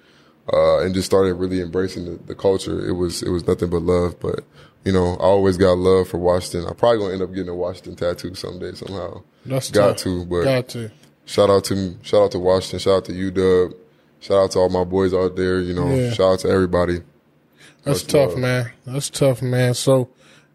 uh, 0.52 0.80
and 0.80 0.94
just 0.94 1.06
started 1.06 1.36
really 1.36 1.62
embracing 1.62 2.06
the, 2.06 2.24
the 2.26 2.36
culture, 2.36 2.86
it 2.86 2.94
was 2.94 3.24
it 3.24 3.30
was 3.30 3.48
nothing 3.48 3.70
but 3.70 3.82
love. 3.82 4.20
But 4.20 4.42
you 4.84 4.92
know, 4.92 5.14
I 5.16 5.24
always 5.24 5.58
got 5.58 5.74
love 5.78 6.10
for 6.10 6.18
Washington. 6.18 6.70
I 6.70 6.74
probably 6.74 7.00
gonna 7.00 7.14
end 7.14 7.22
up 7.22 7.34
getting 7.34 7.50
a 7.50 7.56
Washington 7.56 7.96
tattoo 7.96 8.34
someday 8.36 8.74
somehow. 8.74 9.24
That's 9.46 9.72
got 9.72 9.98
tough. 9.98 9.98
to, 10.04 10.26
but 10.26 10.44
Got 10.44 10.68
to. 10.70 10.92
Shout 11.28 11.50
out 11.52 11.64
to 11.66 11.96
shout 12.02 12.24
out 12.24 12.32
to 12.32 12.40
Washington, 12.40 12.80
shout 12.80 12.94
out 12.98 13.06
to 13.06 13.12
UW, 13.14 13.76
shout 14.20 14.38
out 14.38 14.52
to 14.52 14.60
all 14.60 14.70
my 14.70 14.84
boys 14.84 15.14
out 15.14 15.36
there. 15.36 15.60
You 15.60 15.76
know, 15.76 15.88
Yeah. 15.94 16.10
shout 16.12 16.34
out 16.34 16.40
to 16.40 16.50
everybody. 16.50 17.02
That's 17.84 18.04
Much 18.04 18.12
tough, 18.12 18.30
love. 18.32 18.40
man. 18.40 18.72
That's 18.86 19.10
tough, 19.12 19.42
man. 19.44 19.74
So 19.76 20.10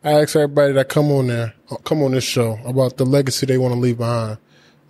I 0.05 0.21
ask 0.21 0.35
everybody 0.35 0.73
that 0.73 0.89
come 0.89 1.13
on 1.13 1.29
there, 1.29 1.55
uh, 1.71 1.77
come 1.77 2.03
on 2.03 2.11
this 2.13 2.25
show 2.25 2.59
about 2.67 2.97
the 2.97 3.05
legacy 3.07 3.47
they 3.47 3.57
want 3.59 3.73
to 3.75 3.81
leave 3.81 3.99
behind. 3.99 4.39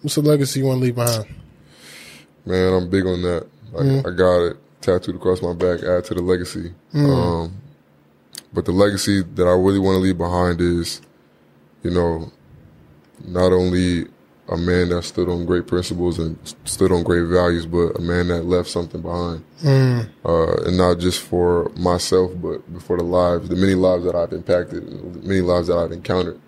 What's 0.01 0.15
the 0.17 0.23
legacy 0.23 0.61
you 0.61 0.67
want 0.67 0.79
to 0.79 0.85
leave 0.87 0.95
behind? 0.97 1.27
Man, 2.47 2.73
I'm 2.73 2.89
big 2.91 3.07
on 3.07 3.23
that. 3.23 3.47
Like, 3.73 4.07
I 4.07 4.11
got 4.11 4.41
it 4.47 4.57
tattooed 4.81 5.15
across 5.17 5.41
my 5.43 5.53
back. 5.53 5.83
Add 5.85 6.05
to 6.07 6.15
the 6.15 6.23
legacy. 6.23 6.73
Um, 6.95 7.53
but 8.53 8.65
the 8.65 8.73
legacy 8.73 9.23
that 9.23 9.47
I 9.47 9.53
really 9.53 9.79
want 9.79 9.97
to 9.97 10.01
leave 10.01 10.19
behind 10.19 10.61
is, 10.61 11.01
you 11.85 11.91
know, 11.91 12.33
not 13.25 13.53
only 13.53 14.07
a 14.49 14.57
man 14.57 14.89
that 14.89 15.03
stood 15.05 15.29
on 15.29 15.47
great 15.47 15.67
principles 15.67 16.19
and 16.19 16.37
stood 16.65 16.91
on 16.91 17.03
great 17.03 17.27
values, 17.27 17.65
but 17.65 17.97
a 17.97 18.01
man 18.01 18.29
that 18.29 18.45
left 18.45 18.69
something 18.69 19.01
behind. 19.01 19.45
Uh, 20.25 20.57
and 20.65 20.77
not 20.77 20.99
just 20.99 21.21
for 21.21 21.71
myself, 21.77 22.33
but 22.37 22.61
for 22.83 22.97
the 22.97 23.05
lives, 23.05 23.49
the 23.49 23.57
many 23.57 23.75
lives 23.75 24.05
that 24.05 24.15
I've 24.15 24.33
impacted, 24.33 24.87
the 24.87 25.27
many 25.27 25.41
lives 25.41 25.69
that 25.69 25.79
I've 25.79 25.93
encountered. 25.93 26.41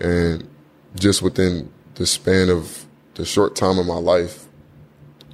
And 0.00 0.48
just 0.96 1.22
within 1.22 1.70
the 1.94 2.06
span 2.06 2.50
of 2.50 2.84
the 3.14 3.24
short 3.24 3.54
time 3.56 3.78
of 3.78 3.86
my 3.86 3.98
life, 3.98 4.46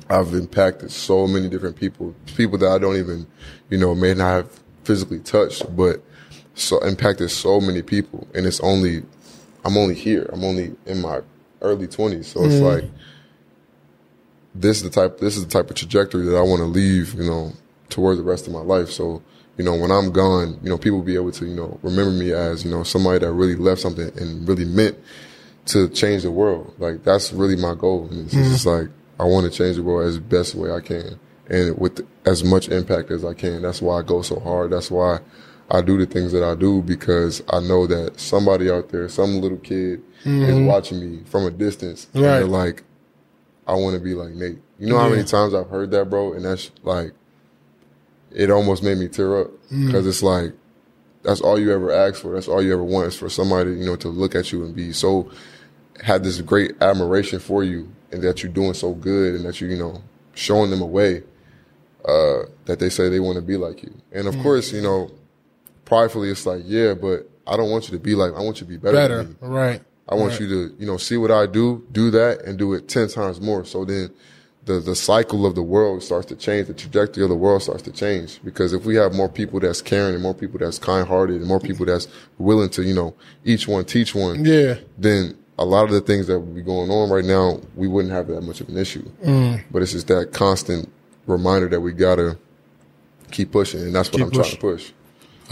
I've 0.09 0.35
impacted 0.35 0.91
so 0.91 1.27
many 1.27 1.49
different 1.49 1.77
people, 1.77 2.15
people 2.37 2.59
that 2.59 2.71
I 2.71 2.79
don't 2.79 2.97
even, 2.97 3.27
you 3.71 3.79
know, 3.79 3.95
may 3.95 4.13
not 4.13 4.31
have 4.31 4.61
physically 4.85 5.21
touched, 5.21 5.75
but 5.75 6.03
so 6.55 6.79
impacted 6.81 7.31
so 7.31 7.61
many 7.61 7.81
people. 7.81 8.29
And 8.35 8.45
it's 8.45 8.61
only, 8.61 9.03
I'm 9.65 9.79
only 9.79 9.95
here. 9.95 10.29
I'm 10.33 10.45
only 10.45 10.77
in 10.85 11.01
my 11.01 11.23
early 11.63 11.87
twenties. 11.87 12.27
So 12.27 12.45
it's 12.45 12.57
mm. 12.57 12.83
like, 12.83 12.91
this 14.55 14.77
is 14.77 14.83
the 14.83 14.91
type, 14.91 15.19
this 15.19 15.37
is 15.37 15.47
the 15.47 15.51
type 15.51 15.71
of 15.71 15.77
trajectory 15.77 16.27
that 16.27 16.37
I 16.37 16.43
want 16.43 16.61
to 16.61 16.67
leave, 16.67 17.15
you 17.15 17.25
know, 17.25 17.53
towards 17.89 18.19
the 18.19 18.25
rest 18.25 18.47
of 18.47 18.53
my 18.53 18.61
life. 18.61 18.91
So, 18.91 19.23
you 19.57 19.65
know, 19.65 19.75
when 19.75 19.91
I'm 19.91 20.13
gone, 20.13 20.59
you 20.63 20.69
know, 20.69 20.77
people 20.77 20.99
will 20.99 21.07
be 21.07 21.15
able 21.15 21.33
to, 21.33 21.47
you 21.47 21.55
know, 21.55 21.79
remember 21.83 22.11
me 22.11 22.33
as, 22.33 22.65
you 22.65 22.71
know, 22.71 22.83
somebody 22.83 23.21
that 23.21 23.33
really 23.33 23.57
left 23.57 23.81
something 23.81 24.11
and 24.19 24.47
really 24.47 24.65
meant 24.65 24.99
to 25.67 25.89
change 25.89 26.23
the 26.23 26.31
world. 26.31 26.75
Like 26.79 27.05
that's 27.05 27.33
really 27.33 27.57
my 27.57 27.75
goal. 27.75 28.09
And 28.11 28.27
it's 28.27 28.35
just 28.35 28.67
mm. 28.67 28.81
like 28.81 28.91
I 29.21 29.25
want 29.25 29.51
to 29.51 29.57
change 29.57 29.77
the 29.77 29.83
world 29.83 30.09
as 30.09 30.19
best 30.19 30.55
way 30.55 30.71
I 30.73 30.81
can 30.81 31.19
and 31.49 31.79
with 31.79 32.07
as 32.27 32.43
much 32.45 32.69
impact 32.69 33.11
as 33.11 33.25
I 33.25 33.35
can. 33.35 33.63
That's 33.63 33.81
why 33.81 34.01
I 34.01 34.03
go 34.03 34.23
so 34.23 34.41
hard. 34.41 34.73
That's 34.73 34.91
why 34.91 35.21
I 35.73 35.81
do 35.81 35.97
the 35.97 36.05
things 36.05 36.33
that 36.33 36.45
I 36.45 36.55
do 36.55 36.83
because 36.83 37.43
I 37.49 37.59
know 37.61 37.87
that 37.87 38.21
somebody 38.21 38.71
out 38.71 38.91
there, 38.91 39.09
some 39.09 39.41
little 39.41 39.57
kid 39.57 40.03
is 40.21 40.27
mm-hmm. 40.27 40.67
watching 40.67 41.01
me 41.01 41.25
from 41.25 41.47
a 41.47 41.51
distance 41.51 42.09
and 42.13 42.23
they're 42.23 42.45
like, 42.45 42.85
I 43.67 43.73
want 43.73 43.95
to 43.95 44.01
be 44.01 44.13
like 44.13 44.35
Nate. 44.35 44.59
You 44.79 44.89
know 44.89 44.99
how 44.99 45.09
many 45.09 45.25
times 45.25 45.55
I've 45.55 45.71
heard 45.71 45.91
that, 45.93 46.11
bro? 46.11 46.35
And 46.35 46.45
that's 46.45 46.71
like, 46.83 47.13
it 48.31 48.51
almost 48.51 48.83
made 48.83 48.99
me 48.99 49.09
tear 49.09 49.41
up 49.41 49.49
mm. 49.71 49.87
because 49.87 50.07
it's 50.07 50.23
like, 50.23 50.53
that's 51.23 51.41
all 51.41 51.59
you 51.59 51.73
ever 51.73 51.91
ask 51.91 52.21
for. 52.21 52.35
That's 52.35 52.49
all 52.49 52.63
you 52.63 52.75
ever 52.75 52.85
want 52.85 53.07
is 53.07 53.17
for 53.17 53.31
somebody, 53.31 53.71
you 53.71 53.87
know, 53.87 53.97
to 53.97 54.09
look 54.09 54.35
at 54.35 54.53
you 54.53 54.65
and 54.65 54.77
be 54.77 54.93
so, 54.93 55.31
have 56.03 56.23
this 56.23 56.41
great 56.43 56.73
admiration 56.83 57.39
for 57.39 57.65
you 57.65 57.91
and 58.11 58.23
that 58.23 58.43
you're 58.43 58.53
doing 58.53 58.75
so 58.75 58.93
good 58.93 59.37
and 59.37 59.45
that 59.47 59.61
you, 59.61 59.69
you 59.69 59.79
know, 59.79 60.03
showing 60.35 60.71
them 60.71 60.83
a 60.83 60.87
way, 60.87 61.23
uh, 62.05 62.43
that 62.67 62.79
they 62.79 62.91
say 62.91 63.09
they 63.09 63.21
want 63.21 63.37
to 63.37 63.43
be 63.43 63.57
like 63.57 63.83
you. 63.83 63.95
And 64.11 64.27
of 64.27 64.35
mm. 64.35 64.43
course, 64.43 64.73
you 64.73 64.83
know, 64.83 65.11
pridefully 65.93 66.31
it's 66.31 66.47
like, 66.47 66.63
yeah, 66.65 66.95
but 66.95 67.29
I 67.47 67.55
don't 67.59 67.71
want 67.71 67.91
you 67.91 67.99
to 67.99 68.03
be 68.03 68.15
like, 68.15 68.33
I 68.33 68.41
want 68.41 68.57
you 68.61 68.67
to 68.67 68.71
be 68.73 68.79
better, 68.79 68.97
Better, 68.97 69.29
right? 69.43 69.83
I 70.09 70.15
want 70.15 70.33
Right. 70.33 70.41
you 70.41 70.49
to, 70.49 70.75
you 70.79 70.87
know, 70.87 70.97
see 70.97 71.19
what 71.19 71.31
I 71.31 71.45
do, 71.47 71.85
do 71.93 72.11
that, 72.13 72.43
and 72.47 72.59
do 72.59 72.73
it 72.73 72.89
ten 72.89 73.09
times 73.09 73.41
more. 73.43 73.65
So 73.67 73.85
then, 73.85 74.09
the 74.65 74.81
the 74.81 74.95
cycle 74.95 75.45
of 75.45 75.55
the 75.55 75.63
world 75.63 76.03
starts 76.03 76.27
to 76.27 76.37
change. 76.37 76.69
The 76.69 76.75
trajectory 76.75 77.23
of 77.25 77.29
the 77.29 77.37
world 77.37 77.63
starts 77.63 77.83
to 77.83 77.93
change 77.93 78.41
because 78.43 78.73
if 78.73 78.85
we 78.87 78.95
have 78.97 79.13
more 79.13 79.29
people 79.29 79.61
that's 79.61 79.83
caring 79.83 80.15
and 80.15 80.23
more 80.23 80.35
people 80.35 80.59
that's 80.59 80.79
kind 80.79 81.07
hearted 81.07 81.37
and 81.37 81.47
more 81.47 81.61
people 81.61 81.85
that's 81.85 82.09
willing 82.39 82.71
to 82.71 82.83
you 82.83 82.95
know 82.95 83.15
each 83.45 83.69
one 83.69 83.85
teach 83.85 84.15
one, 84.15 84.45
Yeah. 84.47 84.77
then 84.97 85.37
a 85.59 85.65
lot 85.67 85.85
of 85.85 85.91
the 85.91 86.01
things 86.01 86.27
that 86.29 86.39
would 86.41 86.55
be 86.55 86.63
going 86.63 86.91
on 86.91 87.11
right 87.11 87.25
now, 87.25 87.61
we 87.77 87.87
wouldn't 87.87 88.15
have 88.15 88.29
that 88.29 88.41
much 88.43 88.61
of 88.63 88.69
an 88.71 88.79
issue. 88.79 89.05
Mm. 89.25 89.63
But 89.71 89.83
it's 89.83 89.93
just 89.93 90.07
that 90.09 90.33
constant 90.33 90.89
reminder 91.27 91.69
that 91.69 91.81
we 91.81 91.93
gotta 91.93 92.39
keep 93.31 93.51
pushing, 93.53 93.81
and 93.83 93.95
that's 93.95 94.09
what 94.11 94.19
Keep 94.19 94.27
I'm 94.27 94.33
trying 94.33 94.51
to 94.51 94.57
push. 94.59 94.93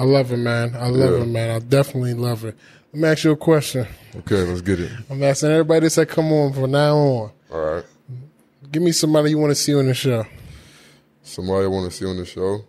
I 0.01 0.05
love 0.05 0.33
it, 0.33 0.39
man. 0.39 0.75
I 0.77 0.89
love 0.89 1.19
Yeah. 1.19 1.25
it, 1.25 1.29
man. 1.29 1.51
I 1.51 1.59
definitely 1.59 2.15
love 2.15 2.47
it. 2.47 2.57
Let 2.95 3.03
me 3.03 3.07
ask 3.09 3.23
you 3.25 3.33
a 3.33 3.37
question. 3.37 3.87
Okay, 4.17 4.43
let's 4.45 4.63
get 4.63 4.81
it. 4.81 4.91
I'm 5.11 5.23
asking 5.23 5.51
everybody 5.51 5.89
that 5.89 6.09
come 6.09 6.33
on 6.33 6.55
from 6.55 6.71
now 6.71 6.97
on. 6.97 7.31
All 7.53 7.61
right. 7.75 7.85
Give 8.73 8.83
me 8.83 8.93
somebody 8.93 9.29
you 9.31 9.37
want 9.39 9.51
to 9.51 9.55
see 9.55 9.75
on 9.75 9.87
the 9.87 9.93
show. 9.95 10.25
Somebody 11.23 11.65
I 11.67 11.69
want 11.69 11.91
to 11.91 11.97
see 11.97 12.07
on 12.07 12.17
the 12.17 12.25
show? 12.25 12.65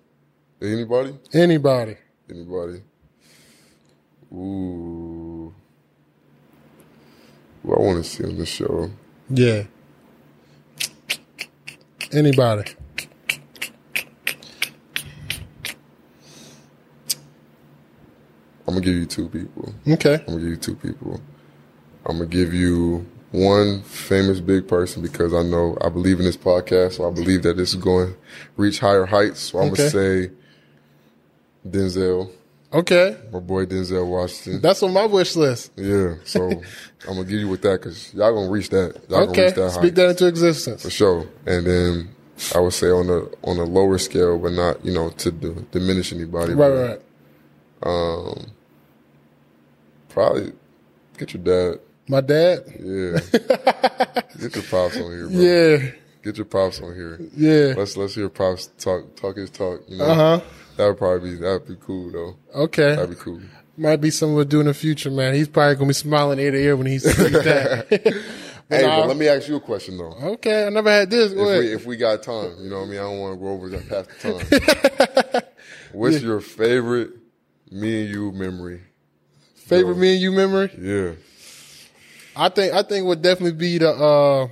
Anybody? 0.62 1.16
Anybody. 1.34 1.96
Anybody? 2.30 2.82
Ooh. 4.34 5.54
Who 7.64 7.74
I 7.74 7.80
want 7.80 8.04
to 8.04 8.10
see 8.10 8.26
on 8.26 8.38
the 8.38 8.46
show? 8.46 8.92
Yeah. 9.30 9.64
Anybody. 12.12 12.72
I'm 18.68 18.74
gonna 18.76 18.82
give 18.86 18.96
you 18.96 19.06
two 19.06 19.28
people. 19.30 19.74
Okay. 19.88 20.16
I'm 20.16 20.26
gonna 20.26 20.40
give 20.40 20.50
you 20.50 20.56
two 20.58 20.76
people. 20.76 21.20
I'm 22.06 22.18
gonna 22.18 22.26
give 22.30 22.54
you 22.54 23.06
one 23.32 23.82
famous 23.84 24.40
big 24.40 24.68
person 24.68 25.02
because 25.02 25.34
I 25.34 25.42
know 25.44 25.78
I 25.82 25.90
believe 25.90 26.20
in 26.20 26.26
this 26.26 26.38
podcast, 26.38 26.94
so 26.94 27.08
I 27.08 27.12
believe 27.12 27.44
that 27.44 27.56
this 27.58 27.70
is 27.70 27.76
going 27.76 28.12
to 28.14 28.18
reach 28.58 28.80
higher 28.80 29.06
heights. 29.06 29.40
So 29.40 29.60
I'm 29.60 29.72
Okay. 29.72 29.78
gonna 29.78 29.90
say 29.90 30.32
Denzel, 31.68 32.30
Okay. 32.74 33.18
my 33.32 33.40
boy 33.40 33.66
Denzel 33.66 34.08
Washington. 34.08 34.62
That's 34.62 34.82
on 34.84 34.94
my 34.94 35.06
wish 35.06 35.36
list. 35.36 35.72
Yeah, 35.76 36.16
so 36.24 36.42
I'm 37.08 37.16
gonna 37.16 37.24
give 37.24 37.40
you 37.40 37.48
with 37.50 37.62
that 37.62 37.82
because 37.82 38.14
y'all 38.14 38.34
gonna 38.34 38.50
reach 38.50 38.70
that. 38.70 38.96
Y'all 39.10 39.26
gonna 39.26 39.32
Okay. 39.32 39.46
reach 39.48 39.56
that 39.56 39.72
Speak 39.72 39.82
height 39.84 39.96
that 39.96 40.10
into 40.12 40.28
existence. 40.28 40.82
for 40.84 40.90
sure. 40.90 41.26
And 41.46 41.66
then 41.66 42.10
I 42.56 42.60
would 42.60 42.74
say 42.74 42.90
on 42.90 43.10
a 43.10 43.22
on 43.48 43.58
a 43.60 43.64
lower 43.64 43.98
scale, 43.98 44.38
but 44.40 44.54
not 44.54 44.84
you 44.86 44.92
know 44.94 45.10
to 45.10 45.32
d- 45.32 45.54
diminish 45.72 46.12
anybody. 46.12 46.54
Right, 46.54 46.70
right. 46.70 47.02
Um, 47.84 48.52
probably 50.10 50.54
get 51.18 51.34
your 51.34 51.44
dad. 51.44 51.80
My 52.08 52.22
dad? 52.22 52.64
Yeah, 52.80 53.20
get 54.40 54.56
your 54.56 54.64
pops 54.70 54.98
on 54.98 55.12
here, 55.12 55.28
bro. 55.30 55.40
Yeah. 55.40 55.92
Get 56.24 56.38
your 56.38 56.46
pops 56.46 56.82
on 56.82 56.94
here. 56.94 57.20
Yeah. 57.36 57.74
Let's 57.76 57.98
let's 57.98 58.14
hear 58.16 58.30
pops 58.30 58.68
talk 58.78 59.16
talk 59.16 59.38
his 59.38 59.50
talk. 59.50 59.82
You 59.88 59.98
know, 59.98 60.06
Uh 60.06 60.16
huh. 60.16 60.42
that 60.78 60.88
would 60.88 60.98
probably 60.98 61.32
be 61.32 61.36
that'd 61.38 61.68
be 61.68 61.78
cool 61.82 62.12
though. 62.12 62.36
Okay. 62.64 62.96
That'd 62.96 63.10
be 63.12 63.16
cool. 63.16 63.42
Might 63.78 64.02
be 64.02 64.12
something 64.12 64.36
we'll 64.36 64.46
do 64.46 64.60
in 64.60 64.68
the 64.68 64.74
future, 64.74 65.10
man. 65.10 65.34
He's 65.34 65.48
probably 65.48 65.76
gonna 65.76 65.88
be 65.88 65.94
smiling 65.94 66.38
ear 66.40 66.52
to 66.52 66.58
ear 66.58 66.76
when 66.76 66.88
he 66.88 67.00
sees 67.00 67.16
that. 67.18 67.88
Hey, 68.72 68.86
but 68.86 69.10
let 69.10 69.18
me 69.18 69.28
ask 69.28 69.50
you 69.50 69.58
a 69.58 69.60
question 69.60 69.98
though. 69.98 70.14
okay, 70.36 70.66
I 70.66 70.70
never 70.70 70.90
had 70.90 71.10
this. 71.10 71.34
If 71.34 71.38
we 71.38 71.74
if 71.74 71.86
we 71.86 71.98
got 71.98 72.24
time, 72.24 72.56
you 72.60 72.70
know 72.70 72.78
what 72.80 72.86
I 72.86 72.90
mean. 72.90 73.00
I 73.00 73.04
don't 73.04 73.20
want 73.20 73.36
to 73.36 73.40
go 73.42 73.48
over 73.50 73.68
that 73.70 73.90
past 73.90 74.10
the 74.22 74.60
time. 75.34 75.42
What's 75.92 76.22
your 76.22 76.40
favorite 76.40 77.12
me 77.72 78.02
and 78.06 78.10
you 78.14 78.32
memory? 78.32 78.82
Favorite 79.56 79.98
me 79.98 80.14
and 80.14 80.22
you 80.22 80.32
memory? 80.32 80.70
Yeah, 80.78 81.12
I 82.36 82.50
think 82.50 82.74
I 82.74 82.84
think 82.84 83.06
would 83.06 83.22
definitely 83.22 83.58
be 83.58 83.78
the 83.78 83.90
uh 83.92 84.48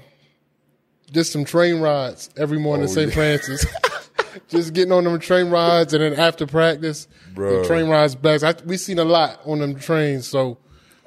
just 1.12 1.32
some 1.32 1.44
train 1.46 1.80
rides 1.82 2.30
every 2.38 2.60
morning 2.60 2.86
Oh, 2.86 2.90
in 2.90 2.96
St. 2.96 3.10
yeah. 3.10 3.14
Francis. 3.16 3.66
just 4.48 4.74
getting 4.74 4.92
on 4.92 5.04
them 5.04 5.20
train 5.20 5.50
rides 5.50 5.94
and 5.94 6.04
then 6.04 6.14
after 6.14 6.46
practice, 6.46 7.08
the 7.36 7.64
train 7.66 7.88
rides 7.90 8.16
back. 8.16 8.44
I, 8.44 8.54
we 8.66 8.78
seen 8.78 9.00
a 9.00 9.04
lot 9.04 9.42
on 9.46 9.60
them 9.60 9.76
trains, 9.80 10.28
so 10.28 10.58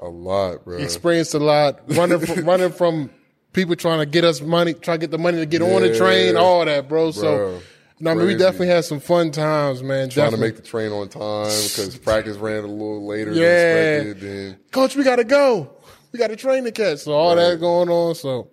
a 0.01 0.09
lot, 0.09 0.65
bro. 0.65 0.79
experienced 0.79 1.35
a 1.35 1.39
lot. 1.39 1.81
Running 1.97 2.19
from, 2.19 2.45
running 2.45 2.73
from 2.73 3.11
people 3.53 3.77
trying 3.77 4.01
to 4.01 4.07
get 4.07 4.25
us 4.25 4.41
money, 4.41 4.75
trying 4.75 4.99
to 4.99 5.07
get 5.07 5.11
the 5.13 5.19
money 5.19 5.39
to 5.39 5.47
get 5.47 5.63
on 5.63 5.83
the 5.83 5.97
train, 5.97 6.37
all 6.37 6.65
that, 6.65 6.89
bro. 6.89 7.13
So, 7.13 7.23
Bruh. 7.39 7.63
No, 8.03 8.11
I 8.11 8.15
mean, 8.15 8.27
we 8.27 8.35
definitely 8.37 8.67
had 8.69 8.85
some 8.85 8.99
fun 9.01 9.31
times, 9.31 9.83
man. 9.83 10.11
Trying 10.11 10.33
to 10.33 10.37
make 10.37 10.57
the 10.57 10.63
train 10.63 10.91
on 10.93 11.09
time 11.09 11.47
because 11.47 11.97
practice 11.99 12.37
ran 12.37 12.65
a 12.65 12.67
little 12.67 13.07
later 13.07 13.33
Yeah. 13.33 13.45
than 13.45 14.07
expected. 14.09 14.21
Then 14.21 14.57
Coach, 14.73 14.97
we 14.97 15.05
gotta 15.05 15.25
go. 15.25 15.71
We 16.13 16.19
got 16.19 16.31
a 16.31 16.37
train 16.37 16.65
to 16.65 16.73
catch. 16.73 16.99
So 16.99 17.13
all 17.13 17.37
that 17.37 17.61
going 17.61 17.89
on. 17.89 18.15
So 18.17 18.49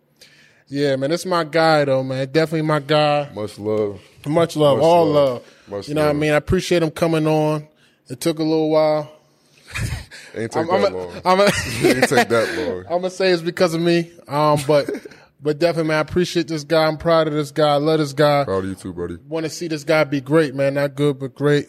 yeah, 0.68 0.96
man, 0.98 1.12
it's 1.12 1.26
my 1.26 1.44
guy 1.44 1.86
though, 1.86 2.04
man. 2.04 2.32
Definitely 2.32 2.62
my 2.68 2.80
guy. 2.80 3.30
much 3.34 3.58
love. 3.58 4.00
Much 4.28 4.56
love, 4.56 4.78
Much 4.78 4.86
all 4.86 5.06
love. 5.08 5.16
love. 5.34 5.44
Much 5.68 5.88
you 5.90 5.96
know 5.96 6.04
what 6.06 6.12
I 6.12 6.14
mean? 6.14 6.32
I 6.32 6.36
appreciate 6.36 6.84
him 6.84 6.92
coming 6.92 7.26
on. 7.26 7.68
It 8.08 8.22
took 8.22 8.38
a 8.40 8.44
little 8.44 8.70
while. 8.70 9.12
Ain't 10.36 10.52
take 10.52 10.58
I'm, 10.58 10.68
that 10.82 10.88
I'm, 10.88 10.94
long. 10.94 11.22
I'm, 11.26 11.40
Ain't 11.86 12.08
take 12.10 12.28
that 12.30 12.58
long. 12.68 12.80
I'm 12.86 13.02
gonna 13.02 13.10
say 13.10 13.30
it's 13.32 13.42
because 13.42 13.74
of 13.74 13.82
me. 13.82 14.12
Um, 14.28 14.60
but 14.68 14.90
but 15.42 15.60
definitely, 15.60 15.90
man, 15.90 15.98
I 15.98 16.02
appreciate 16.02 16.48
this 16.48 16.64
guy. 16.64 16.86
I'm 16.86 16.98
proud 16.98 17.28
of 17.28 17.34
this 17.34 17.52
guy. 17.52 17.70
I 17.74 17.78
love 17.78 18.00
this 18.00 18.14
guy. 18.14 18.44
Proud 18.46 18.64
of 18.64 18.70
you 18.70 18.76
too, 18.76 18.94
buddy. 18.94 19.18
Want 19.28 19.46
to 19.46 19.50
see 19.50 19.68
this 19.68 19.84
guy 19.84 20.04
be 20.04 20.22
great, 20.22 20.56
man. 20.56 20.74
Not 20.76 20.96
good, 20.96 21.20
but 21.20 21.36
great. 21.36 21.68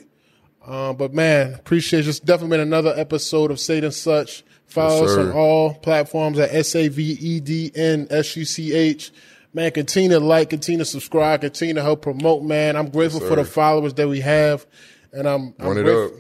Um, 0.67 0.97
but 0.97 1.15
man, 1.15 1.55
appreciate 1.55 2.05
just 2.05 2.25
definitely 2.25 2.59
been 2.59 2.67
another 2.67 2.93
episode 2.97 3.51
of 3.51 3.59
Saved 3.59 3.85
N 3.85 3.93
Such. 3.93 4.45
Follow 4.67 5.01
Yes, 5.03 5.11
us 5.13 5.17
on 5.19 5.33
all 5.33 5.75
platforms 5.75 6.39
at 6.39 6.55
S 6.55 6.75
A 6.77 6.89
V 6.89 7.13
E 7.21 7.41
D 7.41 7.73
N 7.75 8.07
S 8.11 8.37
U 8.37 8.45
C 8.45 8.73
H. 8.73 9.11
Man, 9.53 9.71
continue 9.73 10.11
to 10.11 10.21
like, 10.21 10.51
continue 10.51 10.79
to 10.79 10.85
subscribe, 10.85 11.41
continue 11.41 11.75
to 11.75 11.83
help 11.83 12.03
promote. 12.03 12.45
Man, 12.45 12.77
I'm 12.77 12.89
grateful 12.91 13.21
for 13.21 13.35
the 13.35 13.45
followers 13.45 13.95
that 13.95 14.07
we 14.09 14.21
have, 14.21 14.65
and 15.13 15.27
I'm, 15.27 15.55
I'm 15.59 15.67
Run 15.67 15.75
grateful- 15.83 16.05
up. 16.05 16.13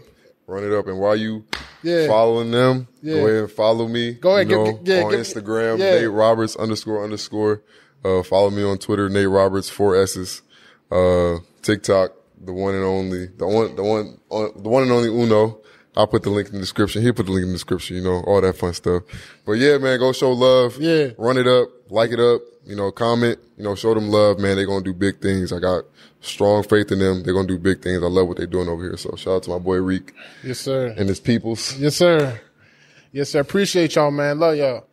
Run 0.50 0.64
it 0.64 0.72
up. 0.72 0.88
And 0.88 0.98
while 0.98 1.14
you 1.14 1.44
Yeah. 1.82 2.06
following 2.08 2.50
them, 2.50 2.88
Yeah. 3.02 3.14
go 3.14 3.26
ahead 3.26 3.40
and 3.42 3.50
follow 3.52 3.86
me. 3.86 4.12
Go 4.14 4.34
ahead, 4.34 4.50
You 4.50 4.56
know, 4.56 4.64
give- 4.72 4.78
yeah, 4.88 5.02
on 5.04 5.10
give- 5.12 5.20
Instagram. 5.20 5.78
Nate 5.78 6.10
Roberts 6.10 6.56
underscore 6.56 7.04
underscore. 7.04 7.62
Uh, 8.04 8.22
follow 8.22 8.50
me 8.50 8.62
on 8.64 8.78
Twitter, 8.78 9.08
Nate 9.08 9.28
Roberts, 9.28 9.68
four 9.68 9.94
S's. 9.94 10.42
Uh, 10.90 11.36
TikTok, 11.62 12.12
the 12.44 12.52
one 12.52 12.74
and 12.74 12.82
only, 12.84 13.28
the 13.36 13.46
one, 13.46 13.76
the 13.76 13.82
one, 13.84 14.18
uh, 14.30 14.48
the 14.60 14.68
one 14.68 14.82
and 14.82 14.90
only 14.92 15.08
Uno. 15.08 15.58
I'll 15.96 16.06
put 16.06 16.22
the 16.22 16.30
link 16.30 16.48
in 16.48 16.54
the 16.54 16.60
description. 16.60 17.02
He'll 17.02 17.12
put 17.12 17.26
the 17.26 17.32
link 17.32 17.42
in 17.44 17.48
the 17.50 17.54
description, 17.54 17.96
you 17.96 18.02
know, 18.02 18.22
all 18.26 18.40
that 18.40 18.56
fun 18.56 18.72
stuff. 18.74 19.02
But 19.46 19.52
yeah, 19.52 19.78
man, 19.78 19.98
go 19.98 20.12
show 20.12 20.32
love. 20.32 20.78
Yeah. 20.80 21.08
Run 21.18 21.36
it 21.36 21.46
up, 21.46 21.68
like 21.90 22.10
it 22.12 22.20
up, 22.20 22.40
you 22.64 22.76
know, 22.76 22.90
comment, 22.92 23.38
you 23.56 23.64
know, 23.64 23.74
show 23.74 23.94
them 23.94 24.08
love, 24.10 24.38
man. 24.38 24.56
They're 24.56 24.66
going 24.66 24.84
to 24.84 24.92
do 24.92 24.96
big 24.98 25.20
things. 25.20 25.52
I 25.52 25.58
got 25.58 25.84
strong 26.20 26.62
faith 26.62 26.92
in 26.92 26.98
them. 26.98 27.22
They're 27.22 27.34
going 27.34 27.46
to 27.46 27.54
do 27.54 27.58
big 27.58 27.82
things. 27.82 28.02
I 28.02 28.06
love 28.06 28.28
what 28.28 28.36
they're 28.36 28.46
doing 28.46 28.68
over 28.68 28.82
here. 28.82 28.96
So 28.96 29.14
shout 29.16 29.34
out 29.34 29.42
to 29.44 29.50
my 29.50 29.58
boy 29.58 29.76
Reek 29.76 30.12
Yes, 30.44 30.60
sir. 30.60 30.94
and 30.96 31.08
his 31.08 31.20
peoples. 31.20 31.76
Yes, 31.78 31.96
sir. 31.96 32.40
Yes, 33.12 33.30
sir. 33.30 33.40
Appreciate 33.40 33.94
y'all, 33.96 34.10
man. 34.10 34.38
Love 34.38 34.56
y'all. 34.56 34.86